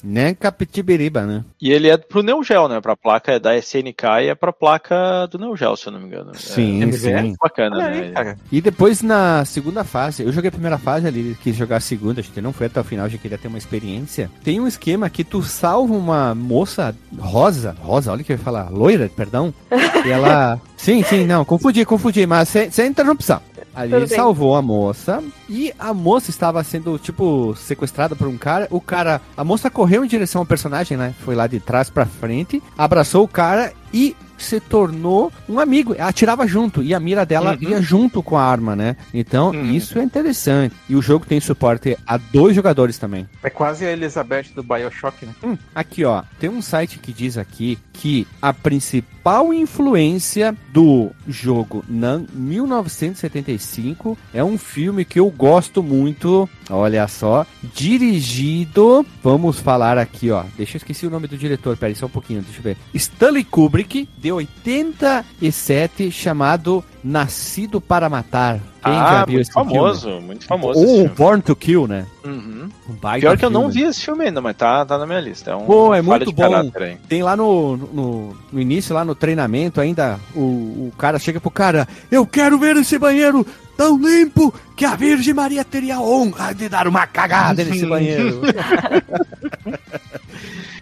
Nem 0.03 0.35
Capitibiriba, 0.35 1.23
né? 1.23 1.45
E 1.61 1.71
ele 1.71 1.89
é 1.89 1.97
pro 1.97 2.23
Neo 2.23 2.43
Geo, 2.43 2.69
né? 2.69 2.81
Pra 2.81 2.97
placa 2.97 3.39
da 3.39 3.57
SNK 3.57 4.05
e 4.23 4.29
é 4.29 4.35
pra 4.35 4.53
placa 4.53 5.27
do 5.31 5.39
Neo 5.39 5.57
Geo, 5.57 5.77
se 5.77 5.87
eu 5.87 5.93
não 5.93 6.01
me 6.01 6.07
engano. 6.07 6.33
Sim, 6.35 6.83
é 6.83 6.93
sim. 6.93 7.37
Bacana, 7.41 7.77
Olha 7.77 7.91
né? 7.91 8.13
aí. 8.17 8.37
E 8.51 8.61
depois 8.61 9.03
na 9.03 9.45
segunda 9.45 9.85
fase, 9.85 10.23
eu 10.23 10.33
joguei 10.33 10.49
a 10.49 10.53
primeira 10.53 10.79
fase 10.79 11.07
ali, 11.07 11.37
quis 11.43 11.55
jogar 11.55 11.77
a 11.77 11.81
segunda, 11.81 12.21
a 12.21 12.25
gente 12.25 12.41
não 12.41 12.53
foi 12.53 12.67
até 12.67 12.81
o 12.81 12.85
final, 12.85 13.09
já 13.09 13.19
queria 13.19 13.39
ter 13.39 13.49
uma 13.49 13.59
experiência. 13.59 14.31
Tem 14.43 14.61
um 14.61 14.67
esquema 14.67 15.09
que 15.09 15.23
tu 15.23 15.43
salva 15.43 15.95
uma 15.95 16.35
moça 16.35 16.95
rosa, 17.19 17.77
rosa, 17.81 18.13
olha 18.13 18.23
o 18.23 18.25
que 18.25 18.33
eu 18.33 18.37
ia 18.37 18.43
falar, 18.43 18.71
loira, 18.71 19.11
perdão, 19.15 19.55
e 20.05 20.11
ela... 20.11 20.61
Sim, 20.77 21.03
sim, 21.05 21.27
não, 21.27 21.45
confundi, 21.45 21.85
confundi, 21.85 22.27
mas 22.27 22.49
sem, 22.49 22.71
sem 22.71 22.89
interrupção. 22.89 23.41
Ali 23.75 24.07
salvou 24.09 24.55
a 24.55 24.61
moça 24.61 25.23
e 25.53 25.71
a 25.79 25.93
moça 25.93 26.31
estava 26.31 26.65
sendo, 26.65 26.99
tipo, 26.99 27.55
sequestrada 27.55 28.17
por 28.17 28.27
um 28.27 28.39
cara. 28.39 28.67
O 28.71 28.81
cara, 28.81 29.21
a 29.37 29.45
moça 29.45 29.71
correu 29.71 30.03
em 30.03 30.09
direção 30.09 30.41
ao 30.41 30.47
personagem, 30.47 30.97
né? 30.97 31.15
Foi 31.21 31.35
lá 31.35 31.47
de 31.47 31.61
trás 31.61 31.91
pra 31.91 32.07
frente, 32.07 32.63
abraçou 32.77 33.23
o 33.23 33.29
cara 33.29 33.71
e 33.93 34.17
se 34.45 34.61
tornou 34.61 35.33
um 35.49 35.59
amigo. 35.59 35.95
Ela 35.97 36.09
atirava 36.09 36.47
junto 36.47 36.83
e 36.83 36.95
a 36.95 37.01
mira 37.01 37.25
dela 37.27 37.59
Uhum. 37.61 37.69
ia 37.71 37.83
junto 37.83 38.23
com 38.23 38.37
a 38.37 38.43
arma, 38.43 38.75
né? 38.77 38.97
Então, 39.13 39.51
Uhum. 39.51 39.71
isso 39.73 39.99
é 39.99 40.03
interessante. 40.03 40.75
E 40.89 40.95
o 40.97 41.03
jogo 41.03 41.25
tem 41.27 41.41
suporte 41.41 41.97
a 42.07 42.17
dois 42.17 42.55
jogadores 42.55 42.99
também. 42.99 43.29
É 43.43 43.51
quase 43.51 43.85
a 43.87 43.93
Elizabeth 43.93 44.47
do 44.55 44.63
Bioshock, 44.63 45.27
né? 45.27 45.33
Hum, 45.45 45.57
aqui, 45.75 46.05
ó, 46.05 46.23
tem 46.39 46.49
um 46.51 46.63
site 46.63 46.99
que 46.99 47.13
diz 47.13 47.37
aqui 47.39 47.79
que 47.93 48.27
a 48.41 48.53
principal 48.53 49.53
influência 49.55 50.57
do 50.73 51.11
jogo 51.29 51.85
Nan 51.89 52.25
1975 52.33 54.17
é 54.35 54.43
um 54.43 54.59
filme 54.59 55.05
que 55.05 55.21
eu 55.21 55.31
gosto 55.31 55.83
muito, 55.83 56.49
olha 56.71 57.07
só, 57.09 57.47
dirigido, 57.75 59.07
vamos 59.23 59.59
falar 59.61 59.99
aqui, 59.99 60.31
ó, 60.31 60.45
deixa 60.57 60.77
eu 60.77 60.79
esqueci 60.79 61.07
o 61.07 61.11
nome 61.11 61.27
do 61.27 61.37
diretor, 61.37 61.77
peraí 61.77 61.95
só 61.95 62.07
um 62.07 62.11
pouquinho, 62.11 62.43
deixa 62.43 62.59
eu 62.59 62.63
ver, 62.63 62.77
Stanley 62.95 63.45
Kubrick, 63.45 64.09
de 64.33 64.47
87, 64.47 66.11
chamado 66.11 66.85
Nascido 67.05 67.81
para 67.81 68.09
Matar. 68.09 68.61
Quem 68.83 68.93
ah, 68.93 69.11
já 69.11 69.25
viu 69.25 69.35
muito 69.35 69.41
esse 69.41 69.53
filme? 69.53 69.73
famoso, 69.73 70.21
muito 70.21 70.47
famoso. 70.47 70.81
Ou 70.81 70.87
filme. 70.87 71.09
Born 71.09 71.43
to 71.43 71.57
Kill, 71.57 71.89
né? 71.89 72.07
Uhum. 72.25 72.69
Um 72.89 72.95
Pior 72.95 73.37
que 73.37 73.45
eu 73.45 73.51
não 73.51 73.71
filme. 73.71 73.75
vi 73.75 73.83
esse 73.83 74.05
filme 74.05 74.25
ainda, 74.25 74.41
mas 74.41 74.57
tá, 74.57 74.85
tá 74.85 74.99
na 74.99 75.07
minha 75.07 75.21
lista. 75.21 75.51
É 75.51 75.57
um 75.57 75.65
Pô, 75.65 75.95
é 75.95 76.01
muito 76.03 76.33
bom. 76.33 76.71
Tem 77.09 77.23
lá 77.23 77.37
no, 77.37 77.77
no, 77.77 78.37
no 78.53 78.61
início, 78.61 78.95
lá 78.95 79.05
no 79.05 79.15
treinamento, 79.15 79.81
ainda 79.81 80.19
o, 80.35 80.41
o 80.41 80.93
cara 80.97 81.19
chega 81.19 81.41
pro 81.41 81.51
cara: 81.51 81.89
Eu 82.11 82.27
quero 82.27 82.59
ver 82.59 82.77
esse 82.77 82.99
banheiro 82.99 83.47
tão 83.77 83.99
limpo 83.99 84.55
que 84.77 84.85
a 84.85 84.95
Virgem 84.95 85.35
Maria 85.35 85.65
teria 85.65 85.97
a 85.97 86.01
honra 86.01 86.53
de 86.53 86.69
dar 86.69 86.87
uma 86.87 87.07
cagada 87.07 87.65
nesse 87.65 87.87
banheiro. 87.87 88.41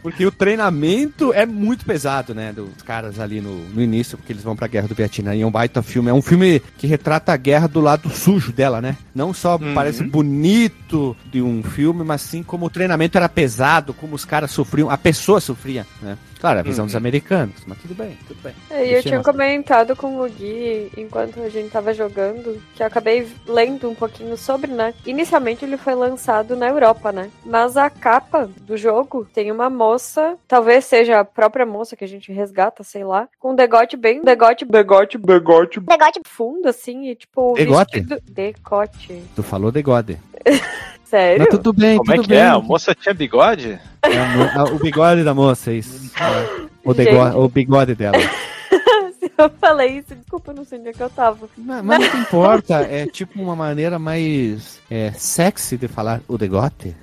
Porque 0.03 0.25
o 0.25 0.33
treinamento 0.33 1.33
é 1.33 1.45
muito 1.45 1.85
pesado, 1.85 2.35
né? 2.35 2.53
Dos 2.53 2.83
caras 2.83 3.21
ali 3.21 3.41
no, 3.41 3.69
no 3.69 3.83
início, 3.83 4.17
porque 4.17 4.33
eles 4.33 4.43
vão 4.43 4.57
pra 4.57 4.67
guerra 4.67 4.89
do 4.89 4.95
Vietnã. 4.95 5.35
E 5.35 5.43
é 5.43 5.47
um 5.47 5.51
baita 5.51 5.83
filme. 5.83 6.10
É 6.11 6.12
um 6.12 6.20
filme 6.20 6.61
que 6.77 6.88
retrata 6.88 7.33
a 7.33 7.37
guerra 7.37 7.68
do 7.68 7.81
lado 7.81 8.11
sujo 8.11 8.53
dela, 8.53 8.81
né? 8.81 8.96
Não 9.14 9.33
só 9.33 9.57
Uhum. 9.57 9.75
parece 9.75 10.03
bonito 10.03 11.16
de 11.31 11.40
um 11.40 11.62
filme, 11.62 12.03
mas 12.03 12.20
sim 12.20 12.42
como 12.42 12.66
o 12.66 12.70
treinamento 12.70 13.16
era 13.16 13.29
pesado, 13.29 13.94
como 13.94 14.16
os 14.16 14.25
caras 14.25 14.51
sofriam, 14.51 14.90
a 14.90 14.99
pessoa 14.99 15.40
sofria, 15.40 15.87
né? 16.03 16.18
Claro, 16.40 16.59
a 16.59 16.62
visão 16.62 16.85
Uhum. 16.85 16.87
dos 16.87 16.96
americanos, 16.96 17.62
mas 17.66 17.79
tudo 17.79 17.94
bem, 17.94 18.16
tudo 18.26 18.40
bem. 18.42 18.55
É, 18.70 18.87
E 18.87 18.94
eu 18.94 19.03
tinha 19.03 19.18
nossa- 19.18 19.31
comentado 19.31 19.94
com 19.94 20.20
o 20.20 20.29
Gui 20.29 20.90
enquanto 20.96 21.40
a 21.42 21.48
gente 21.50 21.70
tava 21.70 21.92
jogando, 21.92 22.61
que 22.74 22.83
eu 22.83 22.87
acabei 22.87 23.29
lendo 23.46 23.90
um 23.90 23.94
pouquinho 23.94 24.37
sobre, 24.37 24.70
né? 24.70 24.94
Inicialmente 25.05 25.64
ele 25.64 25.76
foi 25.76 25.94
lançado 25.94 26.57
na 26.57 26.68
Europa, 26.68 27.12
né? 27.12 27.31
Mas 27.44 27.76
a 27.76 27.90
capa 27.90 28.48
do 28.62 28.76
jogo 28.76 29.26
tem 29.35 29.53
uma 29.53 29.68
moça, 29.68 30.37
talvez 30.48 30.85
seja 30.87 31.20
a 31.20 31.24
própria 31.24 31.66
moça 31.66 31.94
que 31.94 32.05
a 32.05 32.09
gente 32.09 32.33
resgata, 32.33 32.83
sei 32.83 33.05
lá, 33.05 33.29
com 33.38 33.53
um 33.53 33.55
degote 33.55 33.96
bem. 33.96 34.22
Degote, 34.22 34.64
degote, 34.64 35.18
degote, 35.18 35.79
degote 35.81 36.20
fundo, 36.26 36.68
assim, 36.68 37.09
e 37.11 37.14
tipo. 37.14 37.53
o 37.53 37.55
Degote? 37.55 38.00
Vestido... 38.00 38.20
Decote. 38.31 39.22
Tu 39.37 39.42
falou 39.42 39.70
de 39.70 39.83
God. 39.83 40.11
Sério? 41.11 41.40
Mas 41.40 41.49
tudo 41.59 41.73
bem, 41.73 41.99
Como 41.99 42.12
é 42.12 42.14
tudo 42.14 42.25
que 42.25 42.35
bem. 42.35 42.38
é? 42.38 42.46
A 42.46 42.61
moça 42.61 42.94
tinha 42.94 43.12
bigode? 43.12 43.81
É 44.03 44.62
o 44.73 44.79
bigode 44.79 45.25
da 45.25 45.35
moça, 45.35 45.73
isso. 45.73 46.11
É. 46.16 46.70
O, 46.83 47.44
o 47.44 47.49
bigode 47.49 47.94
dela. 47.94 48.16
Se 49.20 49.31
eu 49.37 49.51
falei 49.61 49.99
isso, 49.99 50.14
desculpa, 50.14 50.51
eu 50.51 50.57
não 50.57 50.64
sei 50.64 50.79
onde 50.79 50.88
é 50.88 50.92
que 50.94 51.03
eu 51.03 51.11
tava. 51.11 51.46
Mas, 51.59 51.85
mas 51.85 52.14
não 52.14 52.20
importa, 52.23 52.77
é 52.81 53.07
tipo 53.07 53.38
uma 53.42 53.55
maneira 53.55 53.99
mais 53.99 54.81
é, 54.90 55.12
sexy 55.12 55.77
de 55.77 55.87
falar 55.88 56.23
o 56.27 56.38
degote. 56.38 56.96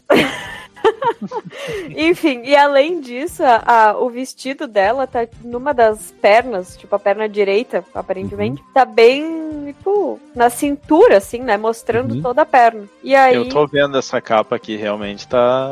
Enfim, 1.95 2.41
e 2.43 2.56
além 2.56 3.00
disso, 3.02 3.43
a, 3.43 3.89
a- 3.89 3.97
o 3.97 4.10
vestido 4.10 4.67
dela 4.67 5.06
tá 5.08 5.28
numa 5.43 5.73
das 5.73 6.13
pernas, 6.21 6.76
tipo 6.78 6.95
a 6.95 7.00
perna 7.00 7.28
direita, 7.28 7.84
aparentemente, 7.93 8.62
tá 8.73 8.86
bem, 8.86 9.73
tipo, 9.78 10.19
na 10.36 10.50
cintura, 10.50 11.17
assim, 11.17 11.39
né? 11.41 11.58
Mostrando 11.58 12.15
Uhum. 12.15 12.21
toda 12.21 12.41
a 12.41 12.45
perna. 12.45 12.84
E 13.04 13.15
aí. 13.15 13.36
Eu 13.36 13.50
tô 13.50 13.65
vendo 13.67 13.97
essa 13.97 14.19
capa 14.21 14.56
aqui, 14.56 14.76
realmente 14.76 15.28
tá. 15.28 15.67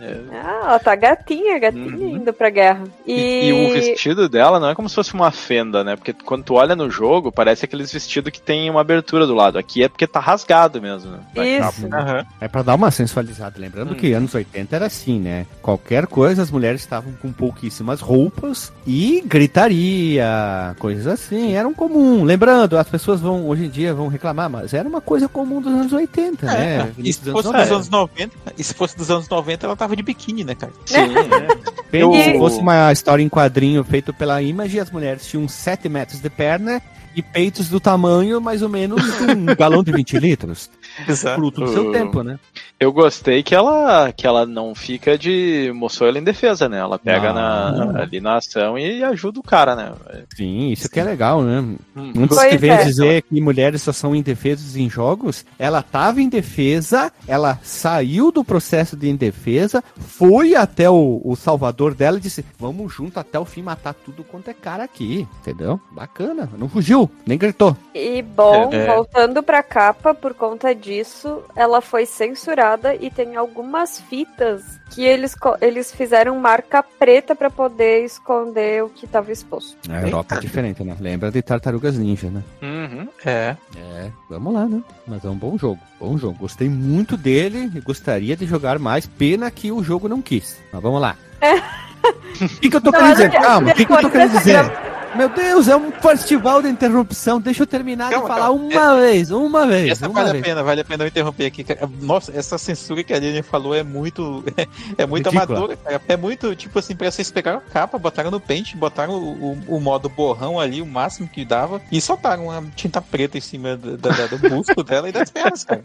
é. 0.00 0.20
Ah, 0.32 0.60
ela 0.64 0.78
tá 0.78 0.94
gatinha, 0.94 1.58
gatinha 1.58 1.86
Uhum. 1.96 2.16
indo 2.16 2.32
pra 2.32 2.50
guerra. 2.50 2.84
E, 3.06 3.12
E, 3.12 3.48
e 3.48 3.52
o 3.52 3.72
vestido 3.72 4.28
dela 4.28 4.58
não 4.58 4.68
é 4.70 4.74
como 4.74 4.88
se 4.88 4.94
fosse 4.94 5.14
uma 5.14 5.30
fenda, 5.30 5.84
né? 5.84 5.96
Porque 5.96 6.12
quando 6.12 6.44
tu 6.44 6.54
olha 6.54 6.74
no 6.74 6.90
jogo, 6.90 7.30
parece 7.32 7.64
aqueles 7.64 7.92
vestidos 7.92 8.32
que 8.32 8.40
tem 8.40 8.68
uma 8.70 8.80
abertura 8.80 9.26
do 9.26 9.34
lado. 9.34 9.58
Aqui 9.58 9.82
é 9.84 9.88
porque 9.88 10.06
tá 10.06 10.20
rasgado 10.20 10.80
mesmo, 10.80 11.12
né? 11.34 11.48
Isso. 11.58 11.88
capa. 11.88 12.26
É 12.40 12.48
pra 12.48 12.62
dar 12.62 12.74
uma 12.74 12.90
sensualizada. 12.90 13.58
Lembrando 13.58 13.92
Hum. 13.92 13.96
que 13.96 14.12
anos 14.12 14.31
80 14.34 14.74
era 14.76 14.86
assim, 14.86 15.18
né? 15.20 15.46
Qualquer 15.60 16.06
coisa, 16.06 16.42
as 16.42 16.50
mulheres 16.50 16.80
estavam 16.80 17.12
com 17.20 17.32
pouquíssimas 17.32 18.00
roupas 18.00 18.72
e 18.86 19.22
gritaria, 19.26 20.74
coisas 20.78 21.06
assim. 21.06 21.52
Eram 21.54 21.72
comum. 21.74 22.24
Lembrando, 22.24 22.76
as 22.78 22.88
pessoas 22.88 23.20
vão, 23.20 23.46
hoje 23.48 23.66
em 23.66 23.70
dia, 23.70 23.94
vão 23.94 24.08
reclamar, 24.08 24.48
mas 24.50 24.74
era 24.74 24.88
uma 24.88 25.00
coisa 25.00 25.28
comum 25.28 25.60
dos 25.60 25.72
anos 25.72 25.92
80, 25.92 26.46
né? 26.46 26.76
É, 26.76 26.92
e 26.96 27.00
Início 27.00 27.22
se 27.24 27.30
dos 27.30 27.32
fosse 27.42 27.48
anos 27.48 27.62
dos 27.68 27.72
anos 27.76 27.88
90, 27.88 28.36
e 28.58 28.64
se 28.64 28.74
fosse 28.74 28.96
dos 28.96 29.10
anos 29.10 29.28
90, 29.28 29.66
ela 29.66 29.76
tava 29.76 29.96
de 29.96 30.02
biquíni, 30.02 30.44
né, 30.44 30.54
cara? 30.54 30.72
Sim, 30.86 30.96
é. 31.92 32.02
Eu- 32.02 32.12
Se 32.14 32.38
fosse 32.38 32.58
uma 32.58 32.90
história 32.92 33.22
em 33.22 33.28
quadrinho 33.28 33.84
feito 33.84 34.12
pela 34.14 34.40
Image, 34.42 34.80
as 34.80 34.90
mulheres 34.90 35.26
tinham 35.26 35.46
7 35.46 35.88
metros 35.88 36.20
de 36.20 36.30
perna 36.30 36.80
e 37.14 37.20
peitos 37.20 37.68
do 37.68 37.78
tamanho 37.78 38.40
mais 38.40 38.62
ou 38.62 38.68
menos 38.70 39.02
de 39.18 39.24
um 39.32 39.44
galão 39.54 39.82
de 39.82 39.92
20 39.92 40.18
litros. 40.18 40.70
Exato. 41.08 41.36
Fruto 41.36 41.60
do 41.62 41.68
seu 41.72 41.92
tempo, 41.92 42.22
né? 42.22 42.38
Eu 42.78 42.92
gostei 42.92 43.42
que 43.42 43.54
ela, 43.54 44.12
que 44.12 44.26
ela 44.26 44.44
não 44.44 44.74
fica 44.74 45.16
de 45.16 45.70
moçoila 45.74 46.18
em 46.18 46.24
defesa, 46.24 46.68
né? 46.68 46.78
Ela 46.78 46.98
pega 46.98 47.32
Não. 47.32 47.92
na, 47.92 48.00
ali 48.02 48.20
na 48.20 48.36
ação 48.36 48.76
e 48.76 49.02
ajuda 49.04 49.38
o 49.38 49.42
cara, 49.42 49.76
né? 49.76 49.92
Sim, 50.36 50.70
isso 50.70 50.88
que 50.90 50.98
é 50.98 51.04
legal, 51.04 51.42
né? 51.42 51.60
Hum. 51.96 52.12
Antes 52.18 52.36
Pois 52.36 52.56
que 52.56 52.66
é. 52.68 52.84
dizer 52.84 53.22
que 53.22 53.40
mulheres 53.40 53.82
só 53.82 53.92
são 53.92 54.14
indefesas 54.16 54.76
em 54.76 54.90
jogos, 54.90 55.44
ela 55.58 55.78
estava 55.78 56.20
em 56.20 56.28
defesa, 56.28 57.12
ela 57.28 57.58
saiu 57.62 58.32
do 58.32 58.42
processo 58.44 58.96
de 58.96 59.08
indefesa, 59.08 59.82
foi 59.96 60.54
até 60.56 60.90
o, 60.90 61.20
o 61.24 61.36
salvador 61.36 61.94
dela 61.94 62.18
e 62.18 62.20
disse: 62.20 62.44
Vamos 62.58 62.92
junto 62.92 63.20
até 63.20 63.38
o 63.38 63.44
fim 63.44 63.62
matar 63.62 63.94
tudo 63.94 64.24
quanto 64.24 64.48
é 64.50 64.54
cara 64.54 64.82
aqui, 64.84 65.26
entendeu? 65.40 65.80
Bacana, 65.92 66.48
não 66.58 66.68
fugiu, 66.68 67.08
nem 67.24 67.38
gritou. 67.38 67.76
E 67.94 68.22
bom, 68.22 68.70
É. 68.72 68.86
voltando 68.86 69.40
pra 69.42 69.62
capa, 69.62 70.12
por 70.14 70.34
conta 70.34 70.74
disso, 70.82 71.42
ela 71.54 71.80
foi 71.80 72.04
censurada 72.04 72.94
e 72.94 73.10
tem 73.10 73.36
algumas 73.36 74.00
fitas 74.00 74.80
que 74.90 75.02
eles, 75.02 75.34
eles 75.60 75.94
fizeram 75.94 76.38
marca 76.38 76.82
preta 76.82 77.34
pra 77.34 77.48
poder 77.48 78.04
esconder 78.04 78.84
o 78.84 78.88
que 78.88 79.06
tava 79.06 79.32
exposto. 79.32 79.78
A 79.90 80.02
Europa 80.02 80.34
é 80.34 80.40
diferente, 80.40 80.82
né? 80.82 80.96
Lembra 81.00 81.30
de 81.30 81.40
Tartarugas 81.40 81.96
Ninja, 81.96 82.28
né? 82.28 82.42
Uhum. 82.60 83.08
É. 83.24 83.56
É, 83.76 84.10
vamos 84.28 84.52
lá, 84.52 84.66
né? 84.66 84.82
Mas 85.06 85.24
é 85.24 85.28
um 85.28 85.36
bom 85.36 85.56
jogo, 85.56 85.80
bom 85.98 86.18
jogo. 86.18 86.36
Gostei 86.38 86.68
muito 86.68 87.16
dele 87.16 87.70
e 87.74 87.80
gostaria 87.80 88.36
de 88.36 88.44
jogar 88.44 88.78
mais. 88.78 89.06
Pena 89.06 89.50
que 89.50 89.70
o 89.70 89.82
jogo 89.82 90.08
não 90.08 90.20
quis. 90.20 90.60
Mas 90.72 90.82
vamos 90.82 91.00
lá. 91.00 91.16
O 92.40 92.48
que, 92.60 92.70
que 92.70 92.76
eu 92.76 92.80
tô 92.80 92.90
Não, 92.90 92.98
querendo 92.98 93.14
dizer? 93.16 93.30
Calma, 93.30 93.70
o 93.70 93.74
que, 93.74 93.84
que 93.84 93.92
eu 93.92 94.00
tô 94.00 94.10
querendo 94.10 94.38
dizer? 94.38 94.92
Meu 95.14 95.28
Deus, 95.28 95.68
é 95.68 95.76
um 95.76 95.92
festival 95.92 96.62
de 96.62 96.68
interrupção. 96.68 97.38
Deixa 97.38 97.64
eu 97.64 97.66
terminar 97.66 98.08
Calma, 98.08 98.22
de 98.22 98.28
falar 98.34 98.46
calma. 98.46 98.64
uma 98.64 98.96
vez, 98.98 99.30
uma 99.30 99.66
vez. 99.66 99.90
Essa 99.90 100.06
uma 100.08 100.14
vale 100.14 100.30
a 100.30 100.32
vez. 100.32 100.42
pena, 100.46 100.62
vale 100.62 100.80
a 100.80 100.84
pena 100.86 101.04
eu 101.04 101.08
interromper 101.08 101.44
aqui. 101.44 101.66
Nossa, 102.00 102.32
essa 102.34 102.56
censura 102.56 103.04
que 103.04 103.12
a 103.12 103.18
Lilian 103.18 103.42
falou 103.42 103.74
é 103.74 103.82
muito. 103.82 104.42
É 104.96 105.04
muito 105.06 105.28
Ridícula. 105.28 105.58
amadora, 105.58 105.76
cara. 105.76 106.00
É 106.08 106.16
muito, 106.16 106.54
tipo 106.56 106.78
assim, 106.78 106.96
pra 106.96 107.10
vocês 107.10 107.30
pegaram 107.30 107.58
a 107.58 107.60
capa, 107.60 107.98
botaram 107.98 108.30
no 108.30 108.40
pente, 108.40 108.74
botaram 108.76 109.12
o, 109.14 109.52
o, 109.52 109.76
o 109.76 109.80
modo 109.80 110.08
borrão 110.08 110.58
ali, 110.58 110.80
o 110.80 110.86
máximo 110.86 111.28
que 111.28 111.44
dava, 111.44 111.80
e 111.92 112.00
soltaram 112.00 112.44
uma 112.46 112.62
tinta 112.74 113.00
preta 113.02 113.36
em 113.36 113.40
cima 113.42 113.76
do, 113.76 113.96
da- 113.98 114.10
da- 114.10 114.26
do 114.28 114.38
busto 114.48 114.82
dela 114.82 115.08
e 115.10 115.12
das 115.12 115.30
pernas, 115.30 115.62
cara. 115.64 115.82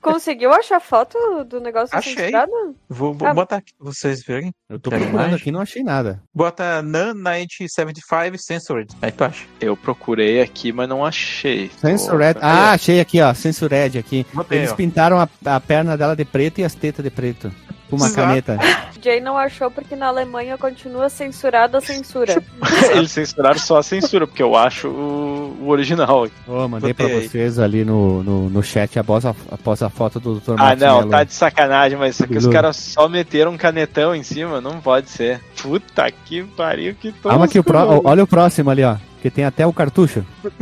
Conseguiu 0.00 0.52
achar 0.52 0.80
foto 0.80 1.16
do 1.44 1.60
negócio 1.60 1.96
Achei. 1.96 2.14
censurado? 2.14 2.52
Vou, 2.88 3.14
vou 3.14 3.28
Ah. 3.28 3.34
botar 3.34 3.56
aqui 3.56 3.72
pra 3.78 3.90
vocês 3.92 4.22
verem. 4.24 4.52
Eu 4.68 4.78
tô 4.78 4.90
procurando 4.90 5.31
aqui, 5.34 5.50
não 5.50 5.60
achei 5.60 5.82
nada. 5.82 6.20
Bota 6.34 6.82
NAN 6.82 7.14
975 7.14 8.38
Censored. 8.38 8.94
Aí 9.00 9.10
tu 9.12 9.24
acha? 9.24 9.44
Eu 9.60 9.76
procurei 9.76 10.40
aqui, 10.40 10.72
mas 10.72 10.88
não 10.88 11.04
achei. 11.04 11.70
Censured. 11.78 12.34
Pô, 12.40 12.40
Ah, 12.46 12.72
achei 12.72 13.00
aqui, 13.00 13.20
ó. 13.20 13.32
Censured 13.34 13.98
aqui. 13.98 14.26
Botei, 14.32 14.58
Eles 14.58 14.72
ó. 14.72 14.74
pintaram 14.74 15.18
a, 15.18 15.28
a 15.44 15.60
perna 15.60 15.96
dela 15.96 16.14
de 16.16 16.24
preto 16.24 16.60
e 16.60 16.64
as 16.64 16.74
tetas 16.74 17.04
de 17.04 17.10
preto. 17.10 17.52
Com 17.92 17.96
uma 17.96 18.06
Exato. 18.06 18.26
caneta. 18.26 18.58
Jay 19.02 19.20
não 19.20 19.36
achou 19.36 19.70
porque 19.70 19.94
na 19.94 20.06
Alemanha 20.06 20.56
continua 20.56 21.10
censurada 21.10 21.76
a 21.76 21.80
censura. 21.82 22.42
Eles 22.96 23.10
censuraram 23.10 23.58
só 23.58 23.76
a 23.76 23.82
censura, 23.82 24.26
porque 24.26 24.42
eu 24.42 24.56
acho 24.56 24.88
o, 24.88 25.58
o 25.60 25.68
original. 25.68 26.26
Ô, 26.48 26.68
mandei 26.68 26.94
pra 26.94 27.04
aí. 27.04 27.28
vocês 27.28 27.58
ali 27.58 27.84
no, 27.84 28.22
no, 28.22 28.48
no 28.48 28.62
chat 28.62 28.98
após 28.98 29.26
a, 29.26 29.34
após 29.50 29.82
a 29.82 29.90
foto 29.90 30.18
do 30.18 30.36
Dr. 30.36 30.52
Ah, 30.52 30.74
não, 30.74 30.86
Martinello. 30.86 31.10
tá 31.10 31.24
de 31.24 31.34
sacanagem, 31.34 31.98
mas 31.98 32.14
isso 32.14 32.24
aqui 32.24 32.38
os 32.38 32.46
caras 32.46 32.76
só 32.76 33.10
meteram 33.10 33.50
um 33.52 33.58
canetão 33.58 34.14
em 34.14 34.22
cima, 34.22 34.58
não 34.58 34.80
pode 34.80 35.10
ser. 35.10 35.42
Puta 35.60 36.10
que 36.10 36.42
pariu, 36.44 36.94
que 36.94 37.12
Calma 37.12 37.46
que 37.46 37.58
o 37.58 37.62
tosco, 37.62 37.86
mano. 37.88 38.00
olha 38.04 38.24
o 38.24 38.26
próximo 38.26 38.70
ali, 38.70 38.84
ó. 38.84 38.96
Que 39.22 39.30
tem 39.30 39.44
até 39.44 39.64
o 39.66 39.72
cartucho. 39.72 40.22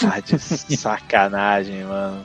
Tá 0.00 0.20
de 0.20 0.76
sacanagem, 0.76 1.84
mano. 1.84 2.18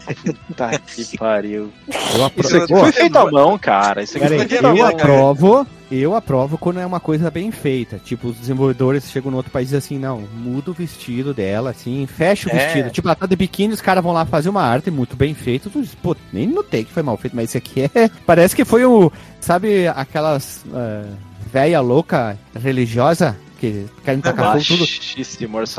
Puta 0.47 0.69
que 0.80 1.17
pariu. 1.17 1.71
Eu 2.15 2.25
apro- 2.25 2.45
Isso 2.47 2.67
foi 2.67 2.91
feito 2.91 3.17
à 3.17 3.32
mão, 3.32 3.58
cara. 3.58 4.04
Isso 4.04 4.17
aqui 4.17 4.27
Pera 4.27 4.36
aí, 4.36 4.39
foi 4.41 4.49
feito 4.49 4.65
à 4.65 4.69
eu 4.69 4.75
mão. 4.77 4.88
aprovo, 4.88 5.67
eu 5.91 6.15
aprovo 6.15 6.58
quando 6.58 6.80
é 6.80 6.86
uma 6.86 6.99
coisa 6.99 7.32
bem 7.32 7.49
feita. 7.51 7.97
Tipo, 8.04 8.27
os 8.27 8.38
desenvolvedores 8.38 9.10
chegam 9.10 9.32
no 9.32 9.38
outro 9.38 9.51
país 9.51 9.71
e 9.71 9.75
assim, 9.77 9.97
não, 9.97 10.19
muda 10.21 10.69
o 10.71 10.73
vestido 10.73 11.34
dela, 11.34 11.71
assim, 11.71 12.06
fecha 12.06 12.47
o 12.49 12.51
É. 12.51 12.65
vestido. 12.65 12.89
Tipo, 12.91 13.08
ela 13.08 13.15
tá 13.15 13.25
de 13.25 13.36
biquíni, 13.36 13.73
os 13.73 13.82
caras 13.82 14.04
vão 14.04 14.13
lá 14.13 14.25
fazer 14.25 14.49
uma 14.49 14.62
arte 14.63 14.91
muito 14.91 15.15
bem 15.15 15.34
feita. 15.34 15.69
Tu 15.69 15.82
diz, 15.82 15.95
Pô, 15.95 16.15
nem 16.32 16.47
notei 16.47 16.84
que 16.84 16.91
foi 16.91 17.01
mal 17.04 17.17
feito, 17.17 17.36
mas 17.36 17.45
esse 17.49 17.58
aqui 17.58 17.89
é. 17.95 18.10
Parece 18.27 18.56
que 18.56 18.65
foi 18.65 18.86
o. 18.86 19.12
Sabe 19.39 19.88
aquelas. 19.88 20.63
eh, 20.73 21.06
véia 21.51 21.82
louca 21.82 22.38
religiosa 22.56 23.36
que 23.62 23.86
querem 24.04 24.19
tacar 24.21 24.54
fogo 24.54 24.63
tudo. 24.65 24.86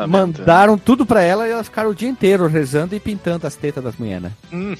Mandaram 0.07 0.79
tudo 0.79 1.05
pra 1.05 1.21
ela 1.23 1.49
e 1.49 1.51
elas 1.51 1.67
ficaram 1.67 1.91
o 1.91 1.95
dia 1.95 2.09
inteiro 2.09 2.47
rezando 2.47 2.95
e 2.95 3.01
pintando 3.01 3.47
as 3.47 3.57
tetas 3.57 3.83
das 3.83 3.97
mulheres, 3.97 4.23
né? 4.23 4.33
Hum, 4.53 4.75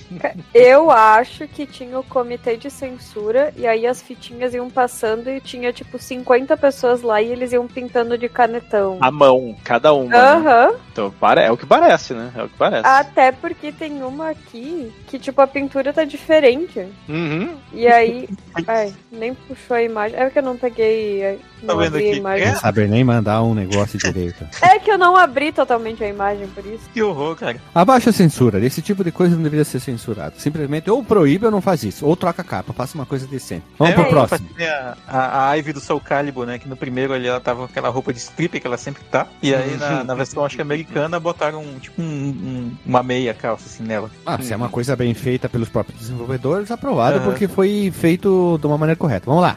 Eu 0.55 0.91
acho 0.91 1.49
que 1.49 1.67
tinha 1.67 1.99
o 1.99 2.05
comitê 2.05 2.57
de 2.57 2.71
censura 2.71 3.53
e 3.57 3.67
aí 3.67 3.87
as 3.87 4.01
fitinhas 4.01 4.55
iam 4.55 4.71
passando 4.71 5.29
e 5.29 5.41
tinha 5.41 5.73
tipo 5.73 5.99
50 5.99 6.57
pessoas 6.57 7.03
lá 7.03 7.21
e 7.21 7.31
eles 7.33 7.53
iam 7.53 7.67
pintando 7.67 8.17
de 8.17 8.29
canetão. 8.29 8.99
a 9.01 9.11
mão, 9.11 9.57
cada 9.65 9.93
uma. 9.93 10.09
né? 10.09 10.17
Aham. 10.19 10.75
Então, 10.93 11.11
pare- 11.11 11.41
é 11.43 11.51
o 11.51 11.57
que 11.57 11.67
parece, 11.67 12.15
né? 12.15 12.31
É 12.37 12.43
o 12.45 12.49
que 12.49 12.57
parece. 12.57 12.87
Até 12.87 13.33
porque 13.33 13.73
tem 13.73 14.03
uma 14.03 14.31
aqui 14.31 14.93
que, 15.09 15.19
tipo, 15.19 15.41
a 15.41 15.47
pintura 15.47 15.93
tá 15.93 16.05
diferente. 16.05 16.87
Uhum. 17.09 17.57
E 17.73 17.87
aí. 17.89 18.29
Ai, 18.67 18.93
nem 19.11 19.35
puxou 19.35 19.77
a 19.77 19.83
imagem. 19.83 20.19
É 20.19 20.31
que 20.31 20.39
eu 20.39 20.43
não 20.43 20.57
peguei. 20.57 21.39
Não 21.63 21.75
Tá 21.77 21.81
vendo 21.83 21.95
abri 21.97 22.07
a 22.07 22.11
aqui? 22.11 22.19
imagem. 22.19 22.55
Saber 22.57 22.89
nem 22.93 23.03
mandar 23.05 23.43
um 23.43 23.55
negócio 23.55 23.99
direito. 23.99 24.45
É 24.63 24.79
que 24.79 24.91
eu 24.91 24.99
não 24.99 25.17
abri 25.17 25.53
totalmente 25.53 26.03
a 26.03 26.09
imagem, 26.09 26.47
por 26.49 26.65
isso. 26.67 26.89
Que 26.93 27.03
horror, 27.03 27.37
cara. 27.37 27.57
Abaixa 27.75 28.11
a 28.11 28.13
censura. 28.13 28.59
Esse 28.65 28.81
tipo 28.83 29.03
de 29.05 29.11
coisa 29.13 29.35
não 29.37 29.43
deveria 29.43 29.65
ser 29.65 29.81
censurado. 29.81 30.35
Simplesmente 30.39 30.91
ou 30.91 31.03
proíbe 31.05 31.45
ou 31.47 31.51
não 31.53 31.61
faz 31.61 31.83
isso. 31.85 32.07
Ou 32.07 32.17
troca 32.17 32.43
a 32.43 32.45
capa, 32.45 32.73
faça 32.73 32.97
uma 32.97 33.05
coisa 33.07 33.27
decente. 33.27 33.65
Vamos 33.79 33.93
É, 33.93 33.97
pro 33.97 34.05
eu 34.05 34.11
próximo. 34.11 34.49
A, 34.59 34.97
a, 35.09 35.51
a 35.51 35.55
Ivy 35.57 35.73
do 35.73 35.81
Soul 35.81 36.01
Calibur, 36.01 36.47
né? 36.47 36.59
Que 36.59 36.69
no 36.69 36.77
primeiro 36.77 37.13
ali 37.13 37.27
ela 37.29 37.41
tava 37.41 37.61
com 37.61 37.65
aquela 37.67 37.89
roupa 37.91 38.13
de 38.13 38.19
stripper 38.19 38.61
que 38.61 38.67
ela 38.67 38.77
sempre 38.79 39.03
tá. 39.11 39.27
E 39.43 39.55
aí 39.55 39.77
na, 39.77 40.05
na 40.05 40.15
versão 40.15 40.45
acho 40.45 40.57
que 40.57 40.63
americana 40.63 41.19
botaram 41.21 41.65
tipo 41.81 42.01
um- 42.01 42.05
um- 42.05 42.73
uma 42.87 43.03
meia 43.03 43.35
calça 43.35 43.67
assim 43.67 43.83
nela. 43.83 44.11
Ah, 44.27 44.39
se 44.41 44.53
é 44.53 44.57
uma 44.57 44.69
coisa 44.69 44.97
bem 44.97 45.13
feita 45.15 45.49
pelos 45.49 45.69
próprios 45.69 46.01
desenvolvedores, 46.01 46.71
aprovado 46.71 47.17
Aham. 47.19 47.25
porque 47.25 47.47
foi 47.49 47.93
feito 47.95 48.59
de 48.61 48.67
uma 48.67 48.79
maneira 48.79 48.97
correta. 48.99 49.27
Vamos 49.27 49.43
lá. 49.43 49.57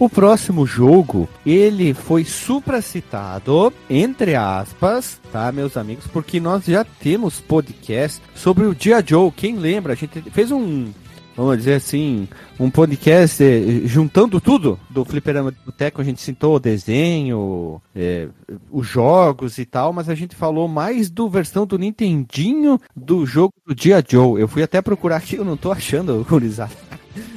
O 0.00 0.08
próximo 0.08 0.64
jogo, 0.64 1.28
ele 1.44 1.92
foi 1.92 2.24
supracitado, 2.24 3.70
entre 3.90 4.34
aspas, 4.34 5.20
tá, 5.30 5.52
meus 5.52 5.76
amigos, 5.76 6.06
porque 6.06 6.40
nós 6.40 6.64
já 6.64 6.82
temos 6.82 7.38
podcast 7.38 8.18
sobre 8.34 8.64
o 8.64 8.74
Dia 8.74 9.04
Joe. 9.06 9.30
Quem 9.30 9.58
lembra? 9.58 9.92
A 9.92 9.96
gente 9.96 10.22
fez 10.30 10.50
um, 10.50 10.90
vamos 11.36 11.58
dizer 11.58 11.74
assim, 11.74 12.26
um 12.58 12.70
podcast 12.70 13.44
eh, 13.44 13.82
juntando 13.84 14.40
tudo 14.40 14.80
do 14.88 15.04
Fliperama 15.04 15.52
de 15.52 15.58
Boteco. 15.66 16.00
A 16.00 16.04
gente 16.04 16.22
citou 16.22 16.56
o 16.56 16.60
desenho, 16.60 17.78
eh, 17.94 18.28
os 18.70 18.86
jogos 18.86 19.58
e 19.58 19.66
tal, 19.66 19.92
mas 19.92 20.08
a 20.08 20.14
gente 20.14 20.34
falou 20.34 20.66
mais 20.66 21.10
do 21.10 21.28
versão 21.28 21.66
do 21.66 21.78
Nintendinho 21.78 22.80
do 22.96 23.26
jogo 23.26 23.52
do 23.66 23.74
Dia 23.74 24.02
Joe. 24.08 24.40
Eu 24.40 24.48
fui 24.48 24.62
até 24.62 24.80
procurar 24.80 25.16
aqui, 25.16 25.36
eu 25.36 25.44
não 25.44 25.58
tô 25.58 25.70
achando, 25.70 26.24
gurizada 26.28 26.89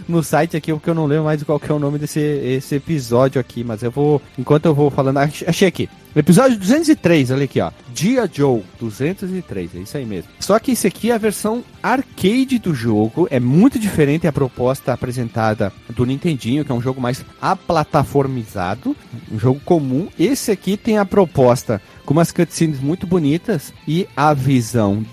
no 0.07 0.21
site 0.23 0.55
aqui, 0.57 0.71
porque 0.73 0.89
eu 0.89 0.93
não 0.95 1.05
lembro 1.05 1.25
mais 1.25 1.41
qual 1.43 1.59
que 1.59 1.71
é 1.71 1.73
o 1.73 1.79
nome 1.79 1.97
desse 1.99 2.19
esse 2.19 2.75
episódio 2.75 3.39
aqui, 3.39 3.63
mas 3.63 3.81
eu 3.83 3.91
vou, 3.91 4.21
enquanto 4.38 4.65
eu 4.65 4.73
vou 4.75 4.89
falando, 4.89 5.17
ach- 5.17 5.43
achei 5.47 5.67
aqui. 5.67 5.89
Episódio 6.15 6.59
203, 6.59 7.31
olha 7.31 7.45
aqui, 7.45 7.59
ó. 7.59 7.71
Dia 7.91 8.29
Joe 8.31 8.62
203, 8.79 9.75
é 9.75 9.79
isso 9.79 9.97
aí 9.97 10.05
mesmo. 10.05 10.29
Só 10.39 10.59
que 10.59 10.71
esse 10.73 10.86
aqui 10.86 11.09
é 11.09 11.15
a 11.15 11.17
versão 11.17 11.63
arcade 11.81 12.59
do 12.59 12.73
jogo, 12.75 13.27
é 13.31 13.39
muito 13.39 13.79
diferente 13.79 14.27
a 14.27 14.31
proposta 14.31 14.93
apresentada 14.93 15.73
do 15.89 16.05
Nintendinho, 16.05 16.63
que 16.63 16.71
é 16.71 16.75
um 16.75 16.81
jogo 16.81 17.01
mais 17.01 17.25
aplataformizado, 17.41 18.95
um 19.31 19.39
jogo 19.39 19.59
comum. 19.65 20.07
Esse 20.19 20.51
aqui 20.51 20.77
tem 20.77 20.97
a 20.97 21.05
proposta 21.05 21.81
com 22.05 22.13
umas 22.13 22.31
cutscenes 22.31 22.79
muito 22.79 23.07
bonitas 23.07 23.73
e 23.88 24.07
a 24.15 24.33
visão 24.33 25.03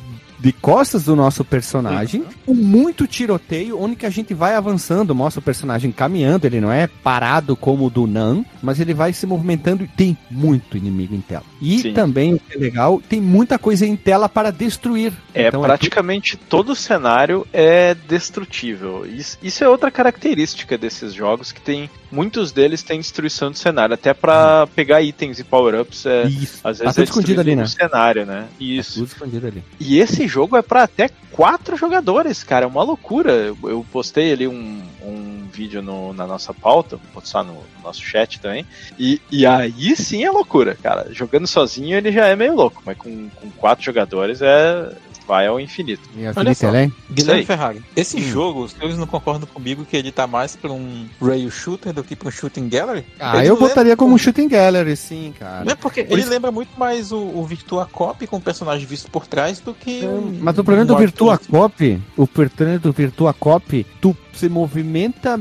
de 0.41 0.53
costas 0.53 1.05
do 1.05 1.15
nosso 1.15 1.45
personagem, 1.45 2.25
com 2.47 2.55
muito 2.55 3.07
tiroteio, 3.07 3.81
onde 3.81 3.95
que 3.97 4.07
a 4.07 4.11
gente 4.11 4.33
vai 4.35 4.55
avançando, 4.55 5.15
mostra 5.15 5.39
o 5.41 5.43
personagem 5.43 5.93
caminhando, 5.93 6.47
ele 6.47 6.61
não 6.61 6.73
é 6.73 6.87
parado 6.87 7.55
como 7.55 7.87
o 7.87 7.91
do 7.91 8.07
Nan, 8.07 8.45
mas 8.63 8.81
ele 8.81 8.95
vai 8.95 9.13
se 9.13 9.27
movimentando 9.27 9.85
e 9.85 9.89
tem 9.89 10.17
muito 10.31 10.77
inimigo 10.77 11.15
em 11.15 11.21
tela. 11.21 11.45
E 11.61 11.79
Sim. 11.81 11.93
também, 11.93 12.35
o 12.35 12.39
que 12.39 12.57
é 12.57 12.59
legal, 12.59 13.03
tem 13.07 13.21
muita 13.21 13.59
coisa 13.59 13.85
em 13.87 13.95
tela 13.97 14.29
para 14.29 14.51
destruir. 14.51 15.13
É, 15.35 15.49
Então, 15.49 15.63
praticamente 15.63 16.37
todo 16.37 16.71
o 16.73 16.77
cenário 16.77 17.47
é 17.53 17.95
destrutível. 18.09 19.05
Isso, 19.07 19.37
isso 19.43 19.63
é 19.63 19.69
outra 19.69 19.91
característica 19.91 20.79
desses 20.79 21.13
jogos, 21.13 21.53
que 21.53 21.61
tem. 21.61 21.91
Muitos 22.11 22.51
deles 22.51 22.83
têm 22.83 22.99
destruição 22.99 23.51
do 23.51 23.59
cenário, 23.59 23.95
até 23.95 24.13
pra 24.13 24.67
pegar 24.75 25.01
itens 25.03 25.39
e 25.39 25.45
power-ups. 25.45 26.07
É, 26.07 26.27
Isso. 26.27 26.61
às 26.65 26.79
Tá 26.79 26.85
vezes 26.85 26.95
tudo 26.95 27.01
é 27.01 27.05
escondido 27.05 27.41
ali, 27.41 27.55
né? 27.57 27.67
cenário, 27.67 28.27
né? 28.27 28.43
Tá 28.49 28.55
Isso. 28.59 28.95
tudo 29.01 29.07
escondido 29.09 29.47
ali. 29.47 29.63
E 29.79 29.99
esse 29.99 30.27
jogo 30.31 30.57
é 30.57 30.63
pra 30.63 30.85
até 30.85 31.11
quatro 31.33 31.77
jogadores, 31.77 32.43
cara. 32.43 32.65
É 32.65 32.69
uma 32.69 32.83
loucura. 32.83 33.33
Eu, 33.33 33.59
eu 33.65 33.87
postei 33.93 34.33
ali 34.33 34.49
um, 34.49 34.83
um 35.03 35.49
vídeo 35.53 35.83
no- 35.83 36.13
na 36.15 36.27
nossa 36.27 36.55
pauta, 36.55 36.97
vou 36.97 37.07
postar 37.13 37.43
no, 37.45 37.55
no 37.55 37.83
nosso 37.85 38.03
chat 38.03 38.41
também. 38.41 38.65
E, 38.99 39.21
e 39.31 39.45
aí 39.45 39.95
sim 39.97 40.25
é 40.25 40.31
loucura, 40.31 40.75
cara. 40.81 41.09
Jogando 41.13 41.47
sozinho 41.47 41.97
ele 41.97 42.13
já 42.13 42.27
é 42.27 42.37
meio 42.37 42.55
louco, 42.55 42.83
mas 42.87 42.97
com, 42.97 43.29
com 43.31 43.51
quatro 43.53 43.85
jogadores 43.85 44.41
é. 44.41 44.93
Vai 45.31 45.47
ao 45.47 45.61
infinito. 45.61 46.03
E 46.17 46.25
a 46.27 46.31
Olha 46.31 46.35
Felipe 46.35 46.55
só. 46.57 46.67
Além? 46.69 46.93
Guilherme. 47.11 47.45
Ferrari. 47.47 47.83
Esse 47.95 48.17
Hum. 48.17 48.21
jogo, 48.23 48.65
os 48.65 48.73
senhores 48.73 48.99
não 48.99 49.07
concordam 49.07 49.47
comigo 49.47 49.85
que 49.85 49.97
ele 49.97 50.11
tá 50.11 50.27
mais 50.27 50.57
pra 50.57 50.73
um 50.73 51.07
rail 51.23 51.49
shooter 51.51 51.93
do 51.93 52.03
que 52.03 52.17
pra 52.17 52.29
um 52.29 52.31
shooting 52.33 52.69
gallery? 52.69 53.05
Ah, 53.21 53.39
Ele 53.39 53.49
eu 53.51 53.57
botaria 53.59 53.97
como 53.97 54.15
um 54.15 54.19
shooting 54.19 54.49
gallery, 54.49 54.97
sim, 54.97 55.33
cara. 55.39 55.65
Não 55.65 55.73
é 55.73 55.77
porque 55.77 56.01
ele 56.09 56.25
lembra 56.25 56.51
muito 56.51 56.77
mais 56.79 57.13
o, 57.13 57.19
o 57.19 57.47
Virtua 57.47 57.87
Cop 57.87 58.27
com 58.27 58.37
o 58.39 58.41
personagem 58.41 58.85
visto 58.87 59.09
por 59.11 59.27
trás 59.27 59.61
do 59.61 59.73
que. 59.73 60.05
um- 60.05 60.39
Mas 60.41 60.59
o 60.59 60.65
problema 60.65 60.85
do 60.85 60.95
um 60.95 60.99
Virtua 60.99 61.35
Arthur. 61.35 61.49
Cop, 61.51 62.03
o 62.17 62.27
problema 62.27 62.79
do 62.81 62.93
Virtua 62.93 63.33
Cop, 63.33 63.87
tu 64.01 64.17
se 64.33 64.49
movimenta 64.49 65.41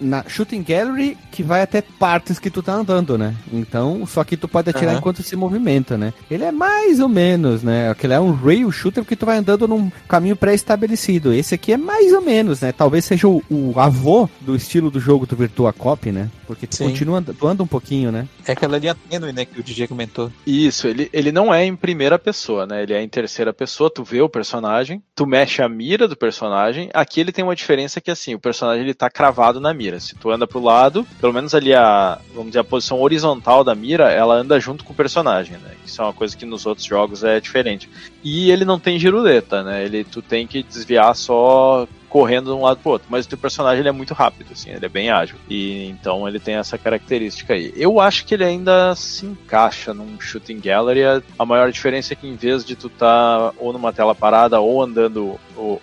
na 0.00 0.24
Shooting 0.26 0.62
Gallery 0.62 1.16
que 1.30 1.42
vai 1.42 1.62
até 1.62 1.82
partes 1.82 2.38
que 2.38 2.50
tu 2.50 2.62
tá 2.62 2.72
andando, 2.72 3.18
né? 3.18 3.34
Então, 3.52 4.06
só 4.06 4.24
que 4.24 4.36
tu 4.36 4.48
pode 4.48 4.70
atirar 4.70 4.90
Aham. 4.92 4.98
enquanto 4.98 5.22
se 5.22 5.36
movimenta, 5.36 5.96
né? 5.96 6.12
Ele 6.30 6.44
é 6.44 6.52
mais 6.52 7.00
ou 7.00 7.08
menos, 7.08 7.62
né? 7.62 7.90
Aquele 7.90 8.14
é 8.14 8.20
um 8.20 8.32
rail 8.32 8.70
shooter 8.70 9.02
porque 9.02 9.16
tu 9.16 9.26
vai 9.26 9.38
andando 9.38 9.68
num 9.68 9.90
caminho 10.08 10.36
pré-estabelecido. 10.36 11.32
Esse 11.32 11.54
aqui 11.54 11.72
é 11.72 11.76
mais 11.76 12.12
ou 12.12 12.20
menos, 12.20 12.60
né? 12.60 12.72
Talvez 12.72 13.04
seja 13.04 13.28
o, 13.28 13.42
o 13.50 13.78
avô 13.78 14.28
do 14.40 14.56
estilo 14.56 14.90
do 14.90 15.00
jogo 15.00 15.26
do 15.26 15.36
Virtua 15.36 15.72
Cop, 15.72 16.10
né? 16.10 16.30
Porque 16.46 16.66
tu 16.66 16.76
Sim. 16.76 16.84
continua 16.84 17.18
andando, 17.18 17.36
tu 17.36 17.46
anda 17.46 17.62
um 17.62 17.66
pouquinho, 17.66 18.10
né? 18.10 18.26
É 18.46 18.52
aquela 18.52 18.78
linha 18.78 18.96
tênue, 19.08 19.32
né, 19.32 19.44
que 19.44 19.60
o 19.60 19.62
DJ 19.62 19.86
comentou. 19.86 20.32
Isso, 20.46 20.88
ele, 20.88 21.08
ele 21.12 21.30
não 21.30 21.52
é 21.54 21.64
em 21.64 21.76
primeira 21.76 22.18
pessoa, 22.18 22.66
né? 22.66 22.82
Ele 22.82 22.92
é 22.92 23.02
em 23.02 23.08
terceira 23.08 23.52
pessoa, 23.52 23.90
tu 23.90 24.02
vê 24.02 24.20
o 24.20 24.28
personagem, 24.28 25.02
tu 25.14 25.26
mexe 25.26 25.62
a 25.62 25.68
mira 25.68 26.08
do 26.08 26.16
personagem. 26.16 26.90
Aqui 26.92 27.20
ele 27.20 27.32
tem 27.32 27.44
uma 27.44 27.54
diferença 27.54 28.00
que 28.00 28.10
assim, 28.10 28.34
o 28.34 28.40
personagem 28.40 28.82
ele 28.82 28.94
tá 28.94 29.08
cravado 29.08 29.60
na 29.60 29.72
mira. 29.72 29.89
Mira. 29.90 30.00
Se 30.00 30.14
tu 30.14 30.30
anda 30.30 30.46
pro 30.46 30.60
lado, 30.60 31.06
pelo 31.20 31.32
menos 31.32 31.54
ali 31.54 31.74
a, 31.74 32.18
vamos 32.32 32.48
dizer, 32.48 32.60
a 32.60 32.64
posição 32.64 33.00
horizontal 33.00 33.64
da 33.64 33.74
mira, 33.74 34.10
ela 34.10 34.34
anda 34.34 34.60
junto 34.60 34.84
com 34.84 34.92
o 34.92 34.96
personagem, 34.96 35.56
né? 35.58 35.74
Isso 35.84 36.00
é 36.00 36.04
uma 36.04 36.12
coisa 36.12 36.36
que 36.36 36.46
nos 36.46 36.64
outros 36.66 36.86
jogos 36.86 37.24
é 37.24 37.40
diferente. 37.40 37.90
E 38.22 38.50
ele 38.50 38.64
não 38.64 38.78
tem 38.78 38.98
giruleta, 38.98 39.62
né? 39.62 39.84
Ele, 39.84 40.04
tu 40.04 40.22
tem 40.22 40.46
que 40.46 40.62
desviar 40.62 41.14
só 41.16 41.86
correndo 42.10 42.46
de 42.46 42.58
um 42.58 42.62
lado 42.62 42.80
pro 42.80 42.90
outro. 42.90 43.08
Mas 43.08 43.24
o 43.24 43.28
teu 43.28 43.38
personagem 43.38 43.80
ele 43.80 43.88
é 43.88 43.92
muito 43.92 44.12
rápido, 44.12 44.52
assim, 44.52 44.70
ele 44.70 44.84
é 44.84 44.88
bem 44.88 45.10
ágil. 45.10 45.36
E 45.48 45.86
então 45.88 46.28
ele 46.28 46.38
tem 46.38 46.56
essa 46.56 46.76
característica 46.76 47.54
aí. 47.54 47.72
Eu 47.76 48.00
acho 48.00 48.26
que 48.26 48.34
ele 48.34 48.44
ainda 48.44 48.94
se 48.94 49.24
encaixa 49.24 49.94
num 49.94 50.20
shooting 50.20 50.60
gallery. 50.60 51.22
A 51.38 51.46
maior 51.46 51.70
diferença 51.70 52.12
é 52.12 52.16
que 52.16 52.26
em 52.26 52.34
vez 52.34 52.64
de 52.64 52.74
tu 52.76 52.88
tá 52.88 53.52
ou 53.56 53.72
numa 53.72 53.92
tela 53.92 54.14
parada 54.14 54.60
ou 54.60 54.82
andando 54.82 55.38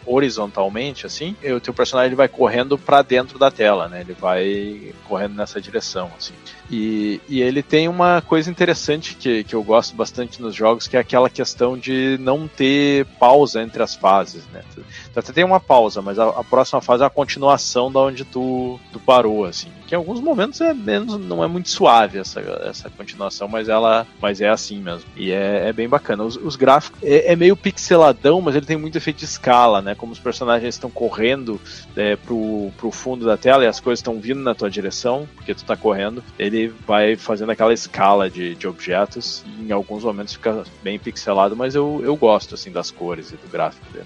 horizontalmente, 0.05 1.05
assim, 1.05 1.35
o 1.55 1.59
teu 1.59 1.73
personagem 1.73 2.15
vai 2.15 2.27
correndo 2.27 2.77
para 2.77 3.01
dentro 3.01 3.39
da 3.39 3.49
tela, 3.49 3.87
né? 3.87 4.01
Ele 4.01 4.13
vai 4.13 4.93
correndo 5.07 5.35
nessa 5.35 5.61
direção, 5.61 6.11
assim. 6.17 6.33
E, 6.69 7.21
e 7.29 7.41
ele 7.41 7.63
tem 7.63 7.87
uma 7.87 8.21
coisa 8.21 8.49
interessante 8.49 9.15
que, 9.15 9.43
que 9.43 9.55
eu 9.55 9.63
gosto 9.63 9.95
bastante 9.95 10.41
nos 10.41 10.53
jogos, 10.53 10.87
que 10.87 10.97
é 10.97 10.99
aquela 10.99 11.29
questão 11.29 11.77
de 11.77 12.17
não 12.19 12.47
ter 12.47 13.05
pausa 13.19 13.61
entre 13.61 13.81
as 13.81 13.95
fases, 13.95 14.45
né? 14.53 14.61
Tu, 14.73 14.83
até 15.15 15.33
tem 15.33 15.43
uma 15.43 15.59
pausa, 15.59 16.01
mas 16.01 16.19
a, 16.19 16.29
a, 16.29 16.43
próxima 16.43 16.81
fase 16.81 17.03
é 17.03 17.05
a 17.05 17.09
continuação 17.09 17.91
da 17.91 17.99
onde 17.99 18.23
tu, 18.23 18.79
tu 18.91 18.99
parou, 18.99 19.45
assim. 19.45 19.69
Que 19.87 19.95
em 19.95 19.97
alguns 19.97 20.19
momentos 20.19 20.59
é 20.61 20.73
menos, 20.73 21.17
não 21.17 21.43
é 21.43 21.47
muito 21.47 21.69
suave 21.69 22.19
essa, 22.19 22.41
essa 22.65 22.89
continuação, 22.89 23.47
mas 23.47 23.69
ela 23.69 24.05
mas 24.21 24.41
é 24.41 24.49
assim 24.49 24.79
mesmo. 24.79 25.09
E 25.15 25.31
é, 25.31 25.69
é 25.69 25.73
bem 25.73 25.87
bacana. 25.87 26.23
Os, 26.23 26.35
os 26.35 26.55
gráficos 26.55 27.01
é, 27.01 27.31
é, 27.31 27.35
meio 27.35 27.55
pixeladão, 27.55 28.41
mas 28.41 28.55
ele 28.55 28.65
tem 28.65 28.77
muito 28.77 28.97
efeito 28.97 29.17
de 29.17 29.25
escala, 29.25 29.81
né? 29.81 29.95
Como 29.95 30.11
os 30.11 30.19
personagens 30.19 30.75
estão 30.75 30.89
correndo 30.89 31.59
é, 31.95 32.15
pro, 32.15 32.71
pro 32.77 32.91
fundo 32.91 33.25
da 33.25 33.37
tela 33.37 33.63
e 33.63 33.67
as 33.67 33.79
coisas 33.79 33.99
estão 33.99 34.19
vindo 34.19 34.41
na 34.41 34.53
tua 34.53 34.69
direção, 34.69 35.27
porque 35.35 35.53
tu 35.55 35.63
tá 35.63 35.77
correndo, 35.77 36.23
ele 36.37 36.56
ele 36.57 36.73
vai 36.85 37.15
fazendo 37.15 37.51
aquela 37.51 37.73
escala 37.73 38.29
de, 38.29 38.55
de 38.55 38.67
objetos 38.67 39.43
e 39.45 39.67
em 39.67 39.71
alguns 39.71 40.03
momentos 40.03 40.33
fica 40.33 40.63
bem 40.83 40.97
pixelado, 40.97 41.55
mas 41.55 41.75
eu, 41.75 42.01
eu 42.03 42.15
gosto 42.15 42.55
assim 42.55 42.71
das 42.71 42.91
cores 42.91 43.31
e 43.31 43.35
do 43.35 43.47
gráfico 43.51 43.85
dele. 43.91 44.05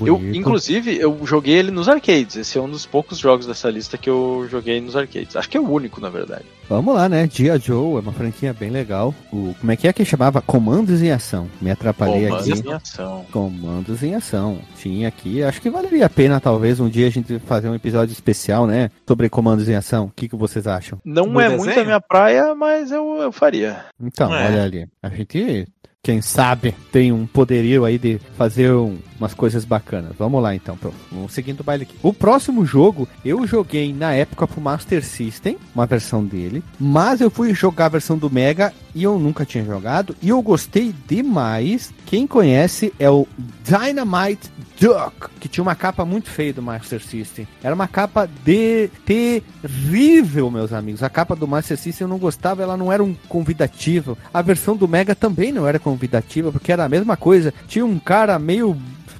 Eu, 0.00 0.34
inclusive, 0.34 0.96
eu 0.96 1.18
joguei 1.24 1.54
ele 1.54 1.70
nos 1.70 1.88
arcades. 1.88 2.36
Esse 2.36 2.58
é 2.58 2.60
um 2.60 2.68
dos 2.68 2.86
poucos 2.86 3.18
jogos 3.18 3.46
dessa 3.46 3.68
lista 3.70 3.98
que 3.98 4.08
eu 4.08 4.46
joguei 4.50 4.80
nos 4.80 4.96
arcades. 4.96 5.36
Acho 5.36 5.48
que 5.48 5.56
é 5.56 5.60
o 5.60 5.68
único, 5.68 6.00
na 6.00 6.08
verdade. 6.08 6.44
Vamos 6.68 6.94
lá, 6.96 7.08
né? 7.08 7.28
Dia 7.28 7.58
Joe 7.58 7.96
é 7.96 8.00
uma 8.00 8.12
franquia 8.12 8.52
bem 8.52 8.70
legal. 8.70 9.14
O, 9.32 9.54
como 9.60 9.70
é 9.70 9.76
que 9.76 9.86
é 9.86 9.92
que 9.92 10.04
chamava? 10.04 10.42
Comandos 10.42 11.00
em 11.00 11.12
Ação. 11.12 11.48
Me 11.60 11.70
atrapalhei 11.70 12.26
Comandos 12.26 12.50
aqui. 12.50 12.62
Comandos 12.62 12.66
em 12.66 12.74
Ação. 12.74 13.26
Comandos 13.30 14.02
em 14.02 14.14
Ação. 14.14 14.58
Tinha 14.76 15.06
aqui. 15.06 15.44
Acho 15.44 15.60
que 15.60 15.70
valeria 15.70 16.06
a 16.06 16.10
pena, 16.10 16.40
talvez, 16.40 16.80
um 16.80 16.88
dia 16.88 17.06
a 17.06 17.10
gente 17.10 17.38
fazer 17.40 17.68
um 17.68 17.74
episódio 17.74 18.12
especial, 18.12 18.66
né? 18.66 18.90
Sobre 19.06 19.28
comandos 19.28 19.68
em 19.68 19.76
ação. 19.76 20.06
O 20.06 20.10
que, 20.10 20.28
que 20.28 20.34
vocês 20.34 20.66
acham? 20.66 20.98
Não 21.04 21.28
Do 21.28 21.40
é 21.40 21.44
desenho? 21.44 21.64
muito 21.64 21.80
a 21.80 21.84
minha 21.84 22.00
praia, 22.00 22.54
mas 22.54 22.90
eu, 22.90 23.16
eu 23.22 23.30
faria. 23.30 23.84
Então, 24.00 24.34
é. 24.34 24.46
olha 24.46 24.64
ali. 24.64 24.88
A 25.00 25.08
gente 25.08 25.68
quem 26.06 26.22
sabe 26.22 26.72
tem 26.92 27.10
um 27.10 27.26
poderio 27.26 27.84
aí 27.84 27.98
de 27.98 28.20
fazer 28.38 28.70
um, 28.70 28.96
umas 29.18 29.34
coisas 29.34 29.64
bacanas. 29.64 30.12
Vamos 30.16 30.40
lá 30.40 30.54
então, 30.54 30.76
pronto. 30.76 30.94
Vamos 31.10 31.32
seguindo 31.32 31.60
o 31.60 31.64
baile 31.64 31.82
aqui. 31.82 31.96
O 32.00 32.12
próximo 32.12 32.64
jogo 32.64 33.08
eu 33.24 33.44
joguei 33.44 33.92
na 33.92 34.12
época 34.12 34.46
pro 34.46 34.60
Master 34.60 35.04
System, 35.04 35.58
uma 35.74 35.84
versão 35.84 36.24
dele, 36.24 36.62
mas 36.78 37.20
eu 37.20 37.28
fui 37.28 37.52
jogar 37.52 37.86
a 37.86 37.88
versão 37.88 38.16
do 38.16 38.30
Mega 38.30 38.72
e 38.94 39.02
eu 39.02 39.18
nunca 39.18 39.44
tinha 39.44 39.64
jogado 39.64 40.14
e 40.22 40.28
eu 40.28 40.40
gostei 40.40 40.94
demais. 41.08 41.92
Quem 42.06 42.24
conhece 42.24 42.92
é 43.00 43.10
o 43.10 43.26
Dynamite 43.64 44.48
Duck, 44.80 45.30
que 45.40 45.48
tinha 45.48 45.62
uma 45.62 45.74
capa 45.74 46.04
muito 46.04 46.30
feia 46.30 46.52
do 46.52 46.62
Master 46.62 47.02
System. 47.02 47.48
Era 47.62 47.74
uma 47.74 47.88
capa 47.88 48.28
de 48.44 48.88
terrível, 49.04 50.50
meus 50.50 50.72
amigos. 50.72 51.02
A 51.02 51.10
capa 51.10 51.34
do 51.34 51.48
Master 51.48 51.76
System 51.76 52.04
eu 52.04 52.08
não 52.08 52.18
gostava, 52.18 52.62
ela 52.62 52.76
não 52.76 52.92
era 52.92 53.02
um 53.02 53.14
convidativo. 53.28 54.16
A 54.32 54.40
versão 54.40 54.76
do 54.76 54.86
Mega 54.86 55.14
também 55.14 55.50
não 55.50 55.66
era 55.66 55.78
convidativa, 55.96 56.52
porque 56.52 56.70
era 56.70 56.84
a 56.84 56.88
mesma 56.88 57.16
coisa. 57.16 57.52
Tinha 57.66 57.84
um 57.84 57.98
cara 57.98 58.38
meio 58.38 58.76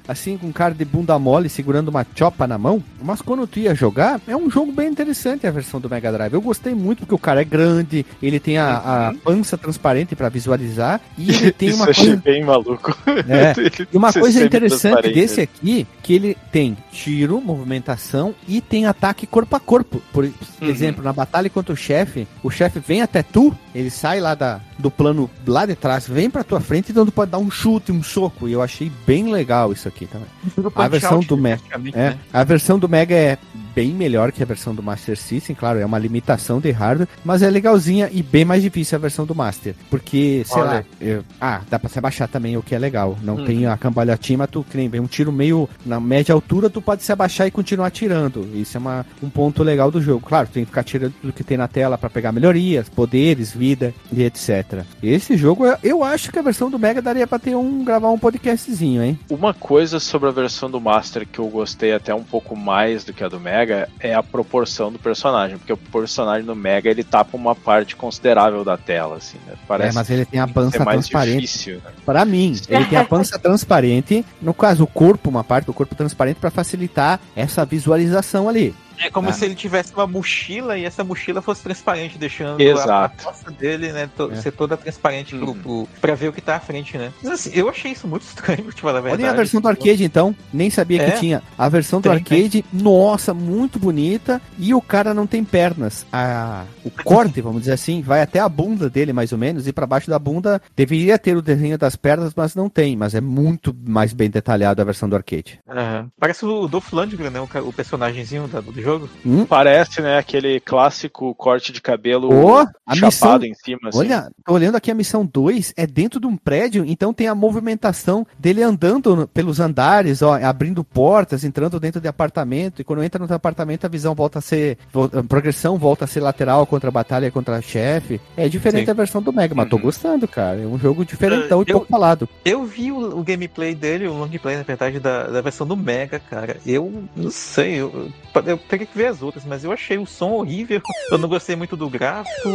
assim, 0.07 0.37
com 0.37 0.51
cara 0.51 0.73
de 0.73 0.85
bunda 0.85 1.17
mole, 1.19 1.49
segurando 1.49 1.89
uma 1.89 2.05
chopa 2.15 2.47
na 2.47 2.57
mão. 2.57 2.81
Mas 3.01 3.21
quando 3.21 3.45
tu 3.45 3.59
ia 3.59 3.75
jogar, 3.75 4.19
é 4.27 4.35
um 4.35 4.49
jogo 4.49 4.71
bem 4.71 4.87
interessante 4.89 5.45
a 5.45 5.51
versão 5.51 5.79
do 5.79 5.89
Mega 5.89 6.11
Drive. 6.11 6.33
Eu 6.33 6.41
gostei 6.41 6.73
muito 6.73 6.99
porque 6.99 7.15
o 7.15 7.19
cara 7.19 7.41
é 7.41 7.45
grande, 7.45 8.05
ele 8.21 8.39
tem 8.39 8.57
a, 8.57 8.77
a 8.77 9.09
uhum. 9.09 9.17
pança 9.17 9.57
transparente 9.57 10.15
para 10.15 10.29
visualizar 10.29 11.01
e 11.17 11.29
ele 11.29 11.51
tem 11.51 11.73
uma 11.73 11.89
Isso 11.89 12.01
coisa 12.01 12.21
bem 12.23 12.43
maluco. 12.43 12.97
É. 13.27 13.53
e 13.91 13.97
uma 13.97 14.13
coisa 14.13 14.43
interessante 14.43 15.11
desse 15.11 15.41
aqui, 15.41 15.87
que 16.03 16.13
ele 16.13 16.37
tem 16.51 16.77
tiro, 16.91 17.41
movimentação 17.41 18.33
e 18.47 18.61
tem 18.61 18.85
ataque 18.85 19.25
corpo 19.25 19.55
a 19.55 19.59
corpo. 19.59 20.01
Por 20.13 20.23
uhum. 20.23 20.31
exemplo, 20.61 21.03
na 21.03 21.11
batalha 21.11 21.49
contra 21.49 21.73
o 21.73 21.77
chefe, 21.77 22.27
o 22.43 22.49
chefe 22.49 22.79
vem 22.79 23.01
até 23.01 23.23
tu, 23.23 23.55
ele 23.73 23.89
sai 23.89 24.19
lá 24.19 24.35
da, 24.35 24.61
do 24.77 24.91
plano 24.91 25.29
lá 25.45 25.65
de 25.65 25.75
trás, 25.75 26.07
vem 26.07 26.29
pra 26.29 26.43
tua 26.43 26.59
frente, 26.59 26.91
então 26.91 27.05
tu 27.05 27.11
pode 27.11 27.31
dar 27.31 27.39
um 27.39 27.49
chute, 27.49 27.91
um 27.91 28.03
soco. 28.03 28.47
E 28.47 28.53
eu 28.53 28.61
achei 28.61 28.91
bem 29.05 29.31
legal 29.31 29.73
isso 29.73 29.87
aqui 29.87 29.96
também. 30.05 30.27
A 30.75 30.87
versão 30.87 31.19
do 31.19 31.37
Mega. 31.37 31.61
É, 31.93 32.09
né? 32.09 32.19
A 32.31 32.43
versão 32.43 32.77
do 32.77 32.87
Mega 32.87 33.15
é 33.15 33.37
bem 33.77 33.91
melhor 33.91 34.31
que 34.31 34.41
a 34.41 34.45
versão 34.45 34.73
do 34.73 34.81
Master 34.81 35.15
System, 35.15 35.55
claro, 35.55 35.77
é 35.77 35.85
uma 35.85 35.99
limitação 35.99 36.59
de 36.59 36.71
hardware, 36.71 37.07
mas 37.23 37.43
é 37.43 37.49
legalzinha 37.49 38.09
e 38.11 38.23
bem 38.23 38.43
mais 38.43 38.63
difícil 38.63 38.95
a 38.95 38.99
versão 38.99 39.23
do 39.23 39.35
Master. 39.35 39.75
Porque, 39.87 40.41
sei 40.47 40.61
Olha. 40.63 40.71
lá, 40.71 40.83
eu, 40.99 41.23
ah, 41.39 41.61
dá 41.69 41.77
pra 41.77 41.87
se 41.87 41.99
abaixar 41.99 42.27
também, 42.27 42.57
o 42.57 42.63
que 42.63 42.73
é 42.73 42.79
legal. 42.79 43.15
Não 43.21 43.35
hum. 43.35 43.45
tem 43.45 43.67
a 43.67 43.77
cambalhotinha, 43.77 44.39
mas 44.39 44.49
tu 44.49 44.65
que 44.67 44.75
nem 44.75 44.89
vem 44.89 44.99
um 44.99 45.05
tiro 45.05 45.31
meio 45.31 45.69
na 45.85 45.99
média 45.99 46.33
altura, 46.33 46.71
tu 46.71 46.81
pode 46.81 47.03
se 47.03 47.11
abaixar 47.11 47.45
e 47.45 47.51
continuar 47.51 47.91
tirando. 47.91 48.49
Isso 48.55 48.77
é 48.77 48.79
uma, 48.79 49.05
um 49.21 49.29
ponto 49.29 49.61
legal 49.61 49.91
do 49.91 50.01
jogo. 50.01 50.25
Claro, 50.25 50.47
tu 50.47 50.53
tem 50.53 50.63
que 50.63 50.71
ficar 50.71 50.83
tirando 50.83 51.13
tudo 51.21 51.31
que 51.31 51.43
tem 51.43 51.55
na 51.55 51.67
tela 51.67 51.99
para 51.99 52.09
pegar 52.09 52.31
melhorias, 52.31 52.89
poderes, 52.89 53.51
vida 53.51 53.93
e 54.11 54.23
etc. 54.23 54.83
Esse 55.03 55.37
jogo, 55.37 55.65
eu 55.83 56.03
acho 56.03 56.31
que 56.31 56.39
a 56.39 56.41
versão 56.41 56.71
do 56.71 56.79
Mega 56.79 56.99
daria 56.99 57.27
pra 57.27 57.37
ter 57.37 57.55
um 57.55 57.83
gravar 57.83 58.09
um 58.09 58.17
podcastzinho, 58.17 59.03
hein? 59.03 59.19
Uma 59.29 59.53
coisa 59.53 59.86
sobre 59.99 60.29
a 60.29 60.31
versão 60.31 60.69
do 60.69 60.79
Master 60.79 61.27
que 61.27 61.39
eu 61.39 61.47
gostei 61.47 61.93
até 61.93 62.13
um 62.13 62.23
pouco 62.23 62.55
mais 62.55 63.03
do 63.03 63.13
que 63.13 63.23
a 63.23 63.27
do 63.27 63.39
Mega 63.39 63.89
é 63.99 64.13
a 64.13 64.23
proporção 64.23 64.91
do 64.91 64.99
personagem, 64.99 65.57
porque 65.57 65.73
o 65.73 65.77
personagem 65.77 66.45
no 66.45 66.55
Mega 66.55 66.89
ele 66.89 67.03
tapa 67.03 67.35
uma 67.35 67.55
parte 67.55 67.95
considerável 67.95 68.63
da 68.63 68.77
tela, 68.77 69.17
assim, 69.17 69.37
né? 69.47 69.53
Parece 69.67 69.91
é, 69.91 69.93
mas 69.93 70.09
ele 70.09 70.25
tem 70.25 70.39
a 70.39 70.47
pança 70.47 70.83
transparente. 70.83 71.41
Difícil, 71.41 71.75
né? 71.75 71.91
Para 72.05 72.25
mim, 72.25 72.55
ele 72.67 72.85
tem 72.85 72.97
a 72.97 73.05
pança 73.05 73.37
transparente, 73.39 74.25
no 74.41 74.53
caso 74.53 74.83
o 74.83 74.87
corpo, 74.87 75.29
uma 75.29 75.43
parte 75.43 75.65
do 75.65 75.73
corpo 75.73 75.95
transparente 75.95 76.37
para 76.37 76.51
facilitar 76.51 77.19
essa 77.35 77.65
visualização 77.65 78.49
ali. 78.49 78.75
É 78.99 79.09
como 79.09 79.29
ah. 79.29 79.33
se 79.33 79.45
ele 79.45 79.55
tivesse 79.55 79.93
uma 79.93 80.07
mochila 80.07 80.77
e 80.77 80.85
essa 80.85 81.03
mochila 81.03 81.41
fosse 81.41 81.61
transparente, 81.61 82.17
deixando 82.17 82.59
Exato. 82.59 83.21
a, 83.21 83.23
costa 83.23 83.51
dele, 83.51 83.91
né, 83.91 84.09
to, 84.15 84.31
é. 84.31 84.35
ser 84.37 84.51
toda 84.51 84.75
transparente 84.75 85.35
uhum. 85.35 85.53
pro, 85.53 85.55
pro, 85.55 85.89
pra 86.01 86.15
ver 86.15 86.29
o 86.29 86.33
que 86.33 86.41
tá 86.41 86.55
à 86.55 86.59
frente, 86.59 86.97
né. 86.97 87.11
Mas 87.21 87.33
assim, 87.33 87.51
eu 87.53 87.69
achei 87.69 87.91
isso 87.91 88.07
muito 88.07 88.23
estranho, 88.27 88.71
te 88.71 88.81
falar 88.81 88.99
a 88.99 89.01
verdade. 89.01 89.23
Olha 89.23 89.31
a 89.31 89.35
versão 89.35 89.61
do 89.61 89.67
arcade, 89.67 90.03
então. 90.03 90.35
Nem 90.51 90.69
sabia 90.69 91.01
é? 91.01 91.11
que 91.11 91.19
tinha. 91.19 91.43
A 91.57 91.69
versão 91.69 91.99
do 91.99 92.03
tem, 92.03 92.11
arcade, 92.11 92.63
tem. 92.63 92.65
nossa, 92.73 93.33
muito 93.33 93.79
bonita. 93.79 94.41
E 94.57 94.73
o 94.73 94.81
cara 94.81 95.13
não 95.13 95.27
tem 95.27 95.43
pernas. 95.43 96.05
A, 96.11 96.63
o 96.83 96.89
corte, 96.89 97.41
vamos 97.41 97.61
dizer 97.61 97.73
assim, 97.73 98.01
vai 98.01 98.21
até 98.21 98.39
a 98.39 98.49
bunda 98.49 98.89
dele, 98.89 99.13
mais 99.13 99.31
ou 99.31 99.37
menos, 99.37 99.67
e 99.67 99.73
para 99.73 99.85
baixo 99.85 100.09
da 100.09 100.17
bunda 100.17 100.61
deveria 100.75 101.17
ter 101.17 101.35
o 101.37 101.41
desenho 101.41 101.77
das 101.77 101.95
pernas, 101.95 102.33
mas 102.35 102.55
não 102.55 102.69
tem. 102.69 102.95
Mas 102.95 103.13
é 103.13 103.21
muito 103.21 103.75
mais 103.85 104.13
bem 104.13 104.29
detalhado 104.29 104.81
a 104.81 104.85
versão 104.85 105.07
do 105.07 105.15
arcade. 105.15 105.59
Uhum. 105.67 106.09
Parece 106.19 106.45
o 106.45 106.67
Dolph 106.67 106.91
Lundgren, 106.91 107.29
né, 107.29 107.39
o, 107.39 107.67
o 107.67 107.73
personagemzinho 107.73 108.47
do 108.47 108.71
jogo. 108.87 109.09
Hum? 109.25 109.45
Parece, 109.45 110.01
né, 110.01 110.17
aquele 110.17 110.59
clássico 110.59 111.33
corte 111.35 111.71
de 111.71 111.81
cabelo 111.81 112.29
oh, 112.29 112.65
chapado 112.95 113.05
missão... 113.05 113.43
em 113.43 113.53
cima. 113.53 113.89
Assim. 113.89 113.99
Olha, 113.99 114.29
tô 114.45 114.53
olhando 114.53 114.75
aqui 114.75 114.89
a 114.89 114.95
missão 114.95 115.25
2, 115.25 115.73
é 115.75 115.85
dentro 115.85 116.19
de 116.19 116.27
um 116.27 116.37
prédio, 116.37 116.83
então 116.85 117.13
tem 117.13 117.27
a 117.27 117.35
movimentação 117.35 118.25
dele 118.39 118.63
andando 118.63 119.27
pelos 119.33 119.59
andares, 119.59 120.21
ó, 120.21 120.33
abrindo 120.41 120.83
portas, 120.83 121.43
entrando 121.43 121.79
dentro 121.79 122.01
de 122.01 122.07
apartamento, 122.07 122.81
e 122.81 122.83
quando 122.83 123.03
entra 123.03 123.25
no 123.25 123.33
apartamento 123.33 123.85
a 123.85 123.89
visão 123.89 124.15
volta 124.15 124.39
a 124.39 124.41
ser, 124.41 124.77
a 125.13 125.23
progressão 125.23 125.77
volta 125.77 126.05
a 126.05 126.07
ser 126.07 126.21
lateral 126.21 126.65
contra 126.65 126.89
a 126.89 126.91
batalha 126.91 127.31
contra 127.31 127.57
a 127.57 127.61
chefe. 127.61 128.19
É 128.35 128.47
diferente 128.47 128.85
Sim. 128.85 128.91
a 128.91 128.93
versão 128.93 129.21
do 129.21 129.33
Mega, 129.33 129.53
mas 129.53 129.65
uhum. 129.65 129.69
tô 129.71 129.77
gostando, 129.77 130.27
cara. 130.27 130.61
É 130.61 130.65
um 130.65 130.79
jogo 130.79 131.05
diferentão 131.05 131.59
uh, 131.59 131.63
e 131.67 131.69
eu, 131.69 131.75
pouco 131.75 131.87
falado. 131.91 132.27
Eu 132.45 132.65
vi 132.65 132.91
o, 132.91 133.19
o, 133.19 133.23
gameplay 133.23 133.75
dele, 133.75 134.07
o 134.07 134.13
long 134.13 134.29
play, 134.29 134.57
na 134.57 134.63
verdade, 134.63 134.99
da, 134.99 135.27
da 135.27 135.41
versão 135.41 135.67
do 135.67 135.75
Mega, 135.75 136.19
cara. 136.19 136.57
Eu 136.65 137.03
não 137.15 137.29
sei, 137.29 137.75
eu, 137.75 138.09
eu 138.45 138.57
teria 138.77 138.87
que 138.87 138.97
ver 138.97 139.07
as 139.07 139.21
outras, 139.21 139.43
mas 139.43 139.63
eu 139.63 139.71
achei 139.71 139.97
o 139.97 140.05
som 140.05 140.31
horrível. 140.31 140.81
Eu 141.11 141.17
não 141.17 141.29
gostei 141.29 141.55
muito 141.55 141.77
do 141.77 141.89
gráfico. 141.89 142.49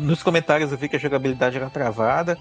Nos 0.00 0.22
comentários 0.22 0.72
eu 0.72 0.78
vi 0.78 0.88
que 0.88 0.96
a 0.96 0.98
jogabilidade 0.98 1.56
era 1.56 1.70
travada. 1.70 2.36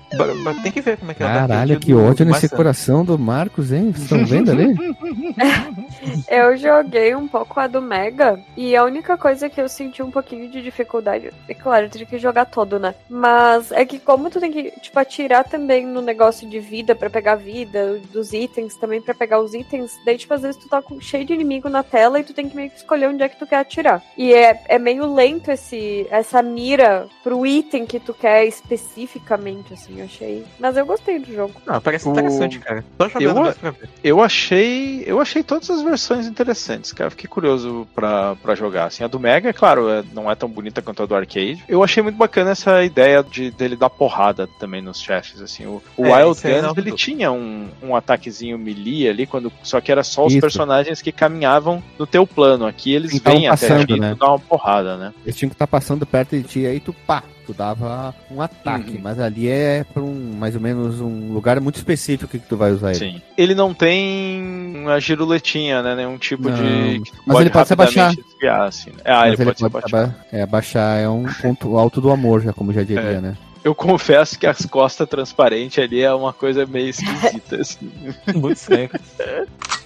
Tem 0.64 0.72
que 0.72 0.82
ver 0.82 0.98
como 0.98 1.12
é 1.12 1.14
que 1.14 1.22
ela 1.22 1.32
Caralho, 1.32 1.80
que 1.80 1.94
ódio 1.94 2.26
nesse 2.26 2.50
coração 2.50 3.06
do 3.06 3.18
Marcos, 3.20 3.72
hein? 3.72 3.92
Vocês 3.92 4.04
estão 4.04 4.26
vendo 4.26 4.52
ali? 4.52 4.74
eu 6.28 6.58
joguei 6.58 7.16
um 7.16 7.28
pouco 7.28 7.60
a 7.60 7.68
do 7.68 7.82
Mega 7.82 8.40
e 8.58 8.76
a 8.76 8.84
única 8.84 9.16
coisa 9.16 9.48
que 9.48 9.62
eu 9.62 9.70
senti 9.70 10.02
um 10.02 10.10
pouquinho 10.10 10.50
de 10.50 10.62
dificuldade, 10.62 11.32
é 11.48 11.54
claro, 11.54 11.86
eu 11.86 11.90
teria 11.90 12.08
que 12.08 12.18
jogar 12.18 12.46
todo, 12.46 12.80
né? 12.80 12.96
Mas 13.08 13.72
é 13.72 13.86
que 13.86 14.00
como 14.00 14.30
tu 14.32 14.40
tem 14.40 14.52
que, 14.52 14.72
tipo, 14.82 14.98
atirar 14.98 15.44
também 15.44 15.86
no 15.86 16.02
negócio 16.02 16.50
de 16.50 16.60
vida 16.60 16.96
para 16.96 17.10
pegar 17.10 17.36
vida, 17.36 18.00
dos 18.12 18.34
itens 18.34 18.76
também 18.76 19.02
para 19.02 19.14
pegar 19.14 19.40
os 19.40 19.54
itens, 19.54 19.92
daí, 20.04 20.18
tipo, 20.18 20.34
às 20.34 20.42
vezes 20.42 20.58
tu 20.58 20.68
tá 20.68 20.82
com, 20.82 21.00
cheio 21.00 21.26
de 21.26 21.34
inimigo 21.34 21.70
na 21.70 21.84
tela 21.84 22.20
e 22.20 22.24
tu 22.24 22.34
tem 22.34 22.50
que 22.50 22.56
meio 22.56 22.70
que 22.70 22.78
escolher 22.78 23.08
onde 23.14 23.24
é 23.24 23.30
que 23.30 23.38
tu 23.38 23.46
quer 23.48 23.58
atirar. 23.58 24.02
E 24.18 24.34
é, 24.34 24.62
é 24.68 24.80
meio 24.80 25.12
lento 25.14 25.50
esse, 25.52 26.06
essa 26.10 26.42
mira 26.42 27.08
pro 27.24 27.46
item 27.46 27.86
que 27.86 28.00
tu 28.00 28.14
quer 28.14 28.46
especificamente, 28.46 29.74
assim, 29.74 30.00
eu 30.00 30.06
achei. 30.06 30.44
Mas 30.60 30.78
eu 30.78 30.86
gostei 30.86 31.20
do 31.20 31.34
jogo. 31.34 31.54
Não, 31.66 31.80
parece 31.82 32.08
O- 32.08 32.12
interessante, 32.12 32.60
cara. 32.60 32.84
Tô 32.98 33.08
jogando 33.10 33.48
Eu- 33.48 33.54
pra 33.56 33.72
ver. 33.72 33.90
Eu 34.04 34.22
achei, 34.22 35.04
eu 35.06 35.20
achei 35.20 35.44
todas 35.44 35.70
as 35.70 35.82
versões 35.82 36.28
interessantes, 36.28 36.92
cara. 36.94 37.10
Fiquei 37.10 37.28
curioso 37.30 37.88
pra, 37.96 38.36
pra 38.36 38.56
jogar. 38.56 38.86
Assim, 38.86 39.04
a 39.04 39.08
do 39.08 39.20
Mega, 39.20 39.50
é 39.50 39.54
claro, 39.54 39.90
é- 39.90 40.04
não 40.14 40.30
é 40.30 40.36
tão 40.36 40.50
bonita 40.50 40.82
quanto 40.82 41.04
a 41.04 41.06
do 41.06 41.16
arcade. 41.16 41.64
Eu 41.68 41.84
achei 41.84 42.02
muito 42.04 42.18
bacana 42.18 42.52
essa 42.52 42.84
ideia 42.84 43.24
de 43.24 43.52
dele 43.52 43.76
dar 43.76 43.90
porrada 43.90 44.48
também 44.60 44.82
nos 44.82 45.00
chefes. 45.02 45.42
Assim, 45.42 45.66
o, 45.66 45.82
o 45.98 46.06
É, 46.06 46.24
Wild 46.26 46.48
aí 46.48 46.62
Guns 46.62 46.78
ele 46.78 46.92
tinha 46.94 47.32
um, 47.32 47.68
um 47.82 47.96
ataquezinho 47.96 48.58
melee 48.58 49.08
ali, 49.10 49.26
quando, 49.26 49.52
só 49.64 49.80
que 49.82 49.92
era 49.92 50.04
só 50.04 50.26
os 50.26 50.34
Isso. 50.34 50.42
personagens 50.42 51.02
que 51.02 51.12
caminhavam 51.12 51.82
no 51.98 52.06
teu 52.06 52.26
plano. 52.28 52.66
Aqui 52.66 52.94
eles 53.04 53.20
vêm 53.22 53.48
até 53.48 53.68
passando, 53.68 53.88
ti 53.88 53.94
e 53.94 54.00
né? 54.00 54.14
tu 54.14 54.20
dá 54.20 54.28
uma 54.28 54.40
porrada, 54.40 54.98
né? 54.98 55.14
Eles 55.24 55.36
tinham 55.36 55.50
que 55.50 55.56
estar 55.56 55.68
passando 55.68 56.06
perto 56.06 56.36
de 56.36 56.44
ti, 56.44 56.66
aí 56.66 56.80
tu 56.80 56.94
pá, 57.06 57.24
tu 57.46 57.54
dava 57.54 58.14
um 58.32 58.42
ataque. 58.42 58.92
Uhum. 58.92 59.00
Mas 59.04 59.20
ali 59.20 59.48
é 59.50 59.84
pra 59.94 60.02
um, 60.02 60.34
mais 60.38 60.56
ou 60.56 60.62
menos, 60.62 61.00
um 61.02 61.34
lugar 61.34 61.60
muito 61.60 61.76
específico 61.76 62.30
que 62.32 62.40
tu 62.40 62.56
vai 62.58 62.72
usar 62.72 62.92
ele. 62.92 63.00
Sim. 63.00 63.22
Ele 63.38 63.54
não 63.56 63.74
tem 63.74 64.42
uma 64.78 65.00
giruletinha, 65.00 65.82
né? 65.82 65.96
Nenhum 65.96 66.18
tipo 66.18 66.50
Não. 66.50 66.56
de. 66.56 67.02
Mas 67.26 67.40
ele 67.42 67.50
pode 67.50 67.68
se 67.68 67.74
rapidamente 67.76 68.24
desviar, 68.24 68.68
assim. 68.68 68.90
né? 68.92 68.98
Ah, 69.06 69.20
Mas 69.28 69.34
ele, 69.40 69.46
pode 69.46 69.58
se 69.60 69.66
abaixar. 69.66 70.04
aba- 70.04 70.16
é, 70.32 70.42
abaixar 70.42 71.00
é 71.00 71.10
um 71.10 71.26
ponto 71.42 71.78
alto 71.78 72.00
do 72.02 72.10
amor, 72.12 72.42
já 72.42 72.54
como 72.54 72.72
já 72.74 72.84
diria, 72.84 73.02
É. 73.02 73.22
né? 73.22 73.38
Eu 73.64 73.74
confesso 73.74 74.38
que 74.38 74.46
as 74.46 74.66
costas 74.66 75.08
transparentes 75.08 75.82
ali 75.82 76.02
é 76.02 76.14
uma 76.14 76.34
coisa 76.34 76.66
meio 76.66 76.90
esquisita, 76.90 77.56
assim. 77.62 77.90
Muito 78.36 78.58
estranho. 78.58 78.90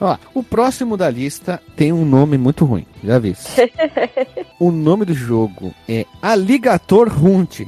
Ó, 0.00 0.16
o 0.34 0.42
próximo 0.42 0.96
da 0.96 1.10
lista 1.10 1.60
tem 1.76 1.92
um 1.92 2.04
nome 2.04 2.38
muito 2.38 2.64
ruim, 2.64 2.86
já 3.04 3.18
vi. 3.18 3.36
o 4.58 4.70
nome 4.70 5.04
do 5.04 5.14
jogo 5.14 5.74
é 5.88 6.06
Alligator 6.22 7.08
Hunt. 7.22 7.60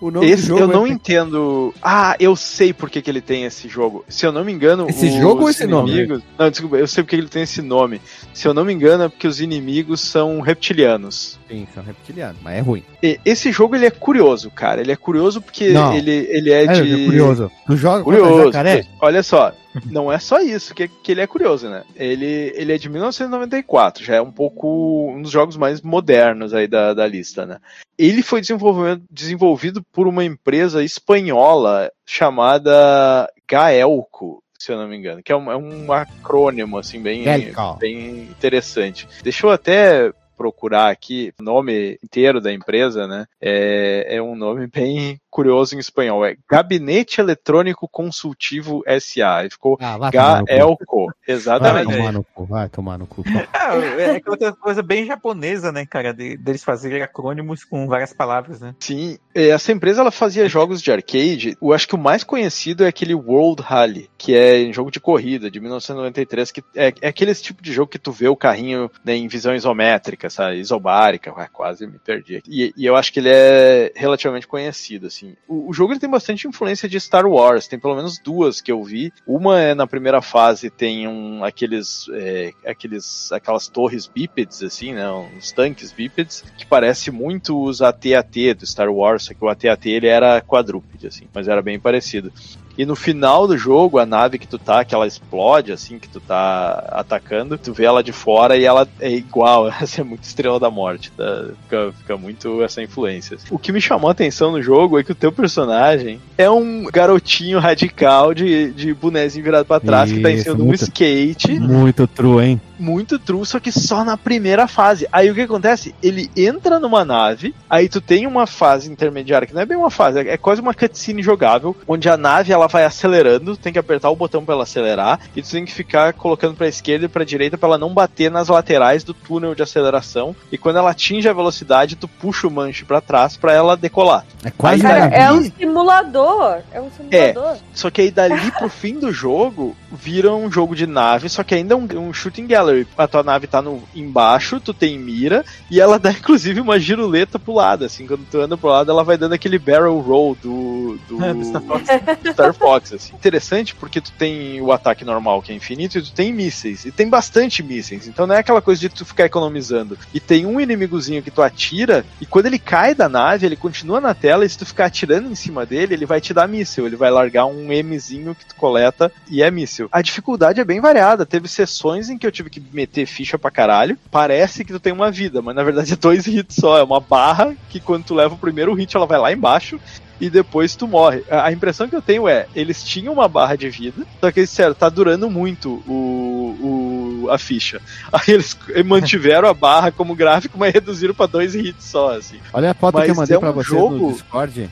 o 0.00 0.10
nome 0.10 0.26
Esse 0.30 0.42
do 0.42 0.48
jogo 0.48 0.60
eu 0.60 0.68
não 0.68 0.86
é... 0.86 0.90
entendo. 0.90 1.74
Ah, 1.82 2.14
eu 2.20 2.36
sei 2.36 2.72
por 2.72 2.88
que, 2.88 3.02
que 3.02 3.10
ele 3.10 3.20
tem 3.20 3.44
esse 3.44 3.68
jogo. 3.68 4.04
Se 4.08 4.24
eu 4.24 4.30
não 4.30 4.44
me 4.44 4.52
engano. 4.52 4.86
Esse 4.88 5.06
os 5.08 5.14
jogo 5.14 5.42
ou 5.42 5.50
esse 5.50 5.66
nome? 5.66 5.90
inimigos... 5.90 6.22
Não, 6.38 6.48
desculpa, 6.50 6.76
eu 6.76 6.86
sei 6.86 7.02
porque 7.02 7.16
ele 7.16 7.28
tem 7.28 7.42
esse 7.42 7.60
nome. 7.60 8.00
Se 8.32 8.46
eu 8.46 8.54
não 8.54 8.64
me 8.64 8.72
engano, 8.72 9.04
é 9.04 9.08
porque 9.08 9.26
os 9.26 9.40
inimigos 9.40 10.00
são 10.00 10.40
reptilianos. 10.40 11.38
Sim, 11.48 11.66
são 11.74 11.82
reptilianos, 11.82 12.36
mas 12.42 12.56
é 12.56 12.60
ruim. 12.60 12.84
E 13.02 13.18
esse 13.24 13.50
jogo 13.50 13.74
ele 13.74 13.86
é 13.86 13.90
curioso, 13.90 14.48
cara. 14.50 14.80
Ele 14.80 14.92
é 14.92 14.96
curioso 14.96 15.40
porque 15.40 15.70
Não. 15.72 15.92
ele, 15.94 16.28
ele 16.30 16.52
é, 16.52 16.64
É, 16.64 16.80
de. 16.82 17.06
curioso. 17.06 17.50
Tu 17.66 17.76
joga 17.76 18.04
contra 18.04 18.20
Curioso. 18.20 18.44
jacaré? 18.52 18.84
Olha 19.00 19.22
só, 19.22 19.52
não 19.86 20.10
é 20.12 20.18
só 20.18 20.40
isso 20.40 20.74
que, 20.74 20.88
que 20.88 21.12
ele 21.12 21.20
é 21.20 21.26
curioso, 21.26 21.68
né? 21.68 21.84
Ele, 21.96 22.52
ele 22.54 22.72
é 22.72 22.78
de 22.78 22.88
1994, 22.88 24.04
já 24.04 24.16
é 24.16 24.20
um 24.20 24.30
pouco 24.30 25.10
um 25.10 25.22
dos 25.22 25.30
jogos 25.30 25.56
mais 25.56 25.80
modernos 25.80 26.54
aí 26.54 26.66
da, 26.66 26.94
da 26.94 27.06
lista, 27.06 27.46
né? 27.46 27.58
Ele 27.98 28.22
foi 28.22 28.40
desenvolvido, 28.40 29.82
por 29.92 30.06
uma 30.08 30.24
empresa 30.24 30.82
espanhola 30.82 31.90
chamada 32.04 33.30
Gaelco, 33.48 34.42
se 34.58 34.72
eu 34.72 34.78
não 34.78 34.88
me 34.88 34.96
engano, 34.96 35.22
que 35.22 35.30
é 35.30 35.36
um, 35.36 35.50
é 35.50 35.56
um 35.56 35.92
acrônimo, 35.92 36.78
assim, 36.78 37.00
bem, 37.00 37.24
Gaelco. 37.24 37.78
bem 37.78 38.22
interessante. 38.22 39.06
Deixa 39.22 39.46
eu 39.46 39.50
até 39.50 40.12
procurar 40.36 40.90
aqui 40.90 41.32
o 41.38 41.42
nome 41.42 41.98
inteiro 42.02 42.40
da 42.40 42.52
empresa, 42.52 43.06
né? 43.06 43.26
É, 43.40 44.16
é 44.16 44.22
um 44.22 44.34
nome 44.34 44.66
bem 44.66 45.20
curioso 45.34 45.74
em 45.74 45.80
espanhol. 45.80 46.24
É 46.24 46.36
Gabinete 46.48 47.20
Eletrônico 47.20 47.88
Consultivo 47.88 48.84
SA. 49.00 49.38
Aí 49.38 49.50
ficou 49.50 49.76
Ah, 49.80 49.98
vai. 49.98 50.12
Gaelco. 50.12 51.06
Vai 51.06 51.34
Exatamente. 51.34 51.92
tomar 51.96 52.12
no 52.12 52.22
cu, 52.22 52.44
vai 52.44 52.68
tomar 52.68 52.98
no 52.98 53.06
cu. 53.06 53.24
Ah, 53.52 53.74
é 53.98 54.16
aquela 54.16 54.52
coisa 54.52 54.80
bem 54.80 55.04
japonesa, 55.04 55.72
né, 55.72 55.84
cara? 55.84 56.14
De, 56.14 56.36
deles 56.36 56.62
fazerem 56.62 57.02
acrônimos 57.02 57.64
com 57.64 57.88
várias 57.88 58.12
palavras, 58.12 58.60
né? 58.60 58.76
Sim, 58.78 59.18
é, 59.34 59.48
essa 59.48 59.72
empresa 59.72 60.02
ela 60.02 60.12
fazia 60.12 60.48
jogos 60.48 60.80
de 60.80 60.92
arcade. 60.92 61.56
Eu 61.60 61.72
acho 61.72 61.88
que 61.88 61.96
o 61.96 61.98
mais 61.98 62.22
conhecido 62.22 62.84
é 62.84 62.88
aquele 62.88 63.14
World 63.14 63.60
Rally, 63.60 64.08
que 64.16 64.36
é 64.36 64.68
um 64.68 64.72
jogo 64.72 64.92
de 64.92 65.00
corrida 65.00 65.50
de 65.50 65.58
1993, 65.58 66.52
que 66.52 66.62
é, 66.76 66.94
é 67.00 67.08
aquele 67.08 67.34
tipo 67.34 67.60
de 67.60 67.72
jogo 67.72 67.90
que 67.90 67.98
tu 67.98 68.12
vê 68.12 68.28
o 68.28 68.36
carrinho 68.36 68.88
né, 69.04 69.16
em 69.16 69.26
visão 69.26 69.52
isométrica, 69.52 70.30
sabe? 70.30 70.60
Isobárica, 70.60 71.34
Ué, 71.36 71.48
quase 71.52 71.88
me 71.88 71.98
perdi. 71.98 72.36
aqui. 72.36 72.48
E, 72.48 72.72
e 72.76 72.86
eu 72.86 72.94
acho 72.94 73.12
que 73.12 73.18
ele 73.18 73.30
é 73.30 73.90
relativamente 73.96 74.46
conhecido, 74.46 75.08
assim. 75.08 75.23
O, 75.48 75.70
o 75.70 75.72
jogo 75.72 75.92
ele 75.92 76.00
tem 76.00 76.10
bastante 76.10 76.46
influência 76.46 76.88
de 76.88 76.98
Star 77.00 77.26
Wars, 77.26 77.66
tem 77.66 77.78
pelo 77.78 77.94
menos 77.94 78.18
duas 78.18 78.60
que 78.60 78.70
eu 78.70 78.82
vi. 78.82 79.12
Uma 79.26 79.60
é 79.60 79.74
na 79.74 79.86
primeira 79.86 80.20
fase 80.20 80.70
tem 80.70 81.06
um 81.08 81.44
aqueles 81.44 82.06
é, 82.12 82.52
aqueles 82.66 83.30
aquelas 83.32 83.68
torres 83.68 84.06
bípedes 84.06 84.62
assim, 84.62 84.92
né, 84.92 85.08
uns 85.10 85.52
tanques 85.52 85.92
bípedes 85.92 86.44
que 86.56 86.66
parece 86.66 87.10
muito 87.10 87.60
os 87.62 87.80
AT-AT 87.80 88.54
do 88.54 88.66
Star 88.66 88.90
Wars, 88.90 89.24
só 89.24 89.34
que 89.34 89.44
o 89.44 89.48
AT-AT 89.48 89.86
ele 89.86 90.06
era 90.06 90.40
quadrúpede 90.40 91.06
assim, 91.06 91.26
mas 91.32 91.48
era 91.48 91.62
bem 91.62 91.78
parecido. 91.78 92.32
E 92.76 92.84
no 92.84 92.96
final 92.96 93.46
do 93.46 93.56
jogo, 93.56 93.98
a 93.98 94.06
nave 94.06 94.38
que 94.38 94.48
tu 94.48 94.58
tá, 94.58 94.84
que 94.84 94.94
ela 94.94 95.06
explode, 95.06 95.72
assim, 95.72 95.98
que 95.98 96.08
tu 96.08 96.20
tá 96.20 96.84
atacando, 96.90 97.56
tu 97.56 97.72
vê 97.72 97.84
ela 97.84 98.02
de 98.02 98.12
fora 98.12 98.56
e 98.56 98.64
ela 98.64 98.86
é 99.00 99.10
igual, 99.10 99.68
essa 99.80 100.00
é 100.00 100.04
muito 100.04 100.24
estrela 100.24 100.58
da 100.58 100.70
morte, 100.70 101.10
tá? 101.12 101.46
Fica, 101.62 101.92
fica 101.98 102.16
muito 102.16 102.62
essa 102.62 102.82
influência. 102.82 103.36
O 103.50 103.58
que 103.58 103.72
me 103.72 103.80
chamou 103.80 104.08
a 104.08 104.12
atenção 104.12 104.52
no 104.52 104.62
jogo 104.62 104.98
é 104.98 105.04
que 105.04 105.12
o 105.12 105.14
teu 105.14 105.30
personagem 105.30 106.20
é 106.36 106.50
um 106.50 106.84
garotinho 106.84 107.58
radical 107.58 108.34
de, 108.34 108.72
de 108.72 108.92
bonezinho 108.92 109.44
virado 109.44 109.64
pra 109.64 109.80
trás, 109.80 110.10
que 110.10 110.20
tá 110.20 110.30
em 110.30 110.34
Isso, 110.34 110.44
cima 110.44 110.56
de 110.56 110.62
um 110.62 110.72
skate, 110.72 111.60
Muito 111.60 112.06
true, 112.06 112.44
hein? 112.44 112.60
Muito 112.78 113.18
true, 113.18 113.44
só 113.44 113.60
que 113.60 113.72
só 113.72 114.04
na 114.04 114.16
primeira 114.16 114.66
fase. 114.66 115.06
Aí 115.12 115.30
o 115.30 115.34
que 115.34 115.42
acontece? 115.42 115.94
Ele 116.02 116.30
entra 116.36 116.78
numa 116.78 117.04
nave, 117.04 117.54
aí 117.68 117.88
tu 117.88 118.00
tem 118.00 118.26
uma 118.26 118.46
fase 118.46 118.90
intermediária, 118.90 119.46
que 119.46 119.54
não 119.54 119.62
é 119.62 119.66
bem 119.66 119.76
uma 119.76 119.90
fase, 119.90 120.20
é 120.20 120.36
quase 120.36 120.60
uma 120.60 120.74
cutscene 120.74 121.22
jogável, 121.22 121.76
onde 121.86 122.08
a 122.08 122.16
nave 122.16 122.52
ela 122.52 122.66
vai 122.66 122.84
acelerando, 122.84 123.56
tem 123.56 123.72
que 123.72 123.78
apertar 123.78 124.10
o 124.10 124.16
botão 124.16 124.44
pra 124.44 124.54
ela 124.54 124.64
acelerar, 124.64 125.20
e 125.34 125.42
tu 125.42 125.50
tem 125.50 125.64
que 125.64 125.72
ficar 125.72 126.12
colocando 126.12 126.54
pra 126.54 126.68
esquerda 126.68 127.06
e 127.06 127.08
pra 127.08 127.24
direita 127.24 127.58
pra 127.58 127.68
ela 127.68 127.78
não 127.78 127.92
bater 127.92 128.30
nas 128.30 128.48
laterais 128.48 129.04
do 129.04 129.14
túnel 129.14 129.54
de 129.54 129.62
aceleração, 129.62 130.34
e 130.50 130.58
quando 130.58 130.78
ela 130.78 130.90
atinge 130.90 131.28
a 131.28 131.32
velocidade, 131.32 131.96
tu 131.96 132.08
puxa 132.08 132.46
o 132.46 132.50
manche 132.50 132.84
pra 132.84 133.00
trás 133.00 133.36
pra 133.36 133.52
ela 133.52 133.76
decolar. 133.76 134.24
É 134.44 134.50
quase 134.50 134.82
Cara, 134.82 135.06
é 135.06 135.32
um 135.32 135.42
simulador. 135.42 136.58
É 136.72 136.80
um 136.80 136.90
simulador. 136.90 137.56
Só 137.72 137.90
que 137.90 138.02
aí 138.02 138.10
dali 138.10 138.50
pro 138.52 138.68
fim 138.68 138.98
do 138.98 139.12
jogo, 139.12 139.76
vira 139.90 140.32
um 140.32 140.50
jogo 140.50 140.74
de 140.76 140.86
nave, 140.86 141.28
só 141.28 141.42
que 141.42 141.54
ainda 141.54 141.74
é 141.74 141.76
um, 141.76 142.08
um 142.08 142.12
shooting 142.12 142.46
gallery. 142.64 142.86
A 142.96 143.06
tua 143.06 143.22
nave 143.22 143.46
tá 143.46 143.60
no, 143.60 143.82
embaixo, 143.94 144.60
tu 144.60 144.72
tem 144.72 144.98
mira, 144.98 145.44
e 145.70 145.80
ela 145.80 145.98
dá 145.98 146.10
inclusive 146.12 146.60
uma 146.60 146.78
giruleta 146.78 147.38
pro 147.38 147.54
lado, 147.54 147.84
assim, 147.84 148.06
quando 148.06 148.24
tu 148.30 148.40
anda 148.40 148.56
pro 148.56 148.70
lado, 148.70 148.90
ela 148.90 149.04
vai 149.04 149.16
dando 149.16 149.34
aquele 149.34 149.58
barrel 149.58 149.98
roll 150.00 150.36
do, 150.40 150.98
do, 151.08 151.22
É, 151.22 151.34
do 151.34 151.44
Star 151.44 151.62
Fox. 151.62 151.88
Star 152.32 152.54
Fox, 152.54 152.92
assim. 152.92 153.14
Interessante 153.14 153.74
porque 153.74 154.00
tu 154.00 154.12
tem 154.12 154.60
o 154.60 154.72
ataque 154.72 155.04
normal, 155.04 155.42
que 155.42 155.52
é 155.52 155.54
infinito, 155.54 155.98
e 155.98 156.02
tu 156.02 156.12
tem 156.12 156.32
mísseis. 156.32 156.84
E 156.84 156.90
tem 156.90 157.08
bastante 157.08 157.62
mísseis. 157.62 158.08
Então 158.08 158.26
não 158.26 158.34
é 158.34 158.38
aquela 158.38 158.62
coisa 158.62 158.80
de 158.80 158.88
tu 158.88 159.04
ficar 159.04 159.26
economizando. 159.26 159.98
E 160.12 160.20
tem 160.20 160.46
um 160.46 160.60
inimigozinho 160.60 161.22
que 161.22 161.30
tu 161.30 161.42
atira, 161.42 162.04
e 162.20 162.26
quando 162.26 162.46
ele 162.46 162.58
cai 162.58 162.94
da 162.94 163.08
nave, 163.08 163.46
ele 163.46 163.56
continua 163.56 164.00
na 164.00 164.14
tela, 164.14 164.44
e 164.44 164.48
se 164.48 164.58
tu 164.58 164.66
ficar 164.66 164.86
atirando 164.86 165.30
em 165.30 165.34
cima 165.34 165.66
dele, 165.66 165.94
ele 165.94 166.06
vai 166.06 166.20
te 166.20 166.32
dar 166.32 166.48
míssil. 166.48 166.86
Ele 166.86 166.96
vai 166.96 167.10
largar 167.10 167.46
um 167.46 167.64
Mzinho 167.64 168.34
que 168.34 168.46
tu 168.46 168.54
coleta 168.54 169.10
e 169.28 169.42
é 169.42 169.50
míssil. 169.50 169.88
A 169.90 170.00
dificuldade 170.00 170.60
é 170.60 170.64
bem 170.64 170.80
variada. 170.80 171.26
Teve 171.26 171.48
sessões 171.48 172.08
em 172.08 172.16
que 172.16 172.26
eu 172.26 172.32
tive 172.32 172.50
que 172.54 172.62
meter 172.72 173.06
ficha 173.06 173.38
pra 173.38 173.50
caralho. 173.50 173.98
Parece 174.10 174.64
que 174.64 174.72
tu 174.72 174.80
tem 174.80 174.92
uma 174.92 175.10
vida, 175.10 175.42
mas 175.42 175.54
na 175.54 175.62
verdade 175.62 175.92
é 175.92 175.96
dois 175.96 176.26
hits 176.26 176.56
só. 176.56 176.78
É 176.78 176.82
uma 176.82 177.00
barra 177.00 177.54
que 177.68 177.80
quando 177.80 178.04
tu 178.04 178.14
leva 178.14 178.34
o 178.34 178.38
primeiro 178.38 178.74
hit, 178.74 178.96
ela 178.96 179.06
vai 179.06 179.18
lá 179.18 179.32
embaixo 179.32 179.80
e 180.20 180.30
depois 180.30 180.74
tu 180.76 180.86
morre. 180.86 181.22
A 181.30 181.50
impressão 181.52 181.88
que 181.88 181.96
eu 181.96 182.02
tenho 182.02 182.28
é, 182.28 182.46
eles 182.54 182.82
tinham 182.82 183.12
uma 183.12 183.28
barra 183.28 183.56
de 183.56 183.68
vida, 183.68 184.06
só 184.20 184.30
que 184.30 184.40
eles 184.40 184.50
disseram, 184.50 184.74
tá 184.74 184.88
durando 184.88 185.28
muito 185.30 185.82
o, 185.86 187.24
o, 187.24 187.30
a 187.30 187.38
ficha. 187.38 187.80
Aí 188.12 188.34
eles 188.34 188.56
mantiveram 188.84 189.48
a 189.48 189.54
barra 189.54 189.90
como 189.90 190.14
gráfico, 190.14 190.58
mas 190.58 190.72
reduziram 190.72 191.14
pra 191.14 191.26
dois 191.26 191.54
hits 191.54 191.84
só, 191.84 192.16
assim. 192.16 192.38
Olha 192.52 192.70
a 192.70 192.74
foto 192.74 192.94
Mas 192.94 193.04
que 193.06 193.10
eu 193.10 193.14
mandei 193.16 193.34
é 193.34 193.38
um 193.38 193.40
pra 193.40 193.50
você 193.52 193.68
jogo- 193.70 193.96
no 193.96 194.12
Discord 194.12 194.70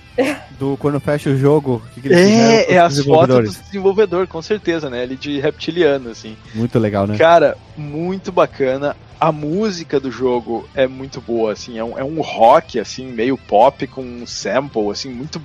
do 0.58 0.76
quando 0.76 1.00
fecha 1.00 1.30
o 1.30 1.36
jogo. 1.36 1.82
que 1.94 2.00
que 2.00 2.12
É, 2.12 2.74
é 2.74 2.78
as 2.78 2.98
fotos 3.04 3.56
do 3.56 3.62
desenvolvedor, 3.62 4.26
com 4.26 4.40
certeza, 4.40 4.88
né? 4.88 5.02
Ele 5.02 5.16
de 5.16 5.40
reptiliano, 5.40 6.10
assim. 6.10 6.36
Muito 6.54 6.78
legal, 6.78 7.06
né? 7.06 7.16
Cara, 7.16 7.56
muito 7.76 8.30
bacana. 8.30 8.96
A 9.22 9.30
música 9.30 10.00
do 10.00 10.10
jogo 10.10 10.68
é 10.74 10.88
muito 10.88 11.20
boa, 11.20 11.52
assim, 11.52 11.78
é 11.78 11.84
um, 11.84 11.96
é 11.96 12.02
um 12.02 12.20
rock, 12.20 12.80
assim, 12.80 13.06
meio 13.06 13.38
pop 13.38 13.86
com 13.86 14.02
um 14.02 14.26
sample, 14.26 14.90
assim, 14.90 15.10
muito, 15.10 15.40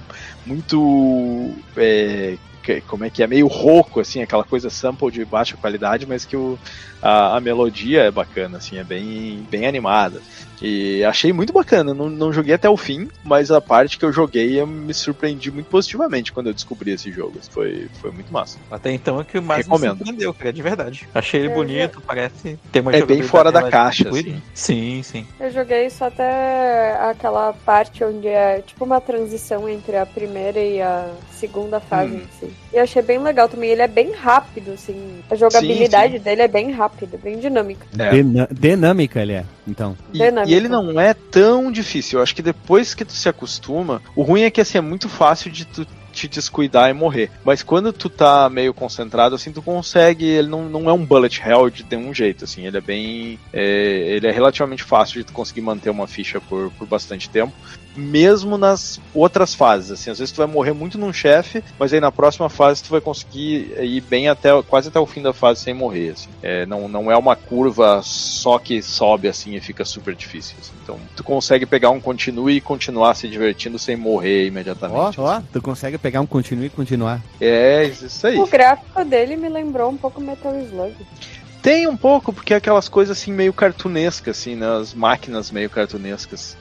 muito 0.48 1.54
é, 1.76 2.40
que- 2.68 2.82
como 2.82 3.06
é 3.06 3.10
que 3.10 3.24
é, 3.24 3.28
meio 3.28 3.48
rouco, 3.48 4.02
assim, 4.02 4.22
aquela 4.22 4.44
coisa 4.44 4.70
sample 4.70 5.10
de 5.10 5.24
baixa 5.24 5.56
qualidade, 5.56 6.06
mas 6.06 6.26
que 6.26 6.36
o, 6.36 6.60
a, 7.02 7.38
a 7.38 7.40
melodia 7.40 8.02
é 8.04 8.12
bacana, 8.12 8.58
assim, 8.58 8.78
é 8.78 8.84
bem, 8.84 9.46
bem 9.50 9.66
animada. 9.66 10.22
E 10.62 11.04
achei 11.04 11.32
muito 11.32 11.54
bacana, 11.54 11.94
não, 11.94 12.10
não 12.10 12.34
joguei 12.34 12.54
até 12.56 12.68
o 12.70 12.76
fim, 12.76 13.08
mas 13.24 13.52
a 13.52 13.62
parte 13.62 13.98
que 13.98 14.04
eu 14.04 14.12
joguei 14.12 14.60
eu 14.60 14.66
me 14.66 14.92
surpreendi 14.94 15.52
muito 15.52 15.68
positivamente 15.68 16.34
quando 16.34 16.48
eu 16.48 16.54
descobri 16.54 16.92
esse 16.92 17.12
jogo. 17.12 17.40
Foi, 17.52 17.88
foi 18.02 18.12
muito 18.12 18.34
massa. 18.34 18.58
Até 18.70 18.92
então 18.92 19.22
é 19.22 19.24
que 19.24 19.40
mais 19.40 19.66
Recomendo. 19.66 19.92
me 19.94 19.98
surpreendeu, 20.00 20.34
cara, 20.34 20.52
de 20.52 20.62
verdade. 20.64 21.08
Achei 21.14 21.42
ele 21.42 21.50
É, 21.50 21.54
bonito, 21.54 22.02
parece 22.02 22.60
ter 22.72 22.80
uma 22.82 22.92
É 22.96 23.06
bem 23.06 23.22
fora 23.22 23.52
da 23.52 23.70
caixa, 23.70 24.10
assim. 24.10 24.42
Sim, 24.54 25.04
sim. 25.04 25.28
Eu 25.40 25.52
joguei 25.52 25.90
só 25.92 26.06
até 26.08 26.98
aquela 27.02 27.54
parte 27.54 28.04
onde 28.04 28.28
é 28.28 28.62
tipo 28.66 28.84
uma 28.84 29.00
transição 29.00 29.70
entre 29.70 29.96
a 29.96 30.06
primeira 30.08 30.60
e 30.60 30.82
a 30.82 31.12
segunda 31.32 31.80
fase 31.80 32.16
Hum. 32.16 32.18
em 32.18 32.48
si. 32.48 32.54
E 32.74 32.76
eu 32.78 32.84
achei 32.84 33.02
bem 33.02 33.18
legal 33.20 33.48
também. 33.48 33.70
Ele 33.70 33.82
é 33.82 33.88
bem 33.88 34.12
rápido, 34.12 34.72
assim. 34.74 34.96
A 35.30 35.36
jogabilidade 35.36 36.20
dele 36.20 36.42
é 36.42 36.48
bem 36.48 36.72
rápida, 36.72 37.18
bem 37.22 37.40
dinâmica. 37.40 37.86
É. 37.98 38.10
Dina- 38.12 38.48
dinâmica 38.52 39.22
ele 39.22 39.34
é, 39.34 39.46
então. 39.66 39.98
E, 40.14 40.20
e 40.46 40.54
ele 40.54 40.68
não 40.68 41.00
é 41.00 41.14
tão 41.14 41.72
difícil. 41.72 42.20
Eu 42.20 42.24
acho 42.24 42.36
que 42.36 42.42
depois 42.42 42.94
que 42.94 43.06
tu 43.06 43.14
se 43.14 43.30
acostuma, 43.30 44.02
o 44.16 44.22
ruim 44.22 44.42
é 44.42 44.50
que 44.52 44.60
assim 44.60 44.78
é 44.78 44.82
muito 44.82 45.08
fácil 45.08 45.50
de 45.50 45.64
tu 45.66 45.88
te 46.12 46.28
descuidar 46.28 46.90
e 46.90 46.94
morrer. 46.94 47.30
Mas 47.46 47.62
quando 47.62 47.94
tu 47.94 48.10
tá 48.10 48.50
meio 48.50 48.74
concentrado, 48.74 49.36
assim, 49.36 49.52
tu 49.52 49.62
consegue. 49.62 50.26
Ele 50.26 50.48
não, 50.50 50.68
não 50.68 50.90
é 50.90 50.94
um 50.94 51.06
bullet 51.06 51.40
hell 51.46 51.70
de 51.70 51.86
nenhum 51.90 52.14
jeito, 52.14 52.44
assim. 52.44 52.66
Ele 52.66 52.78
é 52.78 52.82
bem. 52.82 53.40
é, 53.54 53.64
ele 54.16 54.28
é 54.28 54.32
relativamente 54.32 54.84
fácil 54.84 55.20
de 55.20 55.26
tu 55.26 55.32
conseguir 55.34 55.62
manter 55.62 55.90
uma 55.90 56.08
ficha 56.08 56.42
por, 56.42 56.72
por 56.72 56.88
bastante 56.88 57.30
tempo. 57.30 57.54
Mesmo 57.98 58.58
nas 58.58 59.00
outras 59.14 59.54
fases, 59.54 59.92
assim, 59.92 60.10
às 60.12 60.20
vezes 60.20 60.32
tu 60.32 60.38
vai 60.38 60.48
morrer 60.48 60.74
muito 60.74 60.98
num 60.98 61.12
chefe, 61.12 61.64
mas 61.80 61.92
aí 61.94 62.00
na 62.00 62.12
próxima 62.12 62.50
fase 62.50 62.84
tu 62.84 62.90
vai 62.90 63.02
conseguir 63.02 63.74
ir 63.80 64.02
bem 64.02 64.30
até 64.30 64.50
quase 64.64 64.90
até 64.90 65.00
o 65.00 65.06
fim 65.06 65.22
da 65.22 65.34
fase 65.34 65.62
sem 65.62 65.74
morrer, 65.74 66.12
assim. 66.12 66.30
É, 66.42 66.66
não, 66.66 66.88
não 66.88 67.12
é 67.12 67.18
uma 67.18 67.36
curva 67.36 68.02
só 68.04 68.60
que 68.60 68.82
sobe 68.82 69.28
assim 69.28 69.56
e 69.56 69.60
fica 69.60 69.84
super 69.84 70.16
difícil. 70.16 70.56
assim. 70.60 70.72
Então 70.84 71.00
tu 71.16 71.24
consegue 71.24 71.66
pegar 71.66 71.90
um 71.90 72.00
continue 72.00 72.58
e 72.58 72.62
continuar 72.62 73.16
se 73.16 73.28
divertindo 73.28 73.80
sem 73.80 73.96
morrer 73.96 74.44
Ó, 74.44 74.48
imediatamente. 74.48 75.20
ó, 75.20 75.42
tu 75.52 75.62
consegue 75.62 75.98
pegar 75.98 76.22
um 76.22 76.26
continue 76.28 76.68
e 76.68 76.70
continuar. 76.70 77.22
É 77.42 77.86
isso 77.86 78.28
aí. 78.28 78.38
O 78.38 78.46
gráfico 78.48 79.04
dele 79.04 79.36
me 79.36 79.50
lembrou 79.50 79.90
um 79.90 79.98
pouco 79.98 80.22
Metal 80.22 80.54
Slug. 80.60 80.96
Tem 81.62 81.88
um 81.88 81.98
pouco, 81.98 82.32
porque 82.32 82.54
é 82.54 82.58
aquelas 82.58 82.88
coisas 82.88 83.18
assim 83.18 83.32
meio 83.32 83.52
cartunescas, 83.52 84.38
assim, 84.38 84.56
né? 84.56 84.68
As 84.80 84.94
máquinas 84.94 85.52
meio 85.52 85.70
cartunescas. 85.70 86.56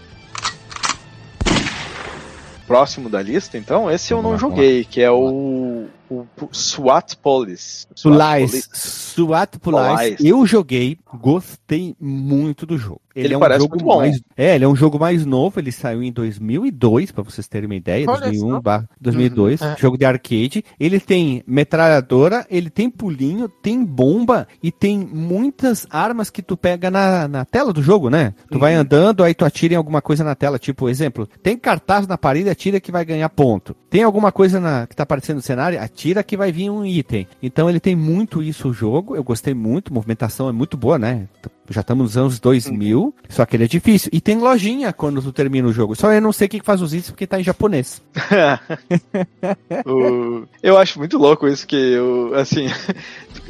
Próximo 2.67 3.09
da 3.09 3.23
lista, 3.23 3.57
então, 3.57 3.91
esse 3.91 4.13
eu 4.13 4.21
não 4.21 4.37
joguei, 4.37 4.85
que 4.85 5.01
é 5.01 5.11
o, 5.11 5.87
o 6.11 6.27
SWAT 6.53 7.17
Police. 7.17 7.87
Police. 8.03 8.69
SWAT 8.73 9.59
Pulais, 9.59 9.91
Pulais. 9.91 10.17
eu 10.21 10.47
joguei, 10.47 10.99
gostei 11.21 11.95
muito 12.01 12.65
do 12.67 12.77
jogo. 12.79 13.01
Ele, 13.15 13.29
Ele 13.29 13.35
é 13.35 13.37
um 13.39 13.41
parece 13.41 13.61
jogo 13.61 13.77
muito 13.77 13.85
bom. 13.87 13.97
mais, 13.97 14.21
é, 14.37 14.55
ele 14.57 14.65
é 14.67 14.69
um 14.69 14.77
jogo 14.77 14.99
mais 14.99 15.25
novo, 15.25 15.59
ele 15.59 15.73
saiu 15.73 16.03
em 16.03 16.13
2002, 16.13 17.11
pra 17.13 17.23
vocês 17.23 17.49
terem 17.49 17.65
uma 17.67 17.75
ideia, 17.75 18.05
Olha 18.07 18.21
2001 18.21 18.51
só. 18.51 18.61
barra 18.61 18.89
2002, 19.01 19.61
Uhum, 19.63 19.67
é. 19.69 19.77
jogo 19.79 19.97
de 19.97 20.05
arcade. 20.05 20.63
Ele 20.79 21.01
tem 21.01 21.43
metralhadora, 21.47 22.47
ele 22.51 22.69
tem 22.71 22.91
pulinho, 22.91 23.49
tem 23.49 23.83
bomba 23.85 24.47
e 24.63 24.71
tem 24.71 24.99
muitas 24.99 25.87
armas 25.91 26.29
que 26.29 26.43
tu 26.43 26.59
pega 26.59 26.91
na, 26.91 27.27
na 27.27 27.45
tela 27.47 27.73
do 27.73 27.83
jogo, 27.83 28.11
né? 28.11 28.35
Tu 28.51 28.59
vai 28.59 28.75
Uhum. 28.75 28.81
andando, 28.83 29.25
aí 29.25 29.35
tu 29.35 29.47
atira 29.47 29.73
em 29.73 29.77
alguma 29.79 30.03
coisa 30.03 30.23
na 30.23 30.35
tela, 30.35 30.59
tipo, 30.59 30.87
exemplo, 30.89 31.27
tem 31.43 31.57
cartaz 31.57 32.07
na 32.07 32.19
parede, 32.19 32.51
atira 32.51 32.79
que 32.81 32.93
vai 32.93 33.05
ganhar 33.05 33.31
ponto. 33.31 33.75
Tem 33.89 34.03
alguma 34.03 34.31
coisa 34.31 34.61
na, 34.61 34.87
que 34.87 34.95
tá 34.95 35.05
aparecendo 35.05 35.37
no 35.37 35.43
cenário, 35.43 35.81
atira 35.81 35.96
que 36.23 36.37
vai 36.37 36.53
vir 36.53 36.71
um 36.71 36.85
item. 36.85 37.27
Então 37.43 37.69
ele 37.71 37.81
tem 37.81 37.97
muito 37.97 38.43
isso 38.43 38.69
o 38.69 38.73
jogo, 38.73 39.17
eu 39.17 39.25
gostei 39.25 39.55
muito, 39.55 39.91
a 39.91 39.95
movimentação 39.95 40.49
é 40.49 40.53
muito 40.53 40.77
boa, 40.77 40.99
né? 40.99 41.27
Já 41.69 41.81
estamos 41.81 42.05
nos 42.05 42.17
anos 42.17 42.39
2000, 42.41 43.13
só 43.29 43.45
que 43.45 43.57
ele 43.57 43.65
é 43.65 43.69
difícil. 43.69 44.09
E 44.13 44.21
tem 44.21 44.39
lojinha 44.39 44.93
quando 44.93 45.21
tu 45.21 45.33
termina 45.33 45.67
o 45.67 45.73
jogo. 45.73 45.97
Só 45.97 46.13
eu 46.13 46.21
não 46.21 46.33
sei 46.33 46.47
o 46.47 46.51
que 46.51 46.61
que 46.61 46.67
faz 46.67 46.81
os 46.81 46.93
itens 46.95 47.11
porque 47.11 47.27
tá 47.27 47.41
em 47.41 47.45
japonês. 47.45 48.01
O- 49.85 50.47
Eu 50.63 50.77
acho 50.79 50.99
muito 50.99 51.19
louco 51.19 51.47
isso 51.49 51.67
que 51.67 51.77
eu, 51.77 52.35
assim, 52.35 52.67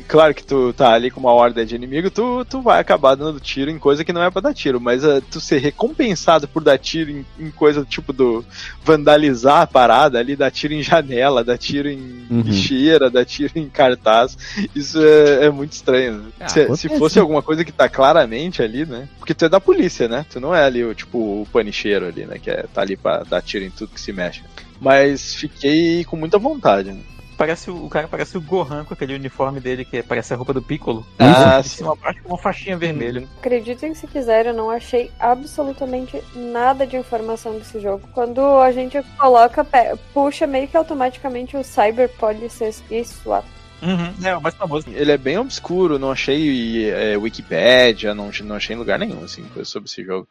claro 0.07 0.35
que 0.35 0.45
tu 0.45 0.73
tá 0.73 0.93
ali 0.93 1.11
com 1.11 1.21
uma 1.21 1.33
horda 1.33 1.65
de 1.67 1.75
inimigo, 1.75 2.11
tu, 2.11 2.45
tu 2.49 2.63
vai 2.63 2.81
acabar 2.81 3.15
dando 3.15 3.41
tiro 3.41 3.71
em 3.71 3.79
coisa 3.79 4.05
que 4.05 4.13
não 4.13 4.23
é 4.23 4.31
pra 4.31 4.41
dar 4.41 4.55
tiro, 4.55 4.81
mas 4.81 5.05
ah, 5.05 5.21
tu 5.31 5.41
ser 5.41 5.59
recompensado 5.59 6.47
por 6.49 6.63
dar 6.63 6.79
tiro 6.79 7.11
em, 7.11 7.27
em 7.39 7.51
coisa 7.51 7.85
tipo 7.85 8.13
do 8.13 8.45
vandalizar 8.85 9.63
a 9.63 9.67
parada 9.67 10.19
ali, 10.19 10.37
dar 10.37 10.51
tiro 10.51 10.75
em 10.75 10.83
janela, 10.83 11.43
dar 11.45 11.59
tiro 11.59 11.89
em 11.89 12.27
Uhum. 12.29 12.41
lixeira, 12.41 13.09
dar 13.11 13.25
tiro 13.25 13.53
em 13.57 13.69
cartaz, 13.69 14.37
isso 14.75 14.99
é, 15.01 15.47
é 15.47 15.51
muito 15.51 15.73
estranho. 15.73 16.27
Ah, 16.41 16.49
se, 16.49 16.77
se 16.77 16.89
fosse 16.99 17.19
alguma 17.19 17.43
coisa 17.43 17.65
que 17.65 17.73
tá 17.73 17.89
claramente 17.89 18.63
ali, 18.63 18.85
né? 18.85 19.09
Porque 19.19 19.35
tu 19.35 19.45
é 19.45 19.49
da 19.49 19.61
polícia, 19.61 20.09
né? 20.09 20.25
Tu 20.31 20.41
não 20.41 20.55
é 20.55 20.65
ali 20.65 20.85
o 20.85 20.95
tipo 20.95 21.19
o 21.19 21.49
panicheiro 21.53 22.07
ali, 22.07 22.25
né? 22.27 22.39
Que 22.39 22.51
é, 22.51 22.65
tá 22.73 22.81
ali 22.83 22.97
pra 22.97 23.23
dar 23.23 23.43
tiro 23.43 23.65
em 23.65 23.71
tudo 23.71 23.93
que 23.93 24.01
se 24.01 24.13
mexe. 24.13 24.43
Mas 24.81 25.35
fiquei 25.35 26.05
com 26.05 26.17
muita 26.17 26.39
vontade. 26.39 26.93
Né? 26.93 27.01
Parece 27.37 27.71
o, 27.71 27.89
cara 27.89 28.09
parece 28.09 28.39
o 28.39 28.41
Gohan 28.41 28.85
com 28.85 28.95
aquele 28.95 29.15
uniforme 29.15 29.61
dele 29.61 29.85
que 29.85 30.03
parece 30.03 30.33
a 30.33 30.37
roupa 30.37 30.55
do 30.55 30.63
Piccolo. 30.63 31.07
Ah, 31.19 31.61
de 31.61 31.69
cima 31.69 31.93
abaixo 31.93 32.23
com 32.23 32.31
uma 32.31 32.39
faixinha 32.39 32.77
vermelha. 32.77 33.27
Acreditem 33.39 33.95
se 33.95 34.07
quiser, 34.07 34.47
eu 34.47 34.55
não 34.55 34.71
achei 34.71 35.11
absolutamente 35.19 36.23
nada 36.35 36.87
de 36.87 36.97
informação 36.97 37.59
desse 37.59 37.79
jogo. 37.81 38.09
Quando 38.15 38.41
a 38.41 38.73
gente 38.73 39.03
coloca, 39.19 39.67
puxa 40.15 40.47
meio 40.47 40.69
que 40.69 40.77
automaticamente 40.77 41.57
o 41.57 41.65
Cyber 41.65 42.09
Police 42.09 42.83
e 42.91 43.05
SWAT. 43.05 43.56
Uhum, 43.83 44.15
é 44.25 44.37
o 44.37 44.41
mais 44.41 44.55
famoso. 44.55 44.87
Ele 44.91 45.13
é 45.13 45.19
bem 45.19 45.39
obscuro, 45.39 45.99
não 45.99 46.11
achei 46.11 46.91
é, 46.91 47.17
Wikipédia, 47.17 48.15
não, 48.15 48.31
não 48.45 48.57
achei 48.57 48.75
em 48.75 48.79
lugar 48.79 48.99
nenhum, 48.99 49.23
assim, 49.25 49.45
coisa 49.53 49.69
sobre 49.69 49.89
esse 49.89 50.03
jogo. 50.03 50.27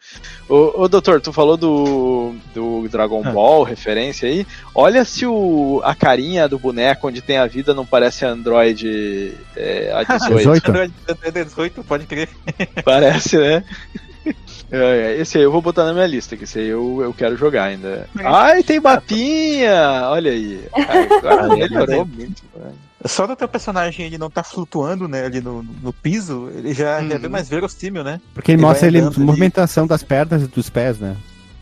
Ô, 0.50 0.82
ô 0.84 0.88
doutor, 0.88 1.22
tu 1.22 1.32
falou 1.32 1.56
do, 1.56 2.34
do 2.54 2.88
Dragon 2.90 3.22
Ah. 3.24 3.32
Ball, 3.32 3.64
referência 3.64 4.28
aí. 4.28 4.46
Olha 4.74 5.06
se 5.06 5.26
o, 5.26 5.80
a 5.84 5.94
carinha 5.94 6.48
do 6.48 6.58
boneco 6.60 7.08
onde 7.08 7.22
tem 7.22 7.38
a 7.38 7.46
vida 7.48 7.74
não 7.74 7.86
parece 7.86 8.26
Android 8.26 9.34
é, 9.56 9.92
A18. 9.94 10.38
18. 10.38 10.70
Android 10.72 10.94
18, 11.32 11.84
pode 11.84 12.06
crer. 12.06 12.30
Parece, 12.84 13.38
né? 13.38 13.64
É, 14.72 15.14
é, 15.14 15.18
Esse 15.22 15.38
aí 15.38 15.44
eu 15.44 15.52
vou 15.52 15.62
botar 15.62 15.86
na 15.86 15.94
minha 15.94 16.08
lista, 16.08 16.36
que 16.36 16.44
esse 16.46 16.58
aí 16.60 16.68
eu, 16.68 17.00
eu 17.02 17.14
quero 17.14 17.38
jogar 17.38 17.66
ainda. 17.66 18.10
Ai, 18.24 18.64
tem 18.64 18.80
mapinha! 18.80 20.10
Olha 20.10 20.32
aí. 20.32 20.66
Ai, 20.74 21.08
Agora 21.20 21.56
melhorou 21.56 22.06
muito. 22.06 22.44
né? 22.56 22.72
Só 23.08 23.28
do 23.28 23.36
teu 23.36 23.48
personagem 23.48 24.06
ele 24.06 24.18
não 24.18 24.30
tá 24.30 24.44
flutuando, 24.44 25.08
né, 25.08 25.26
ali 25.26 25.42
no, 25.42 25.62
no 25.64 25.94
piso, 25.94 26.50
ele 26.56 26.74
já, 26.74 27.00
já 27.02 27.16
é 27.16 27.18
bem 27.18 27.26
Uhum. 27.26 27.30
mais 27.32 27.48
verossímil, 27.50 28.04
né? 28.04 28.20
Porque 28.34 28.52
ele 28.52 28.58
Ele 28.62 28.68
mostra 28.68 28.88
ele, 28.88 29.00
andando 29.00 29.16
ali. 29.18 29.26
movimentação 29.26 29.86
das 29.88 30.02
pernas 30.04 30.44
e 30.44 30.48
dos 30.48 30.70
pés, 30.70 30.98
né? 31.00 31.16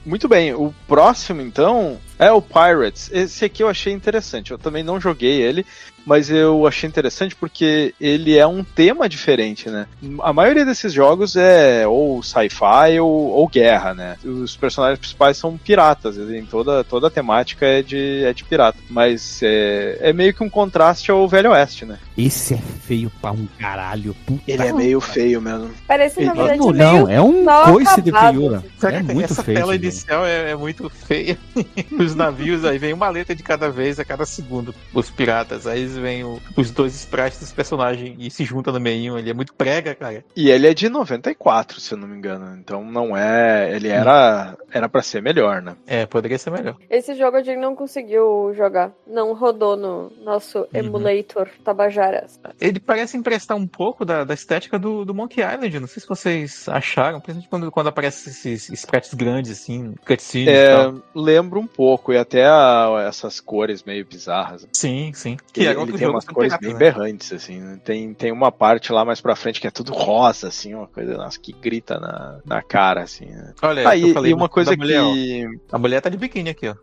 Muito 0.05 0.27
bem, 0.27 0.53
o 0.53 0.73
próximo 0.85 1.41
então 1.41 1.97
é 2.19 2.29
o 2.29 2.41
Pirates. 2.41 3.09
Esse 3.13 3.45
aqui 3.45 3.63
eu 3.63 3.69
achei 3.69 3.93
interessante. 3.93 4.51
Eu 4.51 4.57
também 4.57 4.83
não 4.83 4.99
joguei 4.99 5.41
ele, 5.41 5.65
mas 6.05 6.29
eu 6.29 6.65
achei 6.67 6.87
interessante 6.87 7.35
porque 7.35 7.93
ele 7.99 8.37
é 8.37 8.45
um 8.45 8.63
tema 8.63 9.07
diferente, 9.07 9.69
né? 9.69 9.87
A 10.21 10.33
maioria 10.33 10.65
desses 10.65 10.91
jogos 10.93 11.35
é 11.35 11.87
ou 11.87 12.21
sci-fi 12.21 12.99
ou, 12.99 13.09
ou 13.09 13.47
guerra, 13.47 13.93
né? 13.93 14.17
Os 14.23 14.55
personagens 14.55 14.99
principais 14.99 15.37
são 15.37 15.57
piratas, 15.57 16.17
assim, 16.17 16.45
toda, 16.45 16.83
toda 16.83 17.07
a 17.07 17.11
temática 17.11 17.65
é 17.65 17.81
de, 17.81 18.23
é 18.25 18.33
de 18.33 18.43
pirata. 18.43 18.77
Mas 18.89 19.39
é, 19.43 19.97
é 20.01 20.13
meio 20.13 20.33
que 20.33 20.43
um 20.43 20.49
contraste 20.49 21.11
ao 21.11 21.27
Velho 21.27 21.51
Oeste, 21.51 21.85
né? 21.85 21.97
Esse 22.17 22.53
é 22.55 22.57
feio 22.57 23.11
pra 23.21 23.31
um 23.31 23.47
caralho. 23.57 24.15
Puta 24.25 24.43
Ele 24.47 24.63
é 24.63 24.73
meio 24.73 24.99
feio 25.01 25.41
mesmo. 25.41 25.71
Parece, 25.87 26.21
na 26.23 26.31
Ele- 26.31 26.39
verdade, 26.39 26.59
não, 26.59 26.71
não, 26.73 27.09
é 27.09 27.21
um 27.21 27.45
coice 27.71 28.01
de 28.01 28.11
feiura. 28.11 28.63
Sabe 28.77 28.95
É 28.97 29.01
muito 29.01 29.31
essa 29.31 29.43
feio. 29.43 29.57
tela 29.57 29.73
esse 29.75 29.83
jogo. 29.83 29.93
inicial 29.93 30.25
é, 30.25 30.51
é 30.51 30.55
muito 30.55 30.89
feia. 30.89 31.37
Os 31.97 32.15
navios, 32.15 32.65
aí 32.65 32.77
vem 32.77 32.93
uma 32.93 33.09
letra 33.09 33.35
de 33.35 33.41
cada 33.43 33.69
vez 33.69 33.99
a 33.99 34.05
cada 34.05 34.25
segundo. 34.25 34.73
Os 34.93 35.09
piratas, 35.09 35.65
aí 35.65 35.92
vem 35.97 36.23
o- 36.23 36.39
os 36.57 36.71
dois 36.71 36.93
sprites 36.95 37.39
dos 37.39 37.51
personagens 37.51 38.15
e 38.19 38.29
se 38.29 38.43
junta 38.43 38.71
no 38.71 38.79
meio. 38.79 39.17
Ele 39.17 39.29
é 39.29 39.33
muito 39.33 39.53
prega, 39.53 39.93
cara. 39.95 40.23
E 40.35 40.49
ele 40.49 40.67
é 40.67 40.73
de 40.73 40.89
94, 40.89 41.79
se 41.79 41.93
eu 41.93 41.97
não 41.97 42.07
me 42.07 42.17
engano. 42.17 42.55
Então 42.59 42.83
não 42.83 43.15
é. 43.15 43.73
Ele 43.75 43.87
era. 43.87 44.57
Era 44.71 44.89
pra 44.89 45.01
ser 45.01 45.21
melhor, 45.21 45.61
né? 45.61 45.75
É, 45.85 46.05
poderia 46.05 46.37
ser 46.37 46.49
melhor. 46.49 46.75
Esse 46.89 47.13
jogo 47.15 47.37
a 47.37 47.43
gente 47.43 47.59
não 47.59 47.75
conseguiu 47.75 48.53
jogar. 48.55 48.91
Não 49.07 49.33
rodou 49.33 49.75
no 49.77 50.11
nosso 50.23 50.67
emulator 50.73 51.47
Tabajaras. 51.63 52.39
Ele 52.59 52.79
parece 52.79 53.15
emprestar 53.17 53.55
um 53.57 53.67
pouco 53.67 54.03
da, 54.05 54.23
da 54.23 54.33
estética 54.33 54.77
do, 54.79 55.05
do 55.05 55.13
Monkey 55.13 55.41
Island. 55.41 55.79
Não 55.79 55.87
sei 55.87 56.01
se 56.01 56.07
vocês 56.07 56.67
acharam, 56.69 57.19
principalmente 57.19 57.49
quando, 57.49 57.71
quando 57.71 57.87
aparecem 57.87 58.31
esses 58.31 58.69
sprites 58.69 59.13
grandes, 59.13 59.51
assim, 59.51 59.93
cutscenes 60.05 60.47
e 60.47 60.51
É, 60.51 60.69
tal. 60.75 60.95
lembra 61.15 61.59
um 61.59 61.67
pouco, 61.67 62.11
e 62.13 62.17
até 62.17 62.45
a- 62.45 63.05
essas 63.07 63.39
cores 63.39 63.83
meio 63.83 64.05
bizarras. 64.05 64.67
Sim, 64.73 65.11
sim. 65.13 65.37
Que 65.51 65.61
Ele, 65.61 65.69
outro 65.83 65.97
tem 65.97 66.07
umas 66.07 66.25
cores 66.25 66.57
bem 66.57 66.73
né? 66.73 66.79
berrantes, 66.79 67.31
assim. 67.33 67.59
né? 67.59 67.79
Tem, 67.83 68.13
tem 68.13 68.31
uma 68.31 68.51
parte 68.51 68.91
lá 68.91 69.03
mais 69.05 69.21
pra 69.21 69.35
frente 69.35 69.59
que 69.61 69.67
é 69.67 69.71
tudo 69.71 69.91
rosa, 69.93 70.47
assim, 70.47 70.73
uma 70.73 70.87
coisa 70.87 71.15
nossa, 71.17 71.39
que 71.39 71.51
grita 71.53 71.99
na, 71.99 72.39
na 72.45 72.61
cara, 72.61 73.01
assim. 73.03 73.25
né? 73.25 73.53
Olha, 73.61 73.89
Ah, 73.89 73.95
É, 73.95 73.99
eu 74.03 74.09
e, 74.09 74.13
falei 74.13 74.31
e 74.31 74.33
uma 74.33 74.49
coisa 74.49 74.75
mulher, 74.75 75.01
ó. 75.01 75.13
que. 75.13 75.45
A 75.71 75.77
mulher 75.77 76.01
tá 76.01 76.09
de 76.09 76.17
biquíni 76.17 76.49
aqui, 76.49 76.67
ó. 76.69 76.75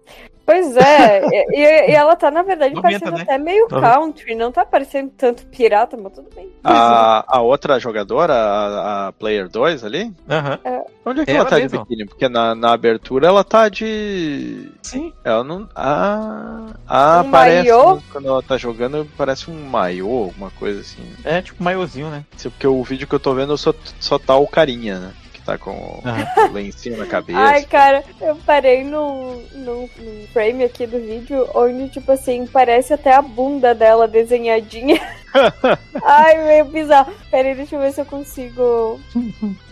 Pois 0.44 0.76
é, 0.76 1.20
e, 1.54 1.90
e 1.90 1.94
ela 1.94 2.16
tá, 2.16 2.28
na 2.30 2.42
verdade, 2.42 2.74
parecendo 2.80 3.12
né? 3.16 3.22
até 3.22 3.38
meio 3.38 3.68
Uhum. 3.70 3.80
country, 3.80 4.34
não 4.34 4.50
tá 4.50 4.64
parecendo 4.66 5.12
tanto 5.16 5.46
pirata, 5.46 5.96
mas 5.96 6.12
tudo 6.12 6.28
bem. 6.34 6.50
A, 6.64 7.24
a 7.36 7.40
outra 7.40 7.78
jogadora, 7.78 8.32
a, 8.34 9.08
a 9.08 9.12
Player 9.12 9.48
2 9.48 9.84
ali, 9.84 10.12
Aham. 10.28 10.58
onde 11.06 11.20
é 11.20 11.24
que 11.24 11.30
É 11.30 11.34
ela, 11.34 11.42
ela 11.42 11.50
tá 11.50 11.56
mesma. 11.56 11.78
de 11.78 11.84
biquíni? 11.84 12.06
Porque 12.06 12.28
na, 12.28 12.54
na 12.56 12.72
abertura 12.72 13.28
ela 13.28 13.44
tá 13.44 13.68
de. 13.68 14.72
Sim. 14.82 15.12
Ela 15.22 15.44
não. 15.44 15.68
Ah, 15.74 16.66
ah 16.88 17.22
Um 17.24 17.30
parece. 17.30 17.70
maiô? 17.70 17.98
Quando 18.10 18.26
ela 18.28 18.42
tá 18.42 18.56
jogando, 18.56 18.89
parece 19.16 19.50
um 19.50 19.64
maiô, 19.68 20.24
alguma 20.24 20.50
coisa 20.50 20.80
assim. 20.80 21.02
É 21.24 21.40
tipo 21.42 21.62
maiozinho, 21.62 22.08
né? 22.10 22.24
Porque 22.42 22.66
o 22.66 22.82
vídeo 22.82 23.06
que 23.06 23.14
eu 23.14 23.20
tô 23.20 23.34
vendo 23.34 23.56
só, 23.56 23.74
só 23.98 24.18
tá 24.18 24.36
o 24.36 24.46
carinha, 24.46 24.98
né? 24.98 25.12
Que 25.32 25.40
tá 25.42 25.56
com 25.58 25.70
o 25.70 26.02
Aham. 26.04 26.52
lencinho 26.52 26.96
na 26.98 27.06
cabeça. 27.06 27.38
Ai, 27.38 27.64
cara, 27.64 28.04
eu 28.20 28.36
parei 28.46 28.84
no, 28.84 29.42
no, 29.54 29.82
no 29.82 30.28
frame 30.32 30.64
aqui 30.64 30.86
do 30.86 30.98
vídeo 30.98 31.48
onde, 31.54 31.88
tipo 31.88 32.10
assim, 32.12 32.46
parece 32.46 32.92
até 32.92 33.14
a 33.14 33.22
bunda 33.22 33.74
dela 33.74 34.06
desenhadinha. 34.08 35.00
Ai, 36.02 36.44
meio 36.44 36.64
bizarro. 36.66 37.12
Peraí, 37.30 37.54
deixa 37.54 37.76
eu 37.76 37.80
ver 37.80 37.92
se 37.92 38.00
eu 38.00 38.04
consigo. 38.06 39.00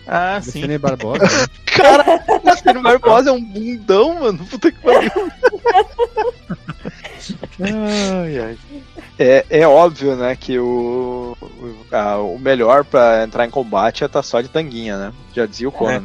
Ah, 0.06 0.40
sim. 0.40 0.60
Luciane 0.60 0.78
Barbosa. 0.78 1.24
né? 1.24 1.46
Cara, 1.78 2.24
o 2.42 2.56
Ciro 2.56 2.82
Barbosa 2.82 3.30
é 3.30 3.32
um 3.32 3.42
bundão, 3.42 4.14
mano. 4.20 4.44
Puta 4.46 4.72
que 4.72 4.78
pariu. 4.80 5.10
Ai, 7.60 8.38
ai. 8.38 8.58
É, 9.18 9.44
é 9.50 9.66
óbvio, 9.66 10.14
né, 10.16 10.36
que 10.36 10.58
o, 10.58 11.36
o, 11.40 11.76
a- 11.94 12.18
o 12.18 12.38
melhor 12.38 12.84
pra 12.84 13.24
entrar 13.24 13.44
em 13.46 13.50
combate 13.50 14.04
é 14.04 14.06
estar 14.06 14.22
só 14.22 14.40
de 14.40 14.48
tanguinha, 14.48 14.96
né? 14.96 15.12
Já 15.34 15.44
dizia 15.46 15.68
o 15.68 15.72
Conan. 15.72 16.04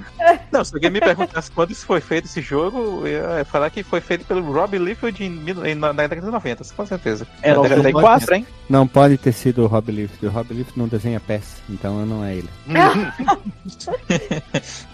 Não, 0.51 0.63
se 0.63 0.73
alguém 0.75 0.89
me 0.91 0.99
perguntasse 0.99 1.51
quando 1.51 1.71
isso 1.71 1.85
foi 1.85 1.99
feito, 2.01 2.25
esse 2.25 2.41
jogo, 2.41 3.07
eu 3.07 3.39
ia 3.39 3.45
falar 3.45 3.69
que 3.69 3.83
foi 3.83 4.01
feito 4.01 4.25
pelo 4.25 4.51
Rob 4.51 4.77
Liefeld 4.77 5.23
em, 5.23 5.75
na, 5.75 5.93
na 5.93 6.07
década 6.07 6.21
de 6.27 6.31
90, 6.31 6.63
com 6.75 6.85
certeza. 6.85 7.27
É, 7.41 7.53
Na 7.53 7.61
década 7.61 7.81
de 7.81 7.91
94, 7.93 8.35
hein? 8.35 8.47
Não 8.69 8.87
pode 8.87 9.17
ter 9.17 9.31
sido 9.33 9.63
o 9.63 9.67
Rob 9.67 9.91
Lift. 9.91 10.25
O 10.25 10.29
Rob 10.29 10.53
Lift 10.53 10.77
não 10.77 10.87
desenha 10.87 11.19
pés, 11.19 11.57
então 11.69 12.05
não 12.05 12.23
é 12.23 12.35
ele. 12.35 12.49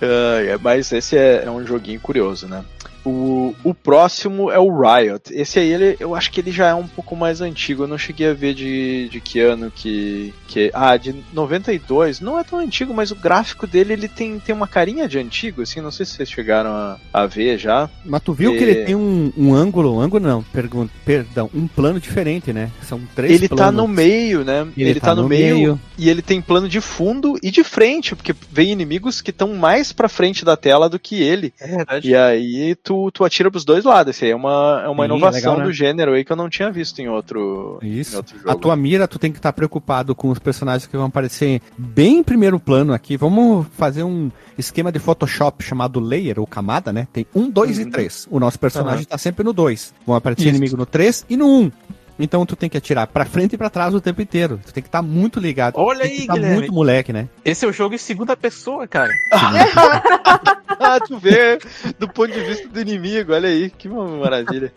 É, 0.01 0.57
mas 0.61 0.91
esse 0.91 1.17
é, 1.17 1.43
é 1.45 1.51
um 1.51 1.65
joguinho 1.65 1.99
curioso, 1.99 2.47
né? 2.47 2.63
O, 3.05 3.55
o 3.63 3.73
próximo 3.73 4.51
é 4.51 4.59
o 4.59 4.69
Riot. 4.81 5.31
Esse 5.33 5.57
aí, 5.59 5.71
ele, 5.71 5.95
eu 6.01 6.13
acho 6.13 6.29
que 6.29 6.41
ele 6.41 6.51
já 6.51 6.67
é 6.67 6.73
um 6.73 6.85
pouco 6.85 7.15
mais 7.15 7.39
antigo. 7.39 7.83
Eu 7.83 7.87
não 7.87 7.97
cheguei 7.97 8.27
a 8.29 8.33
ver 8.33 8.53
de, 8.53 9.07
de 9.09 9.21
que 9.21 9.39
ano 9.39 9.71
que, 9.73 10.33
que. 10.49 10.69
Ah, 10.73 10.97
de 10.97 11.15
92. 11.33 12.19
Não 12.19 12.37
é 12.37 12.43
tão 12.43 12.59
antigo, 12.59 12.93
mas 12.93 13.09
o 13.09 13.15
gráfico 13.15 13.65
dele 13.65 13.93
ele 13.93 14.09
tem, 14.09 14.37
tem 14.37 14.53
uma 14.53 14.67
carinha 14.67 15.07
de 15.07 15.17
antigo, 15.17 15.61
assim. 15.61 15.79
Não 15.79 15.91
sei 15.91 16.05
se 16.05 16.11
vocês 16.13 16.29
chegaram 16.29 16.71
a, 16.71 16.97
a 17.13 17.25
ver 17.25 17.57
já. 17.57 17.89
Mas 18.05 18.21
tu 18.21 18.33
viu 18.33 18.53
É. 18.53 18.57
que 18.57 18.63
ele 18.65 18.75
tem 18.85 18.95
um, 18.95 19.31
um 19.35 19.53
ângulo, 19.55 19.95
um 19.95 20.01
ângulo 20.01 20.27
não, 20.27 20.43
pergun- 20.43 20.89
perdão, 21.05 21.49
um 21.53 21.67
plano 21.69 22.01
diferente, 22.01 22.51
né? 22.51 22.69
São 22.83 22.99
três 23.15 23.31
ele 23.31 23.47
planos. 23.47 23.65
tá 23.65 23.68
no 23.71 23.87
meio, 23.87 24.43
né? 24.43 24.67
Ele, 24.77 24.99
tá, 24.99 25.13
no, 25.15 25.27
meio, 25.27 25.79
e 25.97 26.09
ele 26.09 26.21
tem 26.21 26.41
plano 26.41 26.67
de 26.67 26.79
fundo 26.81 27.37
e 27.43 27.51
de 27.51 27.63
frente, 27.63 28.15
porque 28.15 28.33
vem 28.51 28.71
inimigos 28.71 29.21
que 29.21 29.31
estão 29.31 29.53
mais 29.55 29.91
pra 29.91 30.07
frente 30.09 30.43
da 30.45 30.55
tela 30.57 30.89
do 30.89 30.99
que 30.99 31.21
ele. 31.21 31.53
É 31.59 31.67
verdade. 31.67 32.09
E 32.09 32.15
aí 32.15 32.75
tu, 32.75 33.11
tu 33.11 33.23
atira 33.23 33.49
pros 33.51 33.65
dois 33.65 33.83
lados. 33.83 34.15
Esse 34.15 34.25
aí 34.25 34.31
é 34.31 34.35
uma, 34.35 34.81
é 34.85 34.87
uma 34.89 35.03
Sim, 35.03 35.09
inovação 35.11 35.39
legal, 35.39 35.57
né? 35.59 35.63
do 35.65 35.73
gênero 35.73 36.13
aí 36.13 36.23
que 36.23 36.31
eu 36.31 36.35
não 36.37 36.49
tinha 36.49 36.71
visto 36.71 36.99
em 36.99 37.07
outro, 37.09 37.79
em 37.81 37.99
Isso. 37.99 38.17
outro 38.17 38.37
jogo. 38.37 38.49
A 38.49 38.55
tua 38.55 38.75
mira, 38.75 39.07
tu 39.07 39.19
tem 39.19 39.31
que 39.31 39.37
estar 39.39 39.53
preocupado 39.53 40.13
com 40.15 40.29
os 40.29 40.39
personagens 40.39 40.87
que 40.87 40.95
vão 40.97 41.05
aparecer 41.07 41.61
bem 41.77 42.17
em 42.19 42.23
primeiro 42.23 42.59
plano 42.59 42.93
aqui. 42.93 43.17
Vamos 43.17 43.67
fazer 43.77 44.03
um 44.03 44.31
esquema 44.57 44.91
de 44.91 44.99
Photoshop 44.99 45.63
chamado 45.63 45.99
layer 45.99 46.39
ou 46.39 46.45
camada, 46.47 46.91
né? 46.91 47.07
Tem 47.11 47.25
um, 47.33 47.49
dois 47.49 47.79
e 47.79 47.83
Uhum. 47.83 47.91
três. 47.91 48.27
O 48.29 48.39
nosso 48.39 48.59
personagem 48.59 48.99
Aham. 48.99 49.05
tá 49.09 49.17
sempre 49.17 49.43
no 49.43 49.53
dois. 49.53 49.93
Vão 50.05 50.15
aparecer 50.15 50.41
Isso. 50.43 50.49
inimigo 50.49 50.77
no 50.77 50.85
três 50.85 51.25
e 51.29 51.37
no 51.37 51.47
um. 51.47 51.71
Então 52.19 52.45
tu 52.45 52.55
tem 52.55 52.69
que 52.69 52.77
atirar 52.77 53.07
pra 53.07 53.23
frente 53.23 53.53
e 53.53 53.57
pra 53.57 53.69
trás 53.69 53.95
o 53.95 54.01
tempo 54.01 54.21
inteiro. 54.21 54.59
Tu 54.65 54.73
tem 54.73 54.83
que 54.83 54.89
estar 54.89 55.01
muito 55.01 55.39
ligado. 55.39 55.75
Olha 55.77 56.01
tem 56.01 56.11
aí, 56.11 56.17
que 56.19 56.27
tá 56.27 56.33
Guilherme. 56.33 56.55
muito 56.57 56.73
moleque, 56.73 57.13
né? 57.13 57.29
Esse 57.45 57.65
é 57.65 57.67
o 57.67 57.71
jogo 57.71 57.95
em 57.95 57.97
segunda 57.97 58.35
pessoa, 58.35 58.85
cara. 58.87 59.13
ah, 59.31 60.99
tu 60.99 61.17
vê 61.17 61.57
do 61.97 62.09
ponto 62.09 62.33
de 62.33 62.41
vista 62.41 62.67
do 62.67 62.81
inimigo, 62.81 63.33
olha 63.33 63.47
aí, 63.47 63.69
que 63.69 63.87
maravilha. 63.87 64.73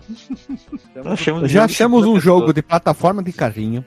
Já 1.45 1.65
achamos 1.65 2.07
um 2.07 2.21
jogo 2.21 2.53
de 2.53 2.63
plataforma 2.63 3.23
de 3.23 3.33
carrinho. 3.33 3.85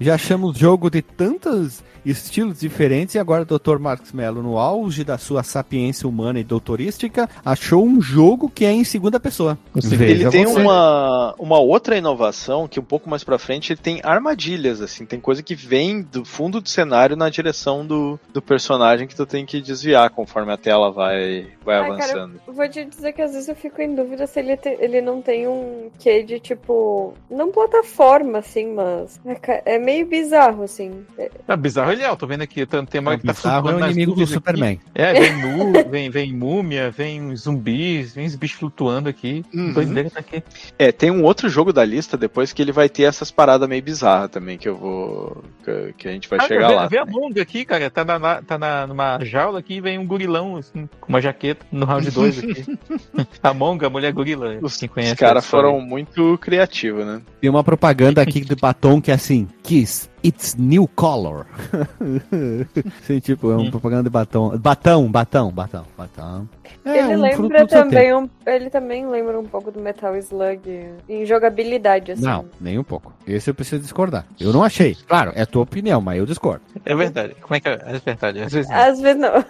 Já 0.00 0.14
achamos 0.14 0.56
jogo 0.58 0.90
de 0.90 1.02
tantos 1.02 1.82
estilos 2.04 2.60
diferentes 2.60 3.14
e 3.14 3.18
agora 3.18 3.42
o 3.42 3.58
Dr. 3.58 3.78
Marcos 3.78 4.12
Mello, 4.12 4.42
no 4.42 4.58
auge 4.58 5.02
da 5.04 5.16
sua 5.16 5.42
sapiência 5.42 6.06
humana 6.06 6.38
e 6.38 6.44
doutorística, 6.44 7.26
achou 7.42 7.82
um 7.82 7.98
jogo 7.98 8.50
que 8.50 8.66
é 8.66 8.70
em 8.70 8.84
segunda 8.84 9.18
pessoa. 9.18 9.56
Veja 9.74 10.04
Ele 10.04 10.28
tem 10.30 10.44
você. 10.44 10.60
uma, 10.60 11.34
uma 11.38 11.58
outra 11.58 11.96
inovação 11.96 12.68
que 12.68 12.78
um 12.78 12.84
pouco 12.84 13.08
mais 13.08 13.24
pra 13.24 13.38
frente 13.38 13.72
ele 13.72 13.80
tem 13.80 14.00
armadilhas, 14.02 14.82
assim, 14.82 15.06
tem 15.06 15.18
coisa 15.18 15.42
que 15.42 15.54
vem 15.54 16.02
do 16.02 16.26
fundo 16.26 16.60
do 16.60 16.68
cenário 16.68 17.16
na 17.16 17.30
direção 17.30 17.86
do, 17.86 18.20
do 18.34 18.42
personagem 18.42 19.06
que 19.08 19.16
tu 19.16 19.24
tem 19.24 19.46
que 19.46 19.62
desviar 19.62 20.10
conforme 20.10 20.52
a 20.52 20.58
tela 20.58 20.90
vai, 20.92 21.46
vai 21.64 21.76
Ai, 21.78 21.88
cara, 21.88 21.94
avançando. 22.02 22.40
Vou 22.46 22.68
te 22.68 22.84
dizer 22.84 23.14
que 23.14 23.22
às 23.22 23.32
vezes 23.32 23.48
eu 23.48 23.56
fico 23.56 23.80
em 23.80 23.94
dúvida 23.94 24.26
se 24.26 24.40
ele, 24.40 24.58
te- 24.58 24.76
ele 24.78 25.00
não 25.00 25.22
tem 25.22 25.48
um 25.48 25.88
quê 25.98 26.22
de 26.22 26.38
tipo. 26.38 27.14
Não 27.30 27.50
plataforma, 27.50 28.40
assim, 28.40 28.74
mas. 28.74 29.18
É, 29.64 29.74
é 29.74 29.78
meio 29.78 30.06
bizarro, 30.06 30.62
assim. 30.62 31.04
É- 31.18 31.30
Ah, 31.48 31.56
bizarro 31.56 31.92
ele 31.92 32.02
é, 32.02 32.08
eu 32.08 32.16
tô 32.16 32.26
vendo 32.26 32.42
aqui. 32.42 32.64
Tem 32.66 32.84
tem 32.84 33.00
uma 33.00 33.14
O 33.14 33.18
que 33.18 33.26
tá 33.26 33.32
bizarro 33.32 33.70
é 33.70 33.74
o 33.74 33.78
inimigo 33.80 34.12
do 34.12 34.20
nuvens 34.20 34.28
aqui. 34.28 34.34
Superman. 34.34 34.80
É, 34.94 35.12
vem, 35.12 35.36
nu, 35.42 35.72
vem, 35.90 36.10
vem 36.10 36.32
múmia, 36.32 36.90
vem 36.90 37.34
zumbis, 37.36 38.14
vem 38.14 38.26
os 38.26 38.36
bichos 38.36 38.58
flutuando 38.58 39.08
aqui. 39.08 39.44
Uhum. 39.54 39.72
Doideira 39.72 40.10
tá 40.10 40.20
aqui. 40.20 40.42
É, 40.78 40.92
tem 40.92 41.10
um 41.10 41.22
outro 41.24 41.48
jogo 41.48 41.72
da 41.72 41.84
lista 41.84 42.16
depois 42.16 42.52
que 42.52 42.62
ele 42.62 42.72
vai 42.72 42.88
ter 42.88 43.04
essas 43.04 43.30
paradas 43.30 43.68
meio 43.68 43.82
bizarras 43.82 44.30
também, 44.30 44.58
que 44.58 44.68
eu 44.68 44.76
vou. 44.76 45.42
que, 45.64 45.94
que 45.96 46.08
a 46.08 46.12
gente 46.12 46.28
vai 46.28 46.38
Ah, 46.40 46.46
chegar 46.46 46.68
vê, 46.68 46.74
lá. 46.74 46.86
Vê 46.86 46.98
a 46.98 47.06
também. 47.06 47.20
Monga 47.20 47.42
aqui, 47.42 47.64
cara. 47.64 47.90
Tá, 47.90 48.04
na, 48.04 48.42
tá 48.42 48.58
na, 48.58 48.86
numa 48.86 49.24
jaula 49.24 49.58
aqui 49.58 49.80
vem 49.80 49.98
um 49.98 50.06
gorilão, 50.06 50.56
assim, 50.56 50.88
com 51.00 51.08
uma 51.08 51.20
jaqueta 51.20 51.64
no 51.70 51.86
round 51.86 52.10
2 52.10 52.38
aqui. 52.38 52.78
a 53.42 53.54
Monga, 53.54 53.86
a 53.86 53.90
mulher 53.90 54.12
gorila. 54.12 54.58
Os, 54.60 54.80
os 54.80 55.12
caras 55.18 55.44
a 55.44 55.48
foram 55.48 55.80
muito 55.80 56.38
criativos, 56.38 57.04
né? 57.06 57.22
Tem 57.40 57.50
uma 57.50 57.64
propaganda 57.64 58.20
aqui 58.20 58.40
de 58.44 58.54
batom 58.54 59.00
que 59.00 59.10
é 59.10 59.14
assim, 59.14 59.48
Kiss, 59.64 60.10
it's 60.22 60.54
new 60.56 60.86
color. 60.94 61.46
Sim, 63.04 63.18
tipo, 63.18 63.50
é 63.50 63.56
uma 63.56 63.62
Hum. 63.64 63.70
propaganda 63.70 64.02
de 64.04 64.10
batom. 64.10 64.56
Batão, 64.58 65.10
batão, 65.10 65.50
batão, 65.50 65.86
batão. 65.96 66.48
É, 66.84 66.98
ele 66.98 67.16
um 67.16 67.20
lembra 67.22 67.66
também 67.66 68.14
um, 68.14 68.28
Ele 68.46 68.68
também 68.68 69.06
lembra 69.08 69.40
um 69.40 69.46
pouco 69.46 69.70
do 69.72 69.80
Metal 69.80 70.14
Slug 70.18 70.60
em 71.08 71.24
jogabilidade, 71.24 72.12
assim. 72.12 72.22
Não, 72.22 72.44
nem 72.60 72.78
um 72.78 72.84
pouco. 72.84 73.10
Esse 73.26 73.48
eu 73.48 73.54
preciso 73.54 73.80
discordar. 73.80 74.26
Eu 74.38 74.52
não 74.52 74.62
achei. 74.62 74.94
Claro, 75.08 75.32
é 75.34 75.40
a 75.42 75.46
tua 75.46 75.62
opinião, 75.62 75.98
mas 76.00 76.18
eu 76.18 76.26
discordo. 76.26 76.60
É 76.84 76.94
verdade. 76.94 77.34
Como 77.40 77.54
é 77.54 77.60
que 77.60 77.68
é? 77.68 77.72
É 77.86 77.98
verdade. 78.04 78.42
Às 78.42 78.52
vezes 78.52 78.70
não. 78.70 78.76
Às 78.78 79.00
vezes 79.00 79.20
não. 79.22 79.44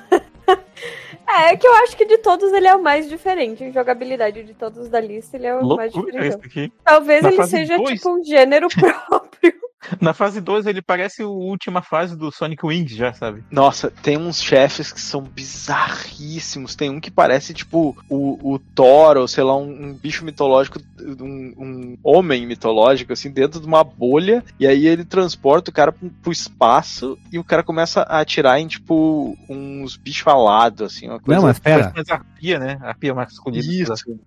É, 1.27 1.53
é 1.53 1.57
que 1.57 1.67
eu 1.67 1.75
acho 1.77 1.97
que 1.97 2.05
de 2.05 2.19
todos 2.19 2.53
ele 2.53 2.69
é 2.69 2.75
o 2.77 2.83
mais 2.83 3.09
diferente. 3.09 3.65
Em 3.65 3.73
jogabilidade 3.73 4.45
de 4.45 4.55
todos 4.55 4.89
da 4.89 5.01
lista, 5.01 5.37
ele 5.37 5.47
é 5.47 5.57
o 5.57 5.75
mais 5.75 5.93
Loucura 5.93 6.13
diferente. 6.21 6.39
isso 6.39 6.47
aqui. 6.47 6.73
Talvez 6.85 7.23
Na 7.23 7.33
ele 7.33 7.47
seja 7.47 7.77
dois? 7.79 7.95
tipo 7.99 8.11
um 8.15 8.23
gênero 8.23 8.69
próprio. 8.79 9.55
Na 10.01 10.15
fase 10.15 10.41
2 10.41 10.67
ele 10.67 10.83
parece 10.83 11.23
a 11.23 11.27
última 11.27 11.83
fase 11.83 12.17
do 12.17 12.31
Sonic 12.31 12.65
Wings, 12.65 12.95
já 12.95 13.13
sabe? 13.13 13.45
Nossa, 13.51 13.91
tem 13.91 14.17
uns 14.17 14.43
chefes 14.43 14.93
que 14.93 15.01
são 15.01 15.23
bizarríssimos. 15.23 16.75
Tem 16.75 16.91
um 16.91 17.01
que 17.01 17.11
parece 17.11 17.53
tipo 17.55 17.97
o, 18.09 18.55
o 18.55 18.59
Thor, 18.59 19.17
ou 19.17 19.29
sei 19.29 19.45
lá, 19.45 19.57
um, 19.57 19.87
um 19.87 19.95
bicho 19.95 20.25
mitológico, 20.25 20.81
um, 21.01 21.55
um 21.57 21.99
homem 22.03 22.47
mitológico, 22.47 23.13
assim, 23.13 23.31
dentro 23.31 23.61
de 23.61 23.67
uma 23.67 23.85
bolha. 23.85 24.45
E 24.59 24.67
aí 24.67 24.87
ele 24.87 25.05
transporta 25.05 25.71
o 25.71 25.75
cara 25.75 25.93
pro, 25.93 26.11
pro 26.11 26.33
espaço 26.33 27.19
e 27.31 27.39
o 27.39 27.45
cara 27.45 27.63
começa 27.63 28.03
a 28.03 28.21
atirar 28.21 28.61
em 28.61 28.67
tipo 28.67 29.37
uns 29.49 29.97
bichos 29.97 30.27
alados, 30.27 30.83
assim, 30.93 31.09
uma 31.09 31.21
coisa. 31.21 31.41
Não, 31.41 31.49
mas 31.49 31.59
pera. 31.59 31.93
Mais 31.95 32.09
arpia, 32.09 32.59
né? 32.59 32.79
Arpia 32.83 33.15
masculina. 33.15 33.65
Isso. 33.65 34.19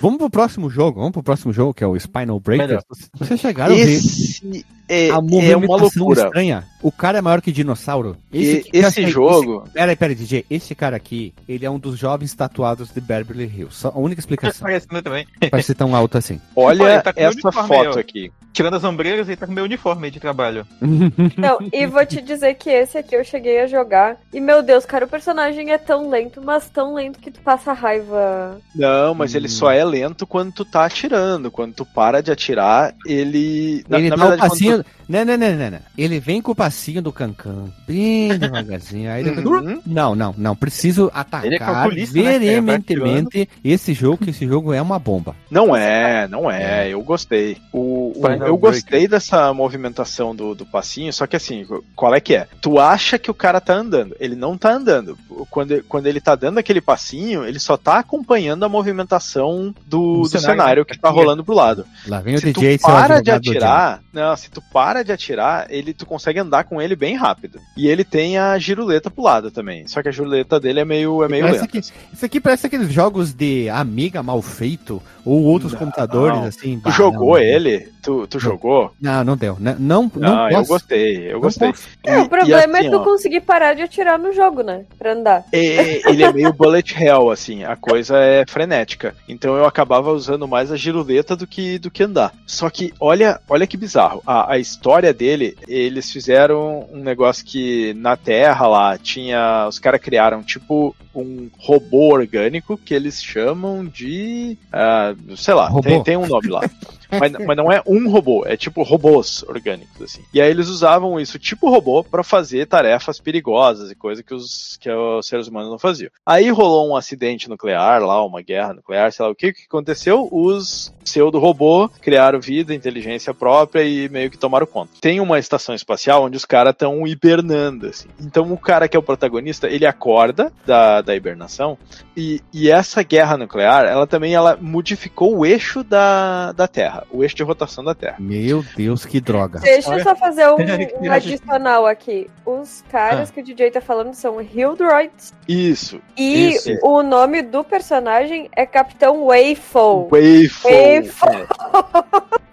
Vamos 0.00 0.18
pro 0.18 0.30
próximo 0.30 0.68
jogo, 0.68 0.98
vamos 1.00 1.12
pro 1.12 1.22
próximo 1.22 1.52
jogo, 1.52 1.72
que 1.72 1.82
é 1.82 1.86
o 1.86 1.96
Spinal 1.98 2.38
Breaker. 2.38 2.68
Melhor. 2.68 2.82
Vocês 3.18 3.40
chegaram 3.40 3.74
a 3.74 3.76
ver 3.76 3.92
Esse 3.92 4.64
é, 4.88 5.10
a 5.10 5.16
é 5.16 5.20
movimentação 5.20 5.58
uma 5.64 5.76
loucura. 5.76 6.24
estranha. 6.26 6.64
O 6.86 6.92
cara 6.92 7.18
é 7.18 7.20
maior 7.20 7.40
que 7.42 7.50
dinossauro. 7.50 8.16
E 8.32 8.62
que- 8.62 8.70
esse 8.78 9.00
esse- 9.00 9.06
jogo- 9.08 9.64
Peraí, 9.72 9.96
peraí, 9.96 10.14
DJ. 10.14 10.44
Esse 10.48 10.72
cara 10.72 10.96
aqui, 10.96 11.34
ele 11.48 11.66
é 11.66 11.70
um 11.70 11.80
dos 11.80 11.98
jovens 11.98 12.32
tatuados 12.32 12.90
de 12.94 13.00
Beverly 13.00 13.44
Hills. 13.44 13.74
Só 13.76 13.88
a 13.88 13.98
única 13.98 14.20
explicação. 14.20 14.62
Parecendo 14.68 15.02
também. 15.02 15.26
Vai 15.50 15.62
ser 15.64 15.74
tão 15.74 15.96
alto 15.96 16.16
assim. 16.16 16.40
Olha 16.54 16.84
Olha, 16.84 17.02
tá 17.02 17.12
essa 17.16 17.32
uniforme 17.32 17.68
foto 17.68 17.94
aí, 17.96 18.00
aqui. 18.00 18.32
Tirando 18.52 18.74
as 18.76 18.84
ombreiras, 18.84 19.26
ele 19.26 19.36
tá 19.36 19.46
com 19.46 19.52
meu 19.52 19.64
uniforme 19.64 20.10
de 20.12 20.20
trabalho. 20.20 20.64
Não, 21.36 21.58
e 21.72 21.86
vou 21.86 22.06
te 22.06 22.22
dizer 22.22 22.54
que 22.54 22.70
esse 22.70 22.96
aqui 22.96 23.16
eu 23.16 23.24
cheguei 23.24 23.60
a 23.60 23.66
jogar. 23.66 24.16
E 24.32 24.40
meu 24.40 24.62
Deus, 24.62 24.86
cara, 24.86 25.04
o 25.04 25.08
personagem 25.08 25.72
é 25.72 25.78
tão 25.78 26.08
lento, 26.08 26.40
mas 26.42 26.70
tão 26.70 26.94
lento 26.94 27.18
que 27.18 27.30
tu 27.32 27.40
passa 27.40 27.72
raiva. 27.72 28.58
Não, 28.74 29.12
mas 29.12 29.34
ele 29.34 29.46
Hum. 29.46 29.50
só 29.50 29.70
é 29.72 29.84
lento 29.84 30.26
quando 30.26 30.52
tu 30.52 30.64
tá 30.64 30.84
atirando. 30.86 31.50
Quando 31.50 31.74
tu 31.74 31.84
para 31.84 32.22
de 32.22 32.30
atirar, 32.30 32.94
ele. 33.04 33.84
Na, 33.88 33.98
ele 33.98 34.08
na 34.10 34.16
dá 34.16 34.24
o 34.24 34.28
verdade, 34.28 34.40
quando 34.40 34.50
passinho. 34.50 34.84
Não, 35.08 35.24
não, 35.24 35.36
não, 35.36 35.54
não, 35.54 35.70
não. 35.70 35.78
Ele 35.96 36.18
vem 36.20 36.42
com 36.42 36.52
o 36.52 36.54
passinho 36.54 37.00
do 37.00 37.12
cancan, 37.12 37.66
bem 37.86 38.36
devagarzinho. 38.38 39.10
Aí 39.10 39.26
ele... 39.26 39.42
tu- 39.42 39.46
Uhum. 39.56 39.80
Não, 39.86 40.14
não, 40.14 40.34
não. 40.36 40.54
Preciso 40.56 41.10
atacar 41.14 41.46
Ele 41.46 41.54
é 41.54 41.58
calculista, 41.58 42.16
né? 42.18 42.24
Vai 42.24 42.38
veementemente 42.38 43.48
esse 43.64 43.94
jogo, 43.94 44.18
que 44.24 44.30
esse 44.30 44.46
jogo 44.46 44.72
é 44.72 44.82
uma 44.82 44.98
bomba. 44.98 45.34
Não 45.50 45.74
é, 45.74 46.26
não 46.28 46.50
é. 46.50 46.88
Eu 46.88 47.02
gostei. 47.02 47.56
O, 47.72 48.12
o- 48.16 48.26
eu 48.26 48.38
Break. 48.38 48.58
gostei 48.58 49.08
dessa 49.08 49.52
movimentação 49.54 50.34
do, 50.34 50.54
do 50.54 50.66
passinho, 50.66 51.12
só 51.12 51.26
que 51.26 51.36
assim, 51.36 51.64
qual 51.94 52.14
é 52.14 52.20
que 52.20 52.34
é? 52.34 52.46
Tu 52.60 52.78
acha 52.78 53.18
que 53.18 53.30
o 53.30 53.34
cara 53.34 53.60
tá 53.60 53.74
andando. 53.74 54.14
Ele 54.20 54.34
não 54.34 54.58
tá 54.58 54.72
andando. 54.72 55.16
Quando, 55.50 55.82
quando 55.84 56.06
ele 56.06 56.20
tá 56.20 56.34
dando 56.34 56.58
aquele 56.58 56.80
passinho, 56.80 57.44
ele 57.44 57.58
só 57.58 57.76
tá 57.76 57.98
acompanhando 57.98 58.64
a 58.64 58.68
movimentação 58.68 59.74
do, 59.86 60.22
do 60.22 60.24
cenário, 60.28 60.60
cenário, 60.60 60.80
né? 60.82 60.86
que 60.94 60.98
tá 60.98 61.08
rolando 61.10 61.44
pro 61.44 61.54
lado. 61.54 61.86
Lá 62.06 62.20
vem 62.20 62.34
o 62.34 62.38
se 62.38 62.52
DJ 62.52 62.78
tu 62.78 62.82
para 62.82 63.20
de 63.22 63.30
atirar, 63.30 64.00
não, 64.12 64.36
se 64.36 64.50
tu 64.50 64.62
para 64.72 64.95
de 65.04 65.12
atirar, 65.12 65.66
ele 65.70 65.92
tu 65.94 66.04
consegue 66.06 66.38
andar 66.38 66.64
com 66.64 66.80
ele 66.80 66.96
bem 66.96 67.16
rápido. 67.16 67.60
E 67.76 67.88
ele 67.88 68.04
tem 68.04 68.38
a 68.38 68.58
giruleta 68.58 69.10
pro 69.10 69.22
lado 69.22 69.50
também. 69.50 69.86
Só 69.86 70.02
que 70.02 70.08
a 70.08 70.12
giruleta 70.12 70.58
dele 70.60 70.80
é 70.80 70.84
meio 70.84 71.22
é 71.22 71.28
meio 71.28 71.44
Parece 71.44 71.60
lenta. 71.62 71.72
que- 71.72 71.78
Isso 72.12 72.24
aqui 72.24 72.40
parece 72.40 72.66
aqueles 72.66 72.92
jogos 72.92 73.32
de 73.32 73.68
Amiga 73.68 74.22
mal 74.22 74.40
feito 74.42 75.02
ou 75.24 75.42
outros 75.42 75.72
Não. 75.72 75.78
computadores 75.78 76.40
assim. 76.42 76.78
Tu 76.78 76.84
bah, 76.84 76.90
jogou 76.90 77.34
não, 77.34 77.38
ele? 77.38 77.88
Tu, 78.02 78.26
tu 78.28 78.38
jogou? 78.38 78.92
Não, 79.00 79.24
não 79.24 79.36
deu. 79.36 79.56
Não, 79.58 79.74
não, 79.78 80.12
não 80.14 80.36
Não, 80.36 80.50
eu 80.50 80.64
gostei, 80.64 81.28
eu 81.28 81.32
Não 81.34 81.40
gostei. 81.40 81.72
É, 82.04 82.18
o 82.18 82.28
problema 82.28 82.76
e 82.76 82.78
assim, 82.78 82.86
é 82.86 82.90
tu 82.90 82.96
ó, 82.98 83.04
conseguir 83.04 83.40
parar 83.40 83.74
de 83.74 83.82
atirar 83.82 84.18
no 84.18 84.32
jogo, 84.32 84.62
né? 84.62 84.84
Pra 84.98 85.12
andar. 85.12 85.44
é- 85.52 86.08
ele 86.08 86.22
é 86.22 86.32
meio 86.32 86.52
bullet 86.52 86.94
hell, 87.02 87.30
assim, 87.30 87.64
a 87.64 87.74
coisa 87.74 88.16
é 88.18 88.44
frenética. 88.46 89.14
Então 89.28 89.56
eu 89.56 89.64
acabava 89.66 90.12
usando 90.12 90.46
mais 90.46 90.70
a 90.70 90.76
giruleta 90.76 91.34
do 91.34 91.46
que, 91.46 91.78
do 91.78 91.90
que 91.90 92.02
andar. 92.04 92.32
Só 92.46 92.70
que 92.70 92.92
olha, 93.00 93.40
olha 93.48 93.66
que 93.66 93.76
bizarro. 93.76 94.22
A, 94.26 94.52
a 94.52 94.58
história 94.58 94.85
dele, 95.12 95.56
eles 95.66 96.10
fizeram 96.12 96.86
um 96.92 97.02
negócio 97.02 97.44
que 97.44 97.92
na 97.94 98.16
Terra 98.16 98.66
lá 98.68 98.96
tinha. 98.96 99.66
Os 99.68 99.78
caras 99.78 100.00
criaram 100.00 100.42
tipo 100.42 100.94
um 101.14 101.50
robô 101.58 102.14
orgânico 102.14 102.78
que 102.78 102.94
eles 102.94 103.22
chamam 103.22 103.84
de. 103.84 104.56
ah, 104.72 105.14
sei 105.36 105.54
lá, 105.54 105.70
tem, 105.82 106.02
tem 106.02 106.16
um 106.16 106.26
nome 106.26 106.48
lá. 106.48 106.62
Mas, 107.10 107.32
mas 107.32 107.56
não 107.56 107.70
é 107.70 107.82
um 107.86 108.10
robô, 108.10 108.44
é 108.46 108.56
tipo 108.56 108.82
robôs 108.82 109.42
orgânicos, 109.44 110.02
assim. 110.02 110.22
E 110.32 110.40
aí 110.40 110.50
eles 110.50 110.68
usavam 110.68 111.18
isso 111.20 111.38
tipo 111.38 111.70
robô 111.70 112.02
pra 112.02 112.22
fazer 112.22 112.66
tarefas 112.66 113.20
perigosas 113.20 113.90
e 113.90 113.94
coisa 113.94 114.22
que 114.22 114.34
os, 114.34 114.76
que 114.80 114.90
os 114.90 115.26
seres 115.26 115.48
humanos 115.48 115.70
não 115.70 115.78
faziam. 115.78 116.10
Aí 116.24 116.50
rolou 116.50 116.88
um 116.90 116.96
acidente 116.96 117.48
nuclear 117.48 118.02
lá, 118.02 118.24
uma 118.24 118.42
guerra 118.42 118.74
nuclear, 118.74 119.12
sei 119.12 119.24
lá 119.24 119.30
o 119.30 119.34
que, 119.34 119.52
que 119.52 119.64
aconteceu? 119.64 120.28
Os 120.30 120.92
pseudo-robô 121.04 121.88
criaram 122.00 122.40
vida, 122.40 122.74
inteligência 122.74 123.32
própria 123.32 123.82
e 123.82 124.08
meio 124.08 124.30
que 124.30 124.38
tomaram 124.38 124.66
conta. 124.66 124.92
Tem 125.00 125.20
uma 125.20 125.38
estação 125.38 125.74
espacial 125.74 126.24
onde 126.24 126.36
os 126.36 126.44
caras 126.44 126.72
estão 126.72 127.06
hibernando, 127.06 127.86
assim. 127.86 128.08
Então 128.20 128.52
o 128.52 128.58
cara 128.58 128.88
que 128.88 128.96
é 128.96 129.00
o 129.00 129.02
protagonista, 129.02 129.68
ele 129.68 129.86
acorda 129.86 130.52
da, 130.64 131.00
da 131.00 131.14
hibernação 131.14 131.78
e, 132.16 132.40
e 132.52 132.70
essa 132.70 133.02
guerra 133.02 133.36
nuclear, 133.36 133.84
ela 133.84 134.06
também 134.06 134.34
ela 134.34 134.56
modificou 134.60 135.36
o 135.36 135.46
eixo 135.46 135.84
da, 135.84 136.52
da 136.52 136.66
Terra, 136.66 136.95
o 137.10 137.22
eixo 137.22 137.36
de 137.36 137.42
rotação 137.42 137.82
da 137.82 137.94
Terra. 137.94 138.16
Meu 138.18 138.64
Deus, 138.76 139.04
que 139.04 139.20
droga. 139.20 139.60
Deixa 139.60 139.94
eu 139.94 140.02
só 140.02 140.14
fazer 140.14 140.46
um, 140.48 140.56
um 141.06 141.12
adicional 141.12 141.86
aqui. 141.86 142.28
Os 142.44 142.84
caras 142.90 143.30
que 143.30 143.40
o 143.40 143.42
DJ 143.42 143.70
tá 143.70 143.80
falando 143.80 144.14
são 144.14 144.40
Hildroids. 144.40 145.34
Isso. 145.48 146.00
E 146.16 146.54
Isso. 146.54 146.78
o 146.82 147.02
nome 147.02 147.42
do 147.42 147.64
personagem 147.64 148.48
é 148.54 148.66
Capitão 148.66 149.26
Wayfall. 149.26 150.08
Wayfall. 150.10 150.72
Wayfall. 150.72 151.46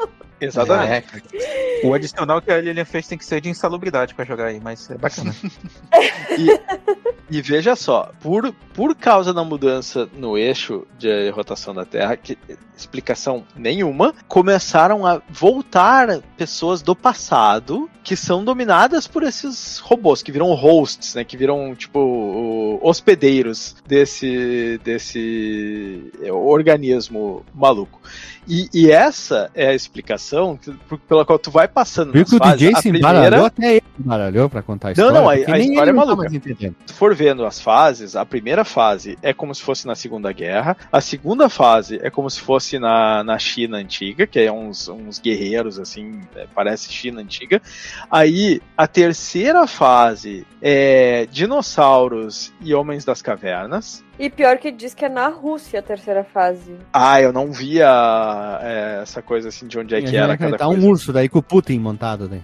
É. 0.44 0.48
Exatamente. 0.48 1.24
É. 1.34 1.88
O 1.88 1.94
adicional 1.94 2.42
que 2.42 2.52
a 2.52 2.62
Lilian 2.62 2.86
fez 2.86 3.08
tem 3.08 3.18
que 3.18 3.26
ser 3.26 3.42
de 3.42 3.50
insalubridade 3.50 4.16
pra 4.16 4.24
jogar 4.24 4.46
aí, 4.46 4.60
mas 4.60 4.90
é 4.90 4.98
bacana. 4.98 5.36
E 7.34 7.42
veja 7.42 7.76
só, 7.76 8.12
por, 8.22 8.54
por 8.76 8.96
causa 8.96 9.34
da 9.34 9.44
mudança 9.44 10.08
no 10.14 10.38
eixo 10.38 10.86
de 11.00 11.32
rotação 11.32 11.74
da 11.74 11.84
Terra, 11.84 12.16
que 12.16 12.38
explicação 12.78 13.44
nenhuma, 13.56 14.14
começaram 14.28 15.04
a 15.04 15.20
voltar 15.30 16.22
pessoas 16.38 16.84
do 16.84 16.96
passado 16.96 17.90
que 18.04 18.16
são 18.16 18.44
dominadas 18.44 19.08
por 19.08 19.24
esses 19.24 19.80
robôs, 19.80 20.22
que 20.22 20.32
viram 20.32 20.54
hosts, 20.54 21.16
né? 21.16 21.24
Que 21.24 21.38
viram, 21.38 21.74
tipo, 21.74 22.80
hospedeiros 22.84 23.78
desse, 23.88 24.80
desse 24.84 26.12
organismo 26.30 27.44
maluco. 27.56 28.02
E, 28.48 28.70
e 28.74 28.92
essa 28.92 29.50
é 29.56 29.68
a 29.70 29.74
explicação 29.74 30.60
pela 31.08 31.26
qual 31.26 31.40
tu 31.40 31.50
vai 31.52 31.68
passando 31.68 32.12
Viu 32.12 32.26
que 32.26 32.36
o 32.36 32.38
fases. 32.38 32.58
DJ 32.60 32.74
a 32.74 32.76
se 32.78 32.82
primeira- 32.90 33.10
embaralhou 33.18 33.46
até 33.46 33.72
ele 33.76 33.84
embaralhou 34.00 34.50
pra 34.50 34.62
contar 34.64 34.88
a 34.90 34.90
Não, 34.90 34.94
história. 34.94 35.20
não, 35.22 35.30
a- 35.30 35.36
porque 35.36 35.52
a 35.52 35.54
nem 35.56 35.70
história 35.70 35.90
é 35.90 35.94
não 35.94 36.06
maluca. 36.06 36.30
se 36.30 36.94
for 36.94 37.14
vendo 37.16 37.46
as 37.46 37.60
fases, 37.62 38.16
a 38.16 38.26
primeira 38.26 38.66
fase 38.66 39.18
é 39.22 39.34
como 39.34 39.54
se 39.54 39.62
fosse 39.62 39.86
na 39.86 39.94
Segunda 39.96 40.32
Guerra, 40.32 40.76
a 40.92 41.00
segunda 41.00 41.48
fase 41.48 42.00
é 42.02 42.10
como 42.10 42.30
se 42.30 42.42
fosse 42.42 42.80
na, 42.80 43.24
na 43.24 43.38
China 43.38 43.78
antiga, 43.78 44.26
que 44.26 44.40
é 44.40 44.52
uns, 44.52 44.88
uns 44.88 45.20
guerreiros 45.20 45.80
assim, 45.80 46.22
é, 46.36 46.48
parece 46.56 46.92
China 46.92 47.22
antiga. 47.22 47.62
Aí 48.10 48.62
a 48.76 48.88
terceira 48.88 49.68
fase 49.68 50.46
é 50.62 51.28
dinossauros 51.32 52.52
e 52.62 52.74
homens 52.74 53.06
das 53.06 53.22
cavernas. 53.22 54.04
E 54.20 54.30
pior 54.30 54.58
que 54.58 54.72
diz 54.72 54.94
que 54.94 55.06
é 55.06 55.10
na 55.10 55.28
Rússia 55.28 55.80
a 55.80 55.84
terceira 55.84 56.24
fase. 56.24 56.76
Ah, 56.92 57.20
eu 57.22 57.34
não 57.34 57.52
via 57.52 58.60
é, 58.62 59.00
essa 59.02 59.22
coisa 59.22 59.50
assim 59.50 59.68
de 59.68 59.80
onde 59.80 59.96
é 59.96 60.02
que 60.02 60.16
era 60.16 60.38
cada 60.38 60.58
tá 60.58 60.66
coisa. 60.66 60.82
um 60.82 60.90
urso 60.90 61.12
daí 61.12 61.28
com 61.28 61.40
o 61.40 61.44
Putin 61.44 61.80
montado 61.80 62.28
daí. 62.28 62.42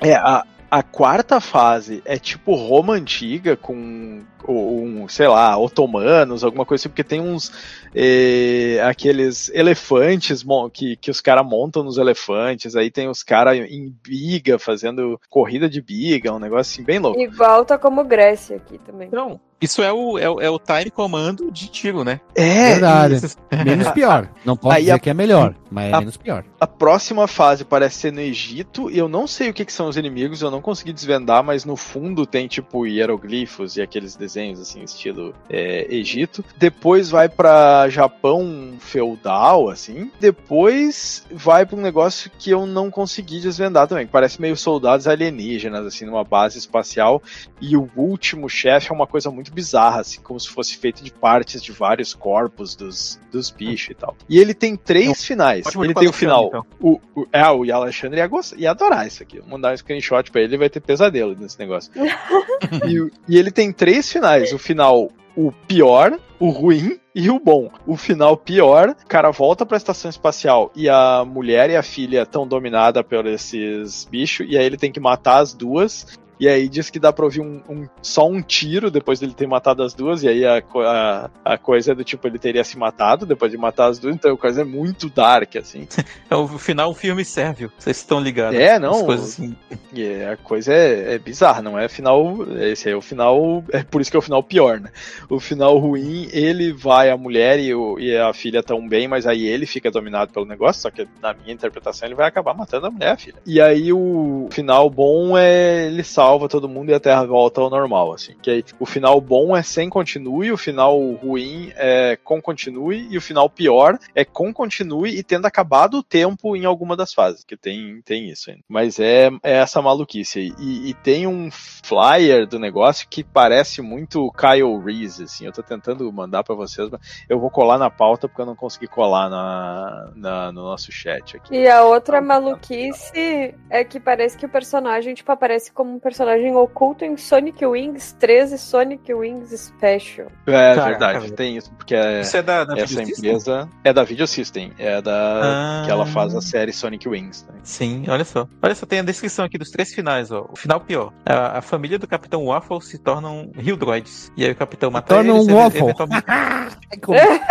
É, 0.00 0.14
a, 0.14 0.44
a 0.70 0.82
quarta 0.82 1.40
fase 1.40 2.02
é 2.04 2.18
tipo 2.18 2.54
Roma 2.54 2.94
antiga, 2.94 3.56
com 3.56 4.24
um, 4.48 5.08
sei 5.08 5.28
lá, 5.28 5.56
otomanos, 5.56 6.44
alguma 6.44 6.64
coisa 6.64 6.82
assim, 6.82 6.88
porque 6.88 7.04
tem 7.04 7.20
uns 7.20 7.52
eh, 7.94 8.80
aqueles 8.84 9.48
elefantes 9.50 10.44
que, 10.72 10.96
que 10.96 11.10
os 11.10 11.20
caras 11.20 11.46
montam 11.46 11.82
nos 11.82 11.98
elefantes, 11.98 12.76
aí 12.76 12.90
tem 12.90 13.08
os 13.08 13.22
caras 13.22 13.56
em 13.56 13.94
biga, 14.02 14.58
fazendo 14.58 15.20
corrida 15.28 15.68
de 15.68 15.80
biga, 15.80 16.32
um 16.32 16.38
negócio 16.38 16.72
assim 16.72 16.84
bem 16.84 16.98
louco. 16.98 17.20
Igual 17.20 17.64
tá 17.64 17.78
como 17.78 18.04
Grécia 18.04 18.56
aqui 18.56 18.78
também. 18.78 19.08
Então, 19.08 19.40
isso 19.60 19.82
é 19.82 19.92
o, 19.92 20.18
é, 20.18 20.28
o- 20.28 20.40
é 20.40 20.50
o 20.50 20.58
time 20.58 20.90
comando 20.90 21.50
de 21.50 21.68
tiro, 21.68 22.04
né? 22.04 22.20
É, 22.34 22.72
Verdade. 22.72 23.14
Isso. 23.16 23.36
Menos 23.64 23.88
pior. 23.90 24.28
Não 24.44 24.56
posso 24.56 24.74
Aí 24.76 24.82
dizer 24.82 24.92
a- 24.92 24.98
que 24.98 25.10
é 25.10 25.14
melhor, 25.14 25.54
mas 25.70 25.90
é 25.90 25.94
a- 25.94 25.98
menos 26.00 26.16
pior. 26.16 26.44
A 26.60 26.66
próxima 26.66 27.26
fase 27.26 27.64
parece 27.64 27.96
ser 27.96 28.12
no 28.12 28.20
Egito, 28.20 28.90
e 28.90 28.98
eu 28.98 29.08
não 29.08 29.26
sei 29.26 29.50
o 29.50 29.54
que, 29.54 29.64
que 29.64 29.72
são 29.72 29.88
os 29.88 29.96
inimigos, 29.96 30.40
eu 30.42 30.50
não 30.50 30.60
consegui 30.60 30.92
desvendar, 30.92 31.42
mas 31.42 31.64
no 31.64 31.76
fundo 31.76 32.26
tem 32.26 32.46
tipo 32.48 32.86
hieroglifos 32.86 33.76
e 33.76 33.82
aqueles 33.82 34.14
desenhos 34.16 34.60
assim, 34.60 34.82
estilo 34.82 35.34
é, 35.48 35.86
Egito. 35.94 36.44
Depois 36.56 37.10
vai 37.10 37.28
pra 37.28 37.88
Japão 37.88 38.74
feudal, 38.78 39.68
assim. 39.68 40.10
Depois 40.20 41.24
vai 41.30 41.66
pra 41.66 41.76
um 41.76 41.80
negócio 41.80 42.30
que 42.38 42.50
eu 42.50 42.66
não 42.66 42.90
consegui 42.90 43.40
desvendar 43.40 43.86
também, 43.88 44.06
que 44.06 44.12
parece 44.12 44.40
meio 44.40 44.56
soldados 44.56 45.06
alienígenas, 45.08 45.84
assim, 45.86 46.04
numa 46.04 46.24
base 46.24 46.58
espacial. 46.58 47.22
E 47.60 47.76
o 47.76 47.88
último 47.96 48.48
chefe 48.48 48.90
é 48.90 48.94
uma 48.94 49.06
coisa 49.06 49.30
muito 49.30 49.45
bizarra, 49.50 50.00
assim, 50.00 50.20
como 50.20 50.38
se 50.38 50.48
fosse 50.48 50.76
feito 50.76 51.02
de 51.02 51.12
partes 51.12 51.62
de 51.62 51.72
vários 51.72 52.14
corpos 52.14 52.74
dos, 52.74 53.20
dos 53.30 53.50
bichos 53.50 53.90
e 53.90 53.94
tal. 53.94 54.16
E 54.28 54.38
ele 54.38 54.54
tem 54.54 54.76
três 54.76 55.24
finais. 55.24 55.66
Ótimo 55.66 55.84
Ele 55.84 55.94
tem 55.94 56.08
o 56.08 56.12
final. 56.12 56.46
então. 56.48 56.66
O, 56.80 57.00
o, 57.14 57.26
é, 57.32 57.48
o 57.50 57.74
Alexandre 57.74 58.18
ia, 58.18 58.26
gostar, 58.26 58.56
ia 58.56 58.70
adorar 58.70 59.06
isso 59.06 59.22
aqui. 59.22 59.40
Vou 59.40 59.50
mandar 59.50 59.72
um 59.72 59.76
screenshot 59.76 60.30
pra 60.30 60.40
ele, 60.40 60.52
ele 60.52 60.58
vai 60.58 60.70
ter 60.70 60.80
pesadelo 60.80 61.36
nesse 61.38 61.58
negócio. 61.58 61.90
e, 62.86 63.10
e 63.28 63.38
ele 63.38 63.50
tem 63.50 63.72
três 63.72 64.10
finais. 64.10 64.52
O 64.52 64.58
final, 64.58 65.10
o 65.36 65.52
pior, 65.52 66.18
o 66.38 66.48
ruim 66.48 66.98
e 67.14 67.30
o 67.30 67.38
bom. 67.38 67.70
O 67.86 67.96
final 67.96 68.36
pior, 68.36 68.90
o 68.90 69.06
cara 69.06 69.30
volta 69.30 69.64
pra 69.64 69.76
estação 69.76 70.08
espacial 70.08 70.70
e 70.74 70.88
a 70.88 71.24
mulher 71.24 71.70
e 71.70 71.76
a 71.76 71.82
filha 71.82 72.22
estão 72.22 72.46
dominadas 72.46 73.02
por 73.02 73.26
esses 73.26 74.04
bichos, 74.04 74.46
e 74.48 74.56
aí 74.56 74.64
ele 74.64 74.76
tem 74.76 74.92
que 74.92 75.00
matar 75.00 75.38
as 75.38 75.54
duas 75.54 76.06
E 76.38 76.48
aí 76.48 76.68
diz 76.68 76.90
que 76.90 76.98
dá 76.98 77.12
pra 77.12 77.24
ouvir 77.24 77.40
um, 77.40 77.62
um- 77.68 77.88
só 78.02 78.28
um 78.28 78.42
tiro 78.42 78.90
depois 78.90 79.18
dele 79.18 79.32
ter 79.34 79.46
matado 79.46 79.82
as 79.82 79.94
duas. 79.94 80.22
E 80.22 80.28
aí 80.28 80.44
a, 80.44 80.62
a, 80.84 81.30
a 81.44 81.58
coisa 81.58 81.92
é 81.92 81.94
do 81.94 82.04
tipo, 82.04 82.26
ele 82.26 82.38
teria 82.38 82.62
se 82.62 82.76
matado 82.78 83.24
depois 83.24 83.50
de 83.50 83.56
matar 83.56 83.86
as 83.88 83.98
duas. 83.98 84.14
Então 84.14 84.32
a 84.34 84.36
coisa 84.36 84.60
é 84.60 84.64
muito 84.64 85.08
dark, 85.08 85.56
assim. 85.56 85.86
É 86.28 86.34
o 86.34 86.46
final 86.48 86.90
um 86.90 86.94
filme 86.94 87.24
sérvio. 87.24 87.70
Vocês 87.78 87.98
estão 87.98 88.18
ligados? 88.20 88.58
É, 88.58 88.78
não, 88.80 88.94
As 88.96 89.02
coisas 89.02 89.28
assim. 89.34 89.56
É- 89.96 90.26
a 90.32 90.36
coisa 90.36 90.72
é, 90.74 91.14
é 91.14 91.18
bizarra, 91.18 91.62
não 91.62 91.78
é 91.78 91.88
final. 91.88 92.36
Esse 92.60 92.90
é 92.90 92.96
o 92.96 93.00
final. 93.00 93.62
É 93.72 93.82
por 93.84 94.00
isso 94.00 94.10
que 94.10 94.16
é 94.16 94.18
o 94.18 94.22
final 94.22 94.42
pior, 94.42 94.80
né? 94.80 94.90
O 95.30 95.38
final 95.38 95.78
ruim, 95.78 96.28
ele 96.32 96.72
vai, 96.72 97.10
a 97.10 97.16
mulher 97.16 97.58
e, 97.60 97.72
o- 97.74 97.98
e 97.98 98.16
a 98.16 98.32
filha 98.34 98.62
tão 98.62 98.86
bem, 98.88 99.06
mas 99.08 99.26
aí 99.26 99.46
ele 99.46 99.66
fica 99.66 99.90
dominado 99.90 100.32
pelo 100.32 100.44
negócio, 100.46 100.82
só 100.82 100.90
que 100.90 101.06
na 101.22 101.32
minha 101.32 101.52
interpretação 101.54 102.06
ele 102.08 102.14
vai 102.16 102.26
acabar 102.26 102.54
matando 102.54 102.86
a 102.86 102.90
mulher 102.90 103.10
e 103.10 103.12
a 103.12 103.16
filha. 103.16 103.36
E 103.46 103.60
aí 103.60 103.92
o 103.92 104.48
final 104.50 104.90
bom 104.90 105.38
é 105.38 105.86
ele 105.86 106.02
salva 106.02 106.25
todo 106.48 106.68
mundo 106.68 106.90
e 106.90 106.94
a 106.94 107.00
Terra 107.00 107.24
volta 107.24 107.60
ao 107.60 107.70
normal, 107.70 108.12
assim. 108.12 108.34
Que 108.42 108.50
aí 108.50 108.64
o 108.78 108.86
final 108.86 109.20
bom 109.20 109.56
é 109.56 109.62
sem 109.62 109.88
continue, 109.88 110.50
o 110.52 110.56
final 110.56 110.98
ruim 111.12 111.72
é 111.76 112.16
com 112.22 112.40
continue, 112.42 113.06
e 113.10 113.16
o 113.16 113.20
final 113.20 113.48
pior 113.48 113.98
é 114.14 114.24
com 114.24 114.52
continue 114.52 115.16
e 115.16 115.22
tendo 115.22 115.46
acabado 115.46 115.98
o 115.98 116.02
tempo 116.02 116.56
em 116.56 116.64
alguma 116.64 116.96
das 116.96 117.12
fases, 117.14 117.44
que 117.44 117.56
tem, 117.56 118.00
tem 118.02 118.28
isso 118.30 118.50
ainda. 118.50 118.62
Mas 118.68 118.98
é, 118.98 119.30
é 119.42 119.52
essa 119.58 119.80
maluquice 119.80 120.38
aí. 120.40 120.52
E, 120.58 120.90
e 120.90 120.94
tem 120.94 121.26
um 121.26 121.48
flyer 121.50 122.46
do 122.46 122.58
negócio 122.58 123.06
que 123.08 123.22
parece 123.22 123.80
muito 123.80 124.30
Kyle 124.32 124.78
Reese, 124.84 125.24
assim. 125.24 125.46
Eu 125.46 125.52
tô 125.52 125.62
tentando 125.62 126.10
mandar 126.12 126.42
pra 126.42 126.54
vocês, 126.54 126.88
mas 126.90 127.00
eu 127.28 127.38
vou 127.38 127.50
colar 127.50 127.78
na 127.78 127.90
pauta 127.90 128.28
porque 128.28 128.40
eu 128.42 128.46
não 128.46 128.56
consegui 128.56 128.86
colar 128.86 129.28
na, 129.28 130.10
na- 130.14 130.52
no 130.52 130.62
nosso 130.62 130.90
chat 130.90 131.36
aqui. 131.36 131.54
E 131.54 131.68
a 131.68 131.84
outra 131.84 132.20
maluquice 132.20 133.54
é 133.70 133.84
que 133.84 134.00
parece 134.00 134.36
que 134.36 134.46
o 134.46 134.48
personagem, 134.48 135.14
tipo, 135.14 135.30
aparece 135.30 135.70
como 135.72 135.92
um 135.94 135.98
personagem 135.98 136.15
oculto 136.56 137.04
em 137.04 137.16
Sonic 137.16 137.64
Wings 137.64 138.12
13 138.18 138.58
Sonic 138.58 139.12
Wings 139.12 139.50
Special. 139.58 140.28
É 140.46 140.74
Caraca, 140.74 140.84
verdade, 140.88 141.32
tem 141.32 141.56
isso, 141.56 141.72
porque 141.74 141.94
é, 141.94 142.20
Isso 142.20 142.36
é 142.36 142.42
da, 142.42 142.64
da 142.64 142.74
essa 142.74 142.86
Video 142.86 143.06
System? 143.06 143.30
empresa 143.30 143.68
é 143.84 143.92
da 143.92 144.04
Video 144.04 144.26
System, 144.26 144.72
é 144.78 145.02
da 145.02 145.82
Ah. 145.82 145.82
que 145.84 145.90
ela 145.90 146.06
faz 146.06 146.34
a 146.34 146.40
série 146.40 146.72
Sonic 146.72 147.08
Wings. 147.08 147.46
Né? 147.48 147.54
Sim, 147.62 148.04
olha 148.08 148.24
só. 148.24 148.48
Olha 148.62 148.74
só, 148.74 148.86
tem 148.86 149.00
a 149.00 149.02
descrição 149.02 149.44
aqui 149.44 149.58
dos 149.58 149.70
três 149.70 149.92
finais, 149.94 150.30
ó. 150.32 150.46
O 150.52 150.56
final 150.56 150.80
pior. 150.80 151.12
A, 151.24 151.58
a 151.58 151.62
família 151.62 151.98
do 151.98 152.06
Capitão 152.06 152.46
Waffle 152.46 152.80
se 152.82 152.98
tornam 152.98 153.50
Hildroids. 153.56 154.30
E 154.36 154.44
aí 154.44 154.50
o 154.50 154.56
Capitão 154.56 154.90
mata 154.90 155.14
torna 155.14 155.32
eles. 155.34 155.46
um 155.48 155.54
waffle. 155.54 155.80
eventualmente- 155.82 156.24
É 156.28 156.96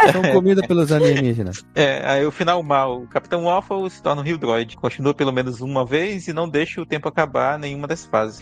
São 0.11 0.21
comidas 0.31 0.65
pelos 0.65 0.91
alienígenas. 0.91 1.63
É, 1.75 2.01
aí 2.05 2.25
o 2.25 2.31
final 2.31 2.61
mal. 2.63 3.01
O 3.01 3.07
Capitão 3.07 3.43
Waffle 3.45 3.89
se 3.89 4.01
torna 4.01 4.21
um 4.21 4.25
Hildroid. 4.25 4.77
Continua 4.77 5.13
pelo 5.13 5.31
menos 5.31 5.61
uma 5.61 5.85
vez 5.85 6.27
e 6.27 6.33
não 6.33 6.47
deixa 6.47 6.81
o 6.81 6.85
tempo 6.85 7.07
acabar 7.09 7.59
nenhuma 7.59 7.87
das 7.87 8.05
fases. 8.05 8.41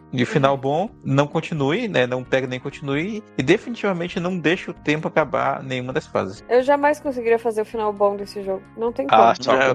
E 0.13 0.23
o 0.23 0.27
final 0.27 0.57
bom, 0.57 0.89
não 1.03 1.25
continue, 1.27 1.87
né? 1.87 2.05
Não 2.05 2.23
pega 2.23 2.45
nem 2.47 2.59
continue. 2.59 3.23
E 3.37 3.43
definitivamente 3.43 4.19
não 4.19 4.37
deixa 4.37 4.71
o 4.71 4.73
tempo 4.73 5.07
acabar 5.07 5.63
nenhuma 5.63 5.93
das 5.93 6.05
fases. 6.07 6.43
Eu 6.49 6.61
jamais 6.63 6.99
conseguiria 6.99 7.39
fazer 7.39 7.61
o 7.61 7.65
final 7.65 7.91
bom 7.93 8.15
desse 8.15 8.43
jogo. 8.43 8.61
Não 8.77 8.91
tem 8.91 9.07
como. 9.07 9.21
Ah, 9.21 9.33
só 9.39 9.53
É, 9.55 9.73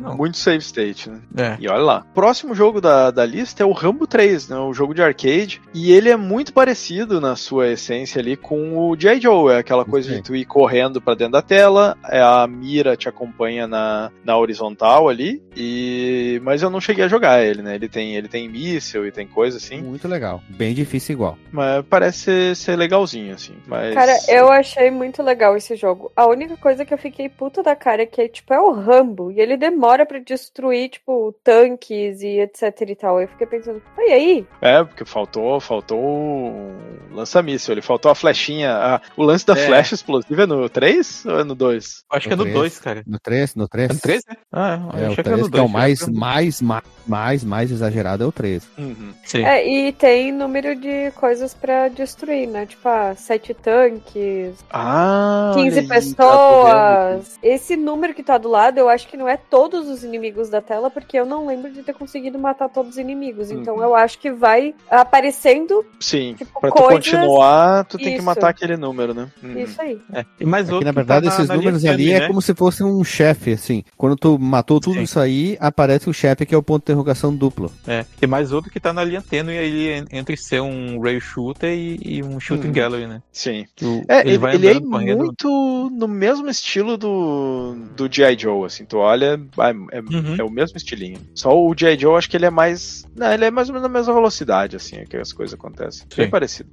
não. 0.00 0.16
muito 0.16 0.36
save 0.36 0.58
state, 0.58 1.08
né? 1.10 1.20
É. 1.36 1.56
E 1.60 1.68
olha 1.68 1.82
lá. 1.82 2.06
Próximo 2.14 2.54
jogo 2.54 2.80
da, 2.80 3.10
da 3.10 3.24
lista 3.24 3.62
é 3.62 3.66
o 3.66 3.72
Rambo 3.72 4.06
3, 4.06 4.48
né? 4.50 4.56
O 4.58 4.72
jogo 4.72 4.94
de 4.94 5.02
arcade. 5.02 5.60
E 5.72 5.92
ele 5.92 6.10
é 6.10 6.16
muito 6.16 6.52
parecido 6.52 7.20
na 7.20 7.36
sua 7.36 7.68
essência 7.68 8.20
ali 8.20 8.36
com 8.36 8.76
o 8.78 8.96
G.I. 8.98 9.20
Joe. 9.20 9.52
É 9.54 9.58
aquela 9.58 9.84
coisa 9.84 10.08
Sim. 10.10 10.16
de 10.16 10.22
tu 10.22 10.36
ir 10.36 10.44
correndo 10.44 11.00
pra 11.00 11.14
dentro 11.14 11.32
da 11.32 11.42
tela, 11.42 11.96
é, 12.08 12.20
a 12.20 12.46
mira 12.46 12.96
te 12.96 13.08
acompanha 13.08 13.66
na, 13.66 14.10
na 14.24 14.36
horizontal 14.36 15.08
ali. 15.08 15.42
E 15.56 16.40
mas 16.42 16.62
eu 16.62 16.70
não 16.70 16.80
cheguei 16.80 17.04
a 17.04 17.08
jogar 17.08 17.42
ele, 17.42 17.62
né? 17.62 17.74
Ele 17.74 17.88
tem 17.88 18.14
ele 18.16 18.28
tem 18.28 18.48
míssil 18.48 19.06
e 19.06 19.12
tem 19.12 19.26
coisa 19.26 19.56
assim, 19.56 19.69
Muito 19.78 20.08
legal. 20.08 20.42
Bem 20.48 20.74
difícil 20.74 21.14
igual. 21.14 21.38
mas 21.52 21.84
parece 21.88 22.18
ser, 22.18 22.56
ser 22.56 22.76
legalzinho 22.76 23.34
assim. 23.34 23.54
Mas 23.66 23.94
Cara, 23.94 24.12
eu 24.28 24.50
achei 24.50 24.90
muito 24.90 25.22
legal 25.22 25.56
esse 25.56 25.76
jogo. 25.76 26.10
A 26.16 26.26
única 26.26 26.56
coisa 26.56 26.84
que 26.84 26.92
eu 26.94 26.98
fiquei 26.98 27.28
puta 27.28 27.62
da 27.62 27.76
cara 27.76 28.02
é 28.02 28.06
que, 28.06 28.28
tipo, 28.28 28.52
é 28.54 28.60
o 28.60 28.72
Rambo. 28.72 29.30
E 29.30 29.40
ele 29.40 29.56
demora 29.56 30.04
pra 30.06 30.18
destruir, 30.18 30.88
tipo, 30.90 31.34
tanques 31.44 32.22
e 32.22 32.40
etc 32.40 32.74
e 32.88 32.94
tal. 32.96 33.20
Eu 33.20 33.28
fiquei 33.28 33.46
pensando, 33.46 33.82
e 33.98 34.12
aí? 34.12 34.46
É, 34.60 34.82
porque 34.84 35.04
faltou, 35.04 35.60
faltou 35.60 35.98
o 36.00 36.76
lança-míssil, 37.12 37.72
ele 37.72 37.82
faltou 37.82 38.10
a 38.10 38.14
flechinha. 38.14 38.70
a- 38.72 39.00
o 39.16 39.22
lance 39.22 39.44
da 39.46 39.52
É. 39.54 39.56
flecha 39.66 39.94
explosiva 39.94 40.42
é 40.42 40.46
no 40.46 40.68
3 40.68 41.24
ou 41.26 41.40
é 41.40 41.44
no 41.44 41.54
2? 41.54 42.04
Acho 42.10 42.28
que 42.28 42.32
é 42.32 42.36
no 42.36 42.42
três. 42.44 42.56
2, 42.56 42.78
cara. 42.80 43.02
No 43.06 43.18
3, 43.18 43.54
no 43.54 43.68
3. 43.68 43.90
É 43.90 43.92
no 43.94 44.00
3, 44.00 44.22
né? 44.28 44.36
Ah, 44.52 44.78
É, 44.94 45.00
eu 45.04 45.08
o 45.08 45.12
achei 45.12 45.24
3 45.24 45.40
no 45.40 45.50
que 45.50 45.58
é 45.58 45.60
o 45.60 45.64
dois, 45.64 45.72
mais, 45.72 45.92
achei 45.92 45.96
que 45.98 46.02
era 46.04 46.12
no- 46.12 46.20
mais, 46.20 46.60
mais, 46.62 46.84
mais, 47.06 47.44
mais 47.44 47.70
exagerado 47.70 48.24
é 48.24 48.26
o 48.26 48.32
3. 48.32 48.62
Uhum. 48.78 49.12
Sim. 49.24 49.44
É, 49.44 49.59
e 49.64 49.92
tem 49.92 50.32
número 50.32 50.74
de 50.76 51.10
coisas 51.12 51.54
pra 51.54 51.88
destruir, 51.88 52.46
né? 52.48 52.66
Tipo, 52.66 52.88
ah, 52.88 53.14
sete 53.16 53.54
tanques, 53.54 54.54
Ah, 54.70 55.52
15 55.54 55.68
olha 55.70 55.80
aí, 55.80 55.86
tá 55.88 55.94
pessoas. 55.94 57.38
Esse 57.42 57.76
número 57.76 58.14
que 58.14 58.22
tá 58.22 58.38
do 58.38 58.48
lado, 58.48 58.78
eu 58.78 58.88
acho 58.88 59.08
que 59.08 59.16
não 59.16 59.28
é 59.28 59.36
todos 59.36 59.88
os 59.88 60.02
inimigos 60.04 60.48
da 60.48 60.60
tela, 60.60 60.90
porque 60.90 61.18
eu 61.18 61.26
não 61.26 61.46
lembro 61.46 61.70
de 61.70 61.82
ter 61.82 61.92
conseguido 61.94 62.38
matar 62.38 62.68
todos 62.68 62.92
os 62.92 62.98
inimigos. 62.98 63.50
Então 63.50 63.76
Uhum. 63.76 63.82
eu 63.82 63.94
acho 63.94 64.18
que 64.18 64.30
vai 64.30 64.74
aparecendo 64.90 65.84
Sim, 65.98 66.34
tipo, 66.36 66.60
pra 66.60 66.70
tu 66.70 66.74
coisas- 66.82 66.92
continuar, 67.10 67.84
tu 67.84 67.96
tem 67.98 68.06
que 68.08 68.14
Isso. 68.16 68.24
matar 68.24 68.48
aquele 68.50 68.76
número, 68.76 69.12
né? 69.14 69.28
Uhum. 69.42 69.58
isso 69.58 69.80
aí. 69.80 69.98
É. 70.12 70.24
E 70.40 70.44
mais 70.46 70.66
Aqui, 70.66 70.74
outro 70.74 70.86
na 70.86 70.92
que 70.92 70.96
verdade, 70.96 71.26
tá 71.26 71.30
na- 71.30 71.36
esses 71.36 71.48
na 71.48 71.56
números 71.56 71.80
linha 71.82 71.92
ali 71.92 72.12
é 72.12 72.20
né? 72.20 72.26
como 72.26 72.40
se 72.40 72.54
fosse 72.54 72.82
um 72.84 73.02
chefe, 73.04 73.52
assim. 73.52 73.82
Quando 73.96 74.16
tu 74.16 74.38
matou 74.38 74.80
tudo 74.80 74.94
Sim. 74.96 75.02
isso 75.02 75.18
aí, 75.18 75.56
aparece 75.60 76.08
o 76.08 76.12
chefe 76.14 76.46
que 76.46 76.54
é 76.54 76.58
o 76.58 76.62
ponto 76.62 76.80
de 76.80 76.92
interrogação 76.92 77.34
duplo. 77.34 77.70
É. 77.86 78.04
E 78.20 78.26
mais 78.26 78.52
outro 78.52 78.70
que 78.70 78.80
tá 78.80 78.92
na 78.92 79.04
linha 79.04 79.22
tênue 79.22 79.49
aí 79.58 79.98
en- 80.00 80.06
entre 80.12 80.36
ser 80.36 80.60
um 80.60 81.00
rail 81.00 81.20
shooter 81.20 81.70
e, 81.72 81.98
e 82.02 82.22
um 82.22 82.38
shooting 82.40 82.68
Uhum. 82.68 82.72
gallery, 82.72 83.06
né? 83.06 83.22
Sim. 83.32 83.66
É, 84.08 84.20
ele, 84.20 84.38
vai 84.38 84.54
ele 84.54 84.68
é 84.68 84.80
correndo. 84.80 85.18
muito 85.18 85.90
no 85.92 86.06
mesmo 86.08 86.48
estilo 86.48 86.96
do, 86.96 87.74
do 87.96 88.08
G.I. 88.12 88.38
Joe, 88.38 88.64
assim, 88.66 88.84
tu 88.84 88.98
olha, 88.98 89.40
ah, 89.58 89.70
é, 89.92 90.00
Uhum. 90.00 90.36
é 90.38 90.42
o 90.44 90.50
mesmo 90.50 90.76
estilinho. 90.76 91.20
Só 91.34 91.50
o 91.56 91.74
G.I. 91.76 91.98
Joe, 91.98 92.16
acho 92.16 92.28
que 92.30 92.36
ele 92.36 92.46
é 92.46 92.50
mais. 92.50 93.04
Não, 93.16 93.32
ele 93.32 93.44
é 93.44 93.50
mais 93.50 93.68
ou 93.68 93.74
menos 93.74 93.88
na 93.90 93.92
mesma 93.98 94.14
velocidade, 94.14 94.76
assim, 94.76 94.96
é 94.96 95.04
que 95.04 95.16
as 95.16 95.32
coisas 95.32 95.54
acontecem. 95.58 96.06
Bem 96.16 96.26
Sim. 96.26 96.30
parecido. 96.30 96.70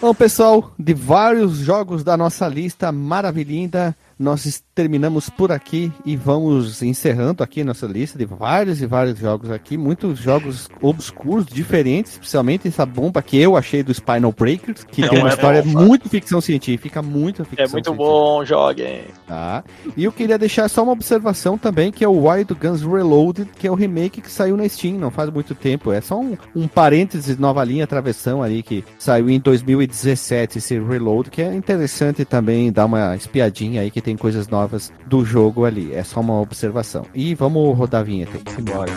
Bom, 0.00 0.12
pessoal, 0.12 0.72
de 0.76 0.92
vários 0.94 1.58
jogos 1.58 2.02
da 2.02 2.16
nossa 2.16 2.48
lista 2.48 2.90
maravilhinda, 2.90 3.96
nós 4.22 4.62
terminamos 4.74 5.28
por 5.28 5.52
aqui 5.52 5.92
e 6.06 6.16
vamos 6.16 6.82
encerrando 6.82 7.42
aqui 7.42 7.62
nossa 7.64 7.86
lista 7.86 8.16
de 8.16 8.24
vários 8.24 8.80
e 8.80 8.86
vários 8.86 9.18
jogos 9.18 9.50
aqui, 9.50 9.76
muitos 9.76 10.18
jogos 10.18 10.68
obscuros, 10.80 11.44
diferentes, 11.46 12.12
especialmente 12.12 12.68
essa 12.68 12.86
bomba 12.86 13.20
que 13.20 13.36
eu 13.38 13.56
achei 13.56 13.82
do 13.82 13.92
Spinal 13.92 14.32
Breakers, 14.32 14.84
que 14.84 15.06
tem 15.06 15.18
uma 15.18 15.28
é 15.30 15.34
história 15.34 15.62
bomba. 15.62 15.80
muito 15.82 16.08
ficção 16.08 16.40
científica, 16.40 17.02
muito 17.02 17.44
ficção 17.44 17.64
É 17.64 17.68
muito 17.68 17.84
científica. 17.86 17.92
bom, 17.96 18.44
joguem. 18.44 19.02
Tá? 19.26 19.64
E 19.96 20.04
eu 20.04 20.12
queria 20.12 20.38
deixar 20.38 20.68
só 20.68 20.82
uma 20.82 20.92
observação 20.92 21.58
também, 21.58 21.90
que 21.90 22.04
é 22.04 22.08
o 22.08 22.26
Wild 22.28 22.54
Guns 22.54 22.82
Reloaded, 22.82 23.48
que 23.58 23.66
é 23.66 23.70
o 23.70 23.74
remake 23.74 24.20
que 24.20 24.30
saiu 24.30 24.56
na 24.56 24.68
Steam, 24.68 24.98
não 24.98 25.10
faz 25.10 25.28
muito 25.30 25.54
tempo. 25.54 25.92
É 25.92 26.00
só 26.00 26.18
um, 26.18 26.36
um 26.54 26.68
parênteses, 26.68 27.36
nova 27.36 27.62
linha, 27.64 27.86
travessão 27.86 28.42
ali, 28.42 28.62
que 28.62 28.84
saiu 28.98 29.28
em 29.28 29.40
2017, 29.40 30.58
esse 30.58 30.78
Reload, 30.78 31.30
que 31.30 31.42
é 31.42 31.52
interessante 31.54 32.24
também 32.24 32.70
dar 32.72 32.86
uma 32.86 33.16
espiadinha 33.16 33.80
aí, 33.82 33.90
que 33.90 34.00
tem 34.00 34.11
coisas 34.16 34.48
novas 34.48 34.92
do 35.06 35.24
jogo 35.24 35.64
ali. 35.64 35.92
É 35.92 36.02
só 36.02 36.20
uma 36.20 36.40
observação. 36.40 37.06
E 37.14 37.34
vamos 37.34 37.76
rodar 37.76 38.00
a 38.02 38.04
vinheta. 38.04 38.38
Simbora. 38.54 38.92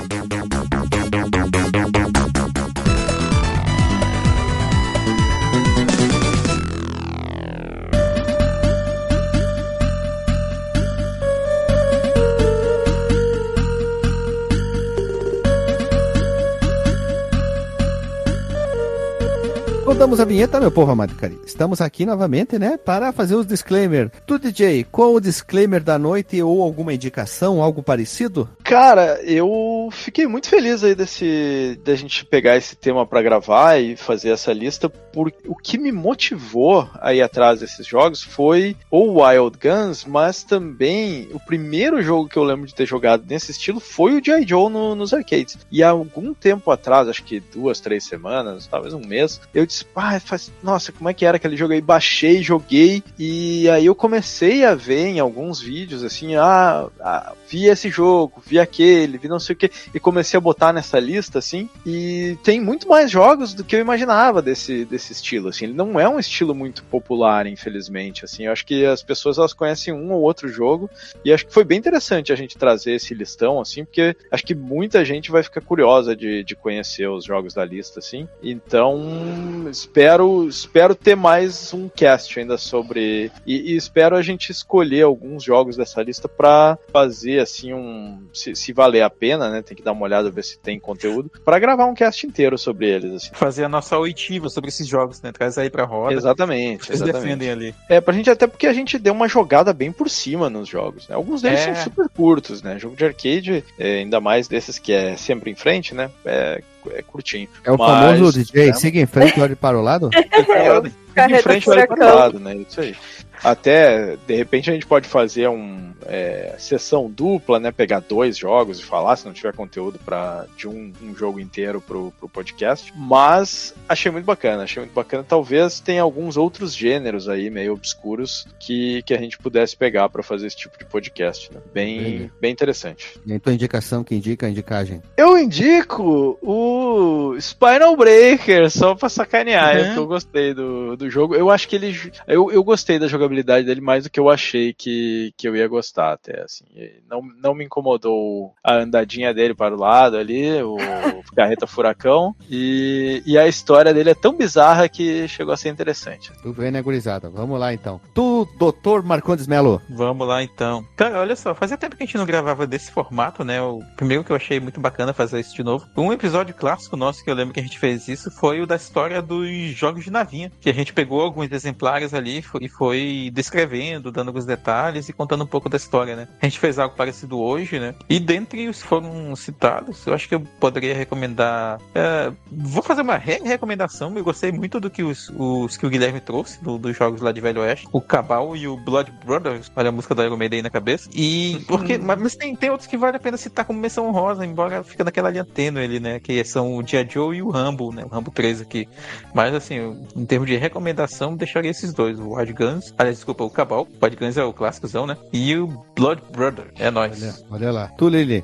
Rodamos 19.86 20.20
a 20.20 20.26
vinheta, 20.26 20.60
meu 20.60 20.72
povo 20.72 20.92
amado 20.92 21.14
carinho. 21.14 21.42
Estamos 21.46 21.80
aqui 21.80 22.08
novamente, 22.08 22.58
né, 22.58 22.76
para 22.76 23.12
fazer 23.12 23.36
os 23.36 23.46
disclaimer. 23.46 24.10
Tu, 24.26 24.40
DJ, 24.40 24.84
qual 24.86 25.14
o 25.14 25.22
disclaimer 25.22 25.82
da 25.84 26.00
noite 26.00 26.42
ou 26.42 26.64
alguma 26.64 26.92
indicação, 26.92 27.62
algo 27.62 27.84
parecido? 27.84 28.50
Cara, 28.64 29.22
eu 29.24 29.88
fiquei 29.92 30.26
muito 30.26 30.50
feliz 30.50 30.84
aí 30.84 30.96
desse 30.96 31.80
da 31.86 31.94
gente 31.96 32.26
pegar 32.26 32.58
esse 32.58 32.76
tema 32.76 33.06
pra 33.06 33.22
gravar 33.22 33.78
e 33.80 33.96
fazer 33.96 34.30
essa 34.30 34.52
lista, 34.52 34.90
porque 34.90 35.38
o 35.48 35.56
que 35.56 35.78
me 35.78 35.92
motivou 35.92 36.90
a 37.00 37.14
ir 37.14 37.22
atrás 37.22 37.60
desses 37.60 37.86
jogos 37.86 38.24
foi 38.24 38.76
o 38.90 39.22
Wild 39.22 39.56
Guns, 39.62 40.04
mas 40.04 40.42
também 40.44 41.30
o 41.32 41.40
primeiro 41.40 42.02
jogo 42.02 42.28
que 42.28 42.38
eu 42.38 42.44
lembro 42.44 42.66
de 42.66 42.74
ter 42.74 42.88
jogado 42.88 43.24
nesse 43.30 43.52
estilo 43.52 43.80
foi 43.80 44.20
o 44.20 44.24
G.I. 44.24 44.48
Joe 44.48 44.68
no- 44.70 44.96
nos 44.96 45.14
arcades. 45.14 45.60
E 45.72 45.84
há 45.84 45.90
algum 45.92 46.34
tempo 46.34 46.72
atrás, 46.72 47.08
acho 47.08 47.24
que 47.24 47.40
duas, 47.40 47.80
três 47.80 48.04
semanas, 48.04 48.66
talvez 48.66 48.92
um 48.96 49.06
mês, 49.06 49.40
eu 49.54 49.66
pá, 49.84 50.20
faz... 50.20 50.52
nossa, 50.62 50.92
como 50.92 51.10
é 51.10 51.14
que 51.14 51.26
era 51.26 51.38
aquele 51.38 51.58
jogo 51.58 51.74
aí? 51.74 51.82
Baixei, 51.82 52.42
joguei, 52.42 53.04
e 53.18 53.70
aí 53.70 53.86
eu 53.86 53.96
comecei 53.96 54.66
a 54.66 54.76
ver 54.76 55.08
em 55.08 55.20
alguns 55.20 55.60
vídeos, 55.60 56.04
assim, 56.04 56.36
ah, 56.36 56.88
ah, 57.00 57.34
vi 57.50 57.66
esse 57.66 57.90
jogo, 57.90 58.42
vi 58.46 58.60
aquele, 58.60 59.18
vi 59.18 59.28
não 59.28 59.40
sei 59.40 59.54
o 59.54 59.58
que, 59.58 59.72
e 59.94 60.00
comecei 60.00 60.38
a 60.38 60.42
botar 60.42 60.74
nessa 60.74 61.00
lista, 61.00 61.40
assim, 61.40 61.70
e 61.86 62.38
tem 62.44 62.60
muito 62.60 62.88
mais 62.88 63.10
jogos 63.10 63.54
do 63.54 63.64
que 63.64 63.76
eu 63.76 63.80
imaginava 63.80 64.42
desse, 64.42 64.86
desse 64.86 65.14
estilo, 65.14 65.50
assim, 65.50 65.66
ele 65.66 65.74
não 65.74 66.00
é 66.00 66.08
um 66.08 66.20
estilo 66.20 66.54
muito 66.54 66.84
popular, 66.84 67.48
infelizmente, 67.48 68.26
assim, 68.26 68.46
eu 68.46 68.52
acho 68.52 68.66
que 68.66 68.86
as 68.86 69.04
pessoas, 69.04 69.38
elas 69.38 69.54
conhecem 69.54 69.94
um 69.94 70.12
ou 70.12 70.22
outro 70.22 70.48
jogo, 70.48 70.90
e 71.24 71.32
acho 71.34 71.46
que 71.46 71.54
foi 71.54 71.64
bem 71.64 71.78
interessante 71.78 72.32
a 72.32 72.36
gente 72.36 72.58
trazer 72.58 72.94
esse 72.94 73.14
listão, 73.14 73.60
assim, 73.60 73.86
porque 73.86 74.16
acho 74.32 74.46
que 74.46 74.56
muita 74.56 75.04
gente 75.04 75.32
vai 75.32 75.44
ficar 75.44 75.62
curiosa 75.62 76.16
de, 76.16 76.44
de 76.44 76.56
conhecer 76.56 77.08
os 77.08 77.26
jogos 77.26 77.54
da 77.54 77.66
lista, 77.66 78.00
assim, 78.00 78.28
então, 78.44 79.65
espero, 79.70 80.48
espero 80.48 80.96
ter 80.96 81.16
mais 81.16 81.74
um 81.74 81.90
cast 81.90 82.40
ainda 82.40 82.58
sobre, 82.58 83.32
e, 83.46 83.74
e 83.74 83.76
espero 83.76 84.16
a 84.16 84.22
gente 84.22 84.52
escolher 84.52 85.04
alguns 85.04 85.44
jogos 85.44 85.78
dessa 85.78 86.02
lista 86.02 86.28
para 86.28 86.78
fazer, 86.92 87.40
assim, 87.40 87.74
um, 87.74 88.22
se, 88.34 88.56
se 88.56 88.74
valer 88.74 89.02
a 89.02 89.10
pena, 89.10 89.50
né, 89.50 89.62
tem 89.62 89.76
que 89.76 89.84
dar 89.84 89.92
uma 89.92 90.04
olhada, 90.04 90.30
ver 90.30 90.44
se 90.44 90.58
tem 90.60 90.80
conteúdo, 90.80 91.32
para 91.44 91.60
gravar 91.60 91.86
um 91.86 91.94
cast 91.94 92.26
inteiro 92.26 92.58
sobre 92.58 92.90
eles, 92.90 93.12
assim. 93.14 93.30
Fazer 93.34 93.64
a 93.64 93.70
nossa 93.70 93.98
oitiva 93.98 94.50
sobre 94.50 94.70
esses 94.70 94.88
jogos, 94.88 95.22
né? 95.22 95.32
Traz 95.32 95.58
aí 95.58 95.70
pra 95.70 95.84
roda. 95.84 96.14
Exatamente, 96.14 96.86
Vocês 96.86 97.02
exatamente. 97.02 97.24
defendem 97.24 97.50
ali. 97.50 97.76
É, 97.90 98.00
pra 98.02 98.14
gente 98.14 98.30
até 98.30 98.48
porque 98.48 98.68
a 98.68 98.74
gente 98.74 98.98
deu 98.98 99.14
uma 99.14 99.28
jogada 99.28 99.74
bem 99.74 99.92
por 99.92 100.10
cima 100.10 100.50
nos 100.50 100.68
jogos, 100.68 101.08
né? 101.08 101.16
Alguns 101.16 101.42
deles 101.42 101.60
É. 101.60 101.74
são 101.74 101.84
super 101.84 102.10
curtos, 102.10 102.62
né? 102.62 102.78
Jogo 102.80 102.96
de 102.96 103.06
arcade, 103.06 103.64
é, 103.78 104.00
ainda 104.00 104.20
mais 104.20 104.48
desses 104.48 104.80
que 104.80 104.92
é 104.94 105.16
sempre 105.18 105.52
em 105.52 105.56
frente, 105.56 105.94
né? 105.94 106.10
É, 106.26 106.62
é 106.94 107.02
curtinho. 107.02 107.48
É 107.64 107.72
o 107.72 107.78
Mas, 107.78 108.18
famoso 108.20 108.38
DJ, 108.38 108.68
né? 108.68 108.74
siga 108.74 109.00
em 109.00 109.06
frente, 109.06 109.40
olhe 109.40 109.56
para 109.56 109.78
o 109.78 109.82
lado. 109.82 110.10
Fica 110.16 110.88
em 110.88 110.92
Carreta 111.14 111.44
frente 111.44 111.70
olha 111.70 111.88
para 111.88 112.14
o 112.14 112.16
lado, 112.16 112.40
né? 112.40 112.56
Isso 112.56 112.82
aí. 112.82 112.96
Até, 113.44 114.18
de 114.28 114.36
repente, 114.36 114.70
a 114.70 114.74
gente 114.74 114.86
pode 114.86 115.08
fazer 115.08 115.48
um 115.50 115.92
é, 116.06 116.56
sessão 116.58 117.10
dupla, 117.10 117.60
né? 117.60 117.72
Pegar 117.72 118.00
dois 118.00 118.38
jogos 118.38 118.80
e 118.80 118.84
falar, 118.84 119.16
se 119.16 119.26
não 119.26 119.34
tiver 119.34 119.54
conteúdo 119.54 120.00
para 120.04 120.46
de 120.58 120.68
um, 120.68 120.92
um 121.02 121.16
jogo 121.16 121.40
inteiro 121.40 121.80
pro, 121.82 122.12
pro 122.20 122.28
podcast. 122.30 122.92
Mas 122.96 123.74
achei 123.88 124.12
muito 124.12 124.26
bacana, 124.26 124.64
achei 124.64 124.82
muito 124.82 124.94
bacana. 124.94 125.24
Talvez 125.28 125.80
tenha 125.80 126.02
alguns 126.02 126.38
outros 126.38 126.74
gêneros 126.76 127.28
aí, 127.30 127.50
meio 127.50 127.74
obscuros, 127.74 128.48
que, 128.60 129.02
que 129.04 129.14
a 129.14 129.18
gente 129.18 129.38
pudesse 129.38 129.76
pegar 129.78 130.10
para 130.10 130.24
fazer 130.24 130.48
esse 130.48 130.58
tipo 130.58 130.78
de 130.78 130.86
podcast, 130.86 131.54
né? 131.54 131.60
Bem, 131.74 132.00
Entendi. 132.00 132.32
bem 132.42 132.52
interessante. 132.52 133.20
E 133.26 133.34
a 133.34 133.40
tua 133.40 133.54
indicação 133.54 134.04
que 134.04 134.16
indica 134.16 134.46
a 134.48 134.50
indicagem. 134.50 135.02
Eu 135.18 135.38
indico 135.38 136.38
o 136.42 137.36
Spinal 137.40 137.96
Breaker, 137.96 138.70
só 138.72 138.96
pra 138.96 139.10
sacanear, 139.10 139.76
Uhum. 139.76 139.96
eu 139.96 140.08
gostei 140.08 140.54
do, 140.54 140.96
do 140.96 141.10
jogo. 141.10 141.36
Eu 141.36 141.50
acho 141.50 141.68
que 141.68 141.76
ele. 141.76 142.12
Eu, 142.28 142.52
eu 142.52 142.64
gostei 142.64 142.98
da 143.00 143.08
jogabilidade 143.08 143.25
dele 143.28 143.82
mais 143.82 144.04
do 144.04 144.10
que 144.10 144.20
eu 144.20 144.30
achei 144.30 144.74
que, 144.74 145.34
que 145.38 145.48
eu 145.48 145.56
ia 145.56 145.68
gostar, 145.68 146.14
até. 146.14 146.42
Assim. 146.42 146.66
Não, 147.10 147.22
não 147.42 147.54
me 147.54 147.66
incomodou 147.66 148.54
a 148.64 148.76
andadinha 148.76 149.34
dele 149.34 149.54
para 149.54 149.76
o 149.76 149.80
lado 149.80 150.18
ali, 150.18 150.62
o 150.62 150.78
carreta 151.36 151.68
furacão. 151.68 152.36
E, 152.50 153.22
e 153.26 153.38
a 153.38 153.48
história 153.48 153.94
dele 153.94 154.12
é 154.12 154.16
tão 154.16 154.36
bizarra 154.36 154.88
que 154.90 155.28
chegou 155.28 155.54
a 155.54 155.58
ser 155.58 155.70
interessante. 155.70 156.32
Tudo 156.42 156.62
bem, 156.62 156.72
né, 156.72 156.82
gurizada? 156.82 157.30
Vamos 157.30 157.60
lá, 157.60 157.74
então. 157.74 158.00
Tu, 158.14 158.48
doutor 158.58 159.04
Marcondes 159.04 159.48
Melo. 159.48 159.82
Vamos 159.90 160.28
lá 160.28 160.44
então. 160.44 160.86
Cara, 160.96 161.20
olha 161.20 161.36
só, 161.36 161.54
fazia 161.54 161.78
tempo 161.78 161.96
que 161.96 162.04
a 162.04 162.06
gente 162.06 162.18
não 162.18 162.26
gravava 162.26 162.68
desse 162.68 162.92
formato, 162.92 163.44
né? 163.44 163.62
O 163.62 163.82
primeiro 163.96 164.24
que 164.24 164.32
eu 164.32 164.36
achei 164.36 164.60
muito 164.60 164.80
bacana 164.80 165.14
fazer 165.14 165.40
isso 165.40 165.56
de 165.56 165.64
novo. 165.64 165.88
Um 165.96 166.14
episódio 166.14 166.54
clássico 166.54 166.98
nosso 166.98 167.24
que 167.24 167.30
eu 167.30 167.36
lembro 167.36 167.54
que 167.54 167.60
a 167.60 167.64
gente 167.64 167.80
fez 167.80 168.08
isso 168.08 168.30
foi 168.32 168.62
o 168.62 168.68
da 168.68 168.76
história 168.76 169.22
dos 169.22 169.50
jogos 169.70 170.04
de 170.04 170.12
navinha. 170.12 170.52
Que 170.60 170.70
a 170.70 170.74
gente 170.74 170.94
pegou 170.94 171.22
alguns 171.22 171.52
exemplares 171.52 172.14
ali 172.14 172.44
e 172.62 172.70
foi 172.70 173.02
descrevendo, 173.32 174.12
dando 174.12 174.30
alguns 174.30 174.46
detalhes 174.46 175.08
e 175.10 175.14
contando 175.14 175.44
um 175.44 175.48
pouco 175.48 175.70
da 175.70 175.78
história, 175.78 176.16
né? 176.16 176.28
A 176.42 176.46
gente 176.46 176.60
fez 176.60 176.78
algo 176.80 176.96
parecido 176.96 177.40
hoje, 177.40 177.80
né? 177.80 177.96
E 178.10 178.20
dentre 178.20 178.68
os 178.68 178.82
que 178.82 178.88
foram 178.88 179.36
citados, 179.36 180.06
eu 180.08 180.14
acho 180.14 180.28
que 180.28 180.36
eu 180.36 180.40
poderia 180.60 180.94
recomendar. 180.96 181.80
é, 181.94 182.32
vou 182.52 182.82
fazer 182.84 183.02
uma 183.02 183.18
re-recomendação. 183.18 184.16
Eu 184.18 184.24
gostei 184.24 184.52
muito 184.52 184.80
do 184.80 184.90
que 184.90 185.04
os, 185.04 185.32
os 185.38 185.78
que 185.78 185.86
o 185.86 185.90
Guilherme 185.90 186.20
trouxe, 186.20 186.62
do- 186.64 186.78
dos 186.78 186.96
jogos 186.96 187.22
lá 187.22 187.32
de 187.32 187.42
Velho 187.42 187.62
Oeste. 187.62 187.88
O 187.92 188.02
Cabal 188.02 188.56
e 188.56 188.68
o 188.68 188.78
Blood 188.78 189.12
Brothers. 189.26 189.72
Olha 189.76 189.90
a 189.90 189.92
música 189.92 190.14
do 190.16 190.24
Iron 190.24 190.38
Maiden 190.38 190.58
aí 190.60 190.64
na 190.64 190.70
cabeça. 190.70 191.10
E 191.14 191.64
porque. 191.68 191.98
mas 191.98 192.36
tem, 192.36 192.56
tem 192.56 192.70
outros 192.70 192.88
que 192.88 192.98
vale 192.98 193.18
a 193.18 193.20
pena 193.20 193.38
citar 193.38 193.66
como 193.66 193.80
menção 193.80 194.08
honrosa, 194.08 194.46
embora 194.46 194.84
fica 194.84 195.04
naquela 195.04 195.30
linha 195.30 195.46
tênue 195.46 195.84
ali, 195.84 196.00
né? 196.00 196.20
Que 196.20 196.44
são 196.44 196.76
o 196.76 196.86
G.I. 196.86 197.08
Joe 197.10 197.38
e 197.38 197.42
o 197.42 197.50
Rambo, 197.50 197.92
né? 197.94 198.04
O 198.04 198.08
Rambo 198.08 198.32
3 198.32 198.62
aqui. 198.62 198.88
Mas 199.34 199.54
assim, 199.54 199.76
em 200.16 200.26
termos 200.26 200.48
de 200.50 200.56
recomendação, 200.56 201.36
deixaria 201.36 201.72
esses 201.72 201.94
dois: 201.94 202.20
o 202.20 202.34
Wild 202.36 202.54
Guns, 202.54 202.94
aliás, 203.06 203.18
desculpa, 203.18 203.44
o 203.44 203.50
Cabal. 203.50 203.88
Wild 204.02 204.18
Guns 204.18 204.38
é 204.38 204.44
o 204.44 204.54
clássicozão, 204.54 205.06
né? 205.08 205.18
E 205.32 205.56
o 205.56 205.68
Blood 205.96 206.22
Brother. 206.32 206.72
É 206.78 206.90
nóis. 206.92 207.22
Olha, 207.22 207.36
olha 207.52 207.72
lá. 207.72 207.88
Tu, 207.98 208.10
Lili. 208.10 208.44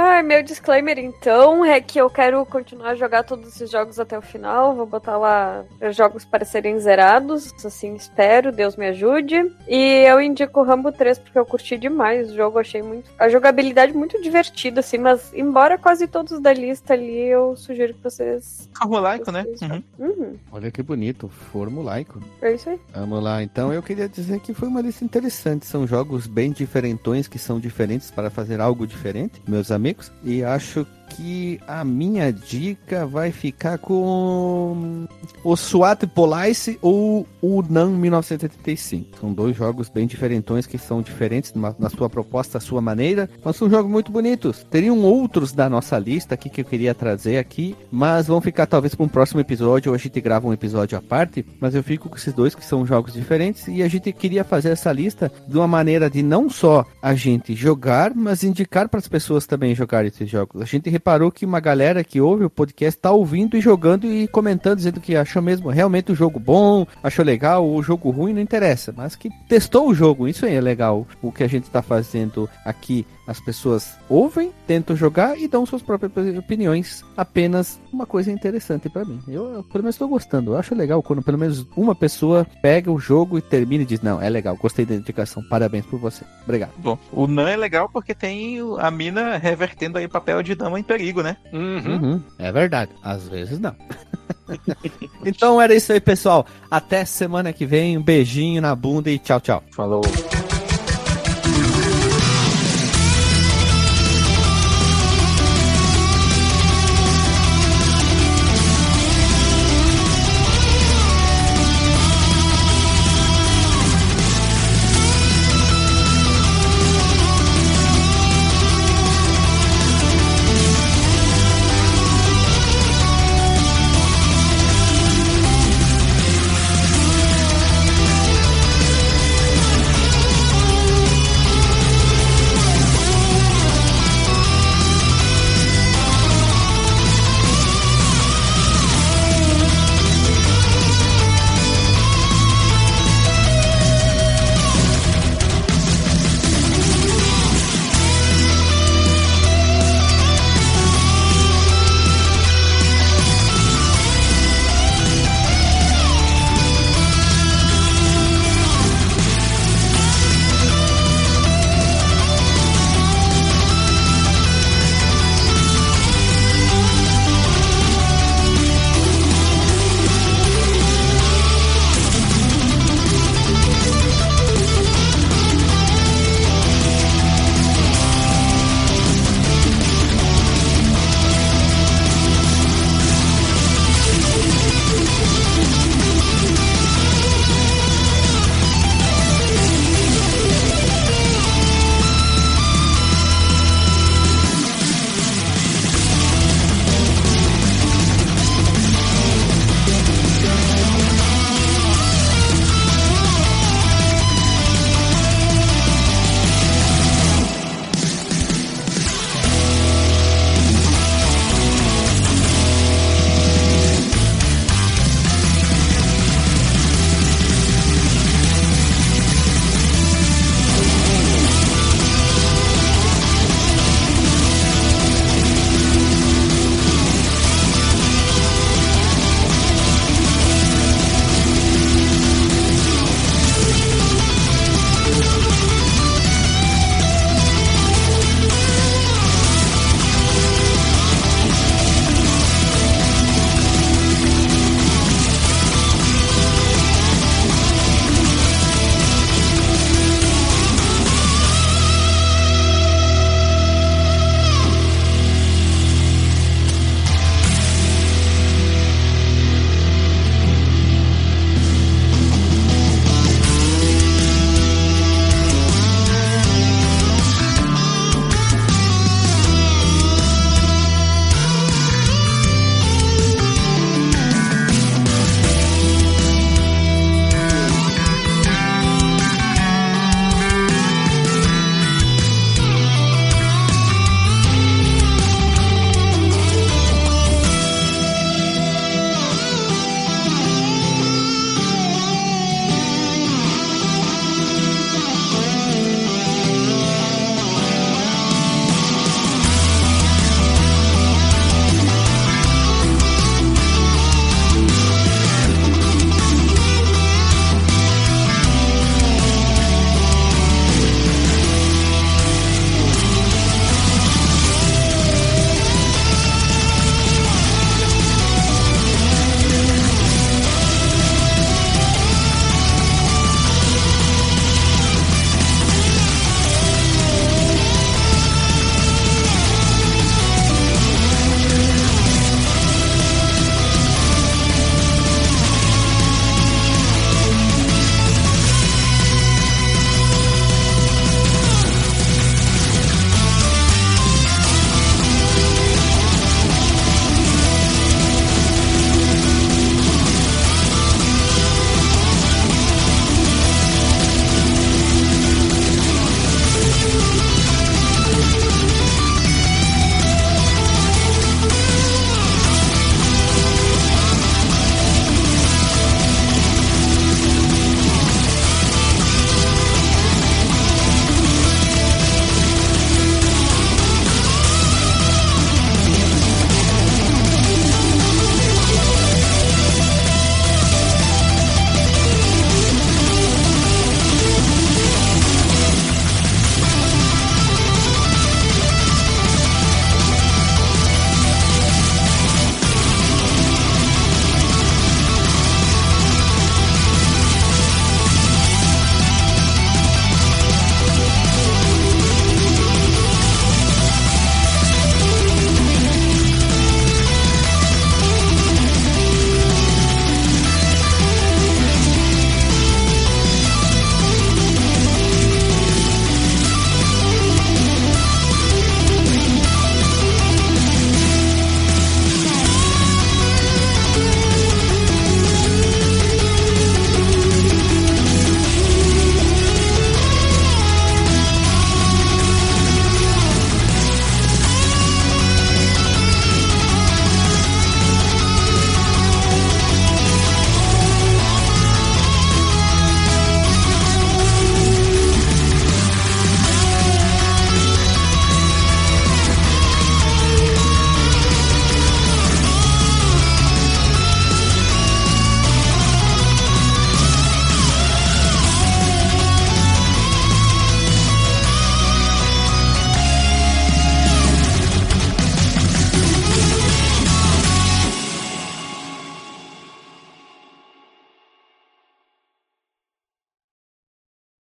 Ai, 0.00 0.22
meu 0.22 0.44
disclaimer 0.44 0.96
então 0.96 1.64
é 1.64 1.80
que 1.80 2.00
eu 2.00 2.08
quero 2.08 2.46
continuar 2.46 2.90
a 2.90 2.94
jogar 2.94 3.24
todos 3.24 3.48
esses 3.48 3.68
jogos 3.68 3.98
até 3.98 4.16
o 4.16 4.22
final. 4.22 4.76
Vou 4.76 4.86
botar 4.86 5.18
lá 5.18 5.64
os 5.82 5.96
jogos 5.96 6.24
para 6.24 6.44
serem 6.44 6.78
zerados, 6.78 7.52
assim 7.64 7.96
espero, 7.96 8.52
Deus 8.52 8.76
me 8.76 8.86
ajude. 8.86 9.50
E 9.66 10.04
eu 10.08 10.20
indico 10.20 10.60
o 10.60 10.62
Rambo 10.62 10.92
3 10.92 11.18
porque 11.18 11.36
eu 11.36 11.44
curti 11.44 11.76
demais 11.76 12.30
o 12.30 12.36
jogo, 12.36 12.60
achei 12.60 12.80
muito. 12.80 13.10
A 13.18 13.28
jogabilidade 13.28 13.92
muito 13.92 14.22
divertida, 14.22 14.78
assim, 14.78 14.98
mas 14.98 15.34
embora 15.34 15.76
quase 15.76 16.06
todos 16.06 16.40
da 16.40 16.52
lista 16.52 16.92
ali, 16.92 17.26
eu 17.26 17.56
sugiro 17.56 17.92
que 17.92 18.04
vocês. 18.04 18.70
Formulaico, 18.78 19.32
né? 19.32 19.44
Uhum. 19.60 19.82
Uhum, 19.98 20.36
Olha 20.52 20.70
que 20.70 20.80
bonito. 20.80 21.28
Formulaico. 21.28 22.22
é 22.40 22.52
isso 22.52 22.70
aí. 22.70 22.78
Vamos 22.94 23.20
lá, 23.20 23.42
então 23.42 23.72
eu 23.72 23.82
queria 23.82 24.08
dizer 24.08 24.38
que 24.38 24.54
foi 24.54 24.68
uma 24.68 24.80
lista 24.80 25.04
interessante. 25.04 25.66
São 25.66 25.88
jogos 25.88 26.28
bem 26.28 26.52
diferentões 26.52 27.26
que 27.26 27.36
são 27.36 27.58
diferentes 27.58 28.12
para 28.12 28.30
fazer 28.30 28.60
algo 28.60 28.86
diferente, 28.86 29.42
meus 29.44 29.72
amigos. 29.72 29.87
E 30.24 30.42
acho 30.44 30.86
que 31.08 31.60
a 31.66 31.84
minha 31.84 32.32
dica 32.32 33.06
vai 33.06 33.32
ficar 33.32 33.78
com 33.78 35.06
o 35.42 35.56
SWAT 35.56 36.06
Police 36.06 36.78
ou 36.82 37.26
o 37.40 37.62
NAM 37.62 37.90
1985. 37.90 39.18
São 39.18 39.32
dois 39.32 39.56
jogos 39.56 39.88
bem 39.88 40.06
diferentões 40.06 40.66
que 40.66 40.78
são 40.78 41.02
diferentes 41.02 41.52
na 41.54 41.90
sua 41.90 42.08
proposta, 42.08 42.58
à 42.58 42.60
sua 42.60 42.80
maneira, 42.80 43.28
mas 43.44 43.56
são 43.56 43.68
jogos 43.68 43.90
muito 43.90 44.12
bonitos. 44.12 44.64
Teriam 44.70 44.98
outros 45.00 45.52
da 45.52 45.68
nossa 45.68 45.98
lista 45.98 46.34
aqui 46.34 46.50
que 46.50 46.60
eu 46.60 46.64
queria 46.64 46.94
trazer 46.94 47.38
aqui, 47.38 47.76
mas 47.90 48.26
vão 48.26 48.40
ficar 48.40 48.66
talvez 48.66 48.94
para 48.94 49.04
um 49.04 49.08
próximo 49.08 49.40
episódio, 49.40 49.90
ou 49.90 49.94
a 49.94 49.98
gente 49.98 50.20
grava 50.20 50.46
um 50.46 50.52
episódio 50.52 50.98
à 50.98 51.00
parte, 51.00 51.44
mas 51.60 51.74
eu 51.74 51.82
fico 51.82 52.08
com 52.08 52.16
esses 52.16 52.32
dois 52.32 52.54
que 52.54 52.64
são 52.64 52.86
jogos 52.86 53.12
diferentes 53.12 53.66
e 53.68 53.82
a 53.82 53.88
gente 53.88 54.12
queria 54.12 54.44
fazer 54.44 54.70
essa 54.70 54.92
lista 54.92 55.30
de 55.46 55.56
uma 55.56 55.68
maneira 55.68 56.10
de 56.10 56.22
não 56.22 56.50
só 56.50 56.84
a 57.00 57.14
gente 57.14 57.54
jogar, 57.54 58.14
mas 58.14 58.42
indicar 58.42 58.88
para 58.88 58.98
as 58.98 59.08
pessoas 59.08 59.46
também 59.46 59.74
jogarem 59.74 60.08
esses 60.08 60.28
jogos. 60.28 60.60
A 60.60 60.64
gente 60.64 60.90
reparou 60.98 61.30
que 61.30 61.46
uma 61.46 61.60
galera 61.60 62.02
que 62.02 62.20
ouve 62.20 62.44
o 62.44 62.50
podcast 62.50 63.00
tá 63.00 63.12
ouvindo 63.12 63.56
e 63.56 63.60
jogando 63.60 64.06
e 64.06 64.26
comentando, 64.26 64.78
dizendo 64.78 65.00
que 65.00 65.14
achou 65.14 65.40
mesmo 65.40 65.70
realmente 65.70 66.10
o 66.10 66.14
jogo 66.14 66.40
bom, 66.40 66.84
achou 67.02 67.24
legal, 67.24 67.66
o 67.66 67.80
jogo 67.82 68.10
ruim 68.10 68.34
não 68.34 68.40
interessa, 68.40 68.92
mas 68.94 69.14
que 69.14 69.30
testou 69.48 69.88
o 69.88 69.94
jogo, 69.94 70.26
isso 70.26 70.44
aí 70.44 70.56
é 70.56 70.60
legal. 70.60 71.06
O 71.22 71.30
que 71.30 71.44
a 71.44 71.48
gente 71.48 71.70
tá 71.70 71.80
fazendo 71.80 72.50
aqui, 72.64 73.06
as 73.28 73.38
pessoas 73.38 73.98
ouvem, 74.08 74.50
tentam 74.66 74.96
jogar 74.96 75.38
e 75.38 75.46
dão 75.46 75.66
suas 75.66 75.82
próprias 75.82 76.10
opiniões. 76.38 77.04
Apenas 77.14 77.78
uma 77.92 78.06
coisa 78.06 78.32
interessante 78.32 78.88
para 78.88 79.04
mim. 79.04 79.20
Eu, 79.28 79.52
eu, 79.52 79.62
pelo 79.62 79.84
menos 79.84 79.96
estou 79.96 80.08
gostando. 80.08 80.52
Eu 80.52 80.56
acho 80.56 80.74
legal 80.74 81.02
quando 81.02 81.22
pelo 81.22 81.36
menos 81.36 81.66
uma 81.76 81.94
pessoa 81.94 82.46
pega 82.62 82.90
o 82.90 82.98
jogo 82.98 83.36
e 83.36 83.42
termina 83.42 83.82
e 83.82 83.86
diz: 83.86 84.00
Não, 84.00 84.20
é 84.20 84.30
legal, 84.30 84.56
gostei 84.56 84.86
da 84.86 84.94
indicação, 84.94 85.42
parabéns 85.46 85.84
por 85.84 86.00
você. 86.00 86.24
Obrigado. 86.42 86.72
Bom, 86.78 86.98
o 87.12 87.26
Nan 87.26 87.50
é 87.50 87.56
legal 87.56 87.90
porque 87.90 88.14
tem 88.14 88.60
a 88.78 88.90
mina 88.90 89.36
revertendo 89.36 89.98
aí 89.98 90.06
o 90.06 90.10
papel 90.10 90.42
de 90.42 90.54
dama 90.54 90.80
em 90.80 90.82
perigo, 90.82 91.22
né? 91.22 91.36
Uhum, 91.52 92.22
é 92.38 92.50
verdade. 92.50 92.92
Às 93.02 93.28
vezes 93.28 93.58
não. 93.58 93.76
então 95.22 95.60
era 95.60 95.74
isso 95.74 95.92
aí, 95.92 96.00
pessoal. 96.00 96.46
Até 96.70 97.04
semana 97.04 97.52
que 97.52 97.66
vem. 97.66 97.98
Um 97.98 98.02
beijinho 98.02 98.62
na 98.62 98.74
bunda 98.74 99.10
e 99.10 99.18
tchau, 99.18 99.38
tchau. 99.38 99.62
Falou. 99.70 100.00